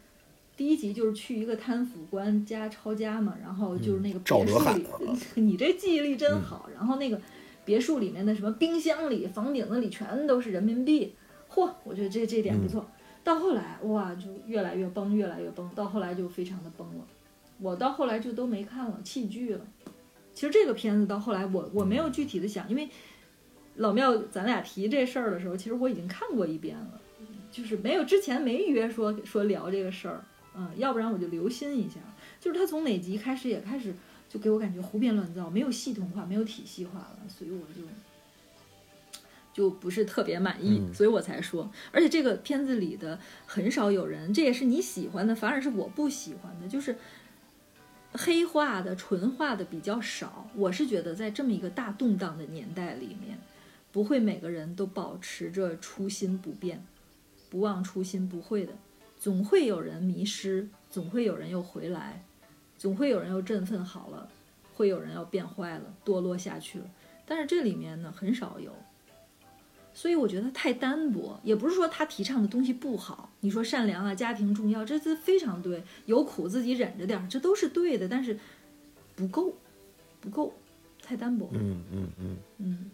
[0.57, 4.87] 第一集就是去一个贪腐官家抄家嘛，然后就是那个别墅里，
[5.43, 6.69] 你这记忆力真好。
[6.73, 7.21] 然后那个
[7.65, 11.15] 别墅里面的什么冰箱里、房顶子里全都是人民币，
[11.51, 12.87] 嚯，我觉得这这点不错。
[13.25, 17.05] 到后来哇，就越来越崩，越来越崩，到后来就非常的崩了。
[17.63, 19.65] 我到后来就都没看了，弃剧了。
[20.35, 22.89] 其实这个片子到后来我我没有具体的想，因为
[23.77, 27.01] 老庙咱俩提这事儿的时候，其实我已经看过一遍了，
[27.51, 30.25] 就是没有之前没约说说聊这个事儿，
[30.57, 32.01] 嗯，要不然我就留心一下。
[32.41, 33.95] 就是他从哪集开始也开始
[34.29, 37.83] 就给我感觉胡编乱造，没有系统化，没有体系化了，所以我就
[39.53, 41.71] 就不是特别满意，嗯所以我才说。
[41.93, 46.97] 而且这个片子里的很少有人，这也是你喜欢的，反而是我不喜欢的，就是
[48.13, 50.49] 黑化的、纯化的比较少。
[50.55, 53.39] 我是觉得在这么一个大动荡的年代里面，
[53.91, 56.85] 不会每个人都保持着初心不变，
[57.51, 58.73] 不忘初心不会的，
[59.19, 62.25] 总会有人迷失，总会有人又回来，
[62.77, 64.29] 总会有人又振奋好了，
[64.75, 66.85] 会有人要变坏了，堕落下去了。
[67.25, 68.73] 但是这里面呢，很少有。
[69.95, 73.31] 所以我觉得太单薄，也不是说他提倡的东西不好。
[73.41, 78.39] 你说善良啊，家庭重要，这这非常对，有苦自己忍着点儿，这都是对的，但是
[79.15, 79.55] 不够，
[80.21, 80.55] 不够，
[81.03, 81.51] 太单薄。
[81.53, 82.91] 嗯嗯嗯，嗯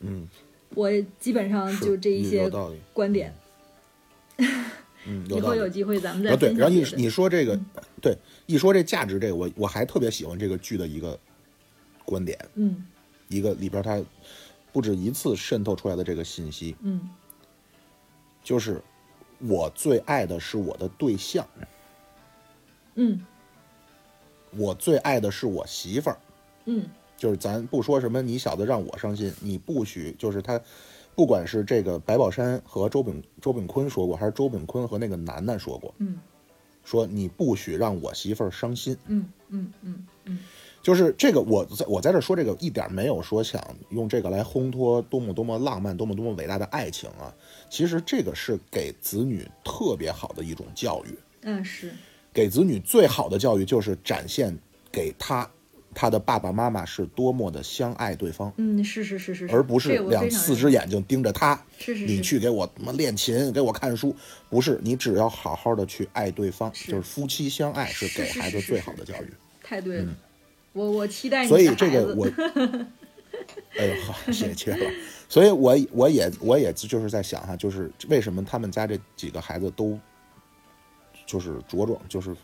[0.00, 0.28] 嗯，
[0.74, 0.90] 我
[1.20, 2.50] 基本上就这一些，
[2.92, 3.32] 观点，
[5.06, 5.68] 嗯，以后有。
[5.68, 6.74] 机会咱们再啊，对，然后。
[6.74, 7.58] 你你说这个，
[8.00, 11.18] 对，一说这价值这个，我我还特别喜欢这个剧的一个
[12.04, 12.84] 观点，嗯
[13.28, 14.02] 一个里边它
[14.76, 17.08] 不止一次渗透出来的这个信息，嗯。
[18.42, 18.82] 就是
[19.38, 21.48] 我最爱的是我的对象，
[22.96, 23.24] 嗯。
[24.50, 26.18] 我最爱的是我媳妇儿，
[26.66, 26.86] 嗯。
[27.16, 30.60] 就是咱不说什么你小子让我伤心，你不许就是他，
[31.14, 36.20] 不管是这个白宝山和周炳周炳坤说过，还是周炳坤和那个楠楠说过，嗯。
[36.84, 40.38] 说你不许让我媳妇儿伤心，嗯嗯嗯嗯
[40.86, 43.60] 就是这个我在我在这说这个一点没有说想
[43.90, 47.34] 用这个来烘托多么多么浪漫、多么多么伟大的爱情啊，
[47.68, 51.90] 其实这个是给子女特别好的一种教育，嗯是。
[52.32, 54.56] 给子女最好的教育就是展现
[54.92, 55.50] 给他
[55.92, 58.52] 他的爸爸妈妈是多么的相爱对方。
[58.56, 62.12] 嗯是是是是，而不是两四只眼睛盯着他，是是是。
[62.12, 64.14] 你去给我他妈练琴，给我看书，
[64.48, 66.92] 不是你只要好好的去爱对方，是。
[66.92, 69.26] 就是夫妻相爱是是给孩子最好的教育。
[69.64, 70.14] 太对了，
[70.76, 72.26] 我我期待你嗯所以这个我，
[73.78, 74.90] 哎呦好，谢谢切了。
[75.28, 79.98] 所以我我也我也就是在想哈，就是为什么他们家这几个孩子都
[81.24, 82.36] 就是茁壮，就是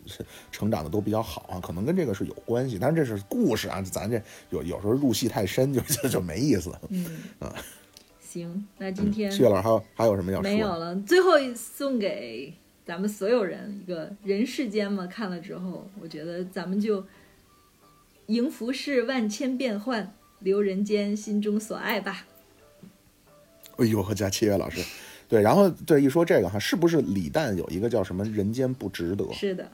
[0.50, 2.78] 成长的都比较好啊，可能跟这个是有关系。
[2.80, 6.72] 但是这是故事啊，咱这有有时候入戏太深就就就没意思。
[6.88, 7.06] 嗯
[8.18, 10.50] 行，那今天谢老师还有还有什么要说？
[10.50, 12.52] 没有了，最后送给
[12.84, 15.06] 咱们所有人一个人世间嘛。
[15.06, 17.04] 看了之后，我觉得咱们就
[18.26, 22.26] 迎浮世万千变幻，留人间心中所爱吧。
[23.76, 24.80] 哎呦，和加七月老师，
[25.28, 29.26] 对，然后对一说这个哈，是不是李诞有一个叫什么“人间不值得”？
[29.32, 29.66] 是的，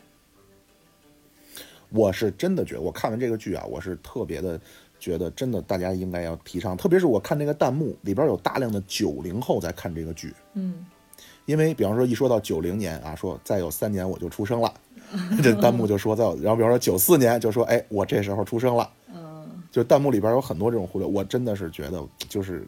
[1.91, 4.59] 我是真的觉得，我看完这个剧啊，我是特别的
[5.01, 10.87] 觉得，真的大家应该要提倡，特别是我看那个弹幕里边有大量的九零后在看这个剧，嗯
[11.45, 14.73] 因为比方说一说到九零年啊，说再有三年我就出生了，
[15.43, 22.67] 这弹幕就说在我，然后比方说九四年就说，哎，我这时候出生了，嗯就弹幕里边有很多这种互动，我真的是觉得就是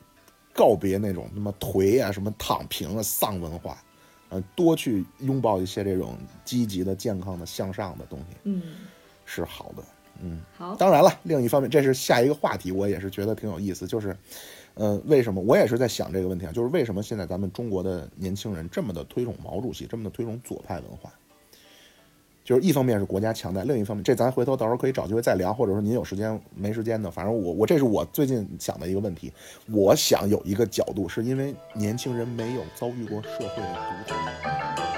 [0.55, 3.83] 告别那种什么颓啊、什么躺平啊、丧文化，
[4.29, 8.63] 呃，多去拥抱一些这种积极的、健康的、向上的东西嗯，
[9.25, 9.83] 是好的。
[10.23, 14.15] 嗯，好，当然了，另一方面，这是下一个话题，我也是觉得挺有意思，就是，
[14.75, 16.53] 呃，为什么我也是在想这个问题啊？
[16.53, 21.11] 就是为什么现在咱们中国的年轻人这么的推崇毛主席，这么的推崇左派文化？
[22.45, 29.33] 就是一方面是国家强大，另一方面，这咱回头到时候可以找机会再聊，或者说您有时间没时间的，反正我我这是我最近想的一个问题。
[29.71, 34.90] 我想有一个角度，是因为年轻人没有遭遇过社会的毒打。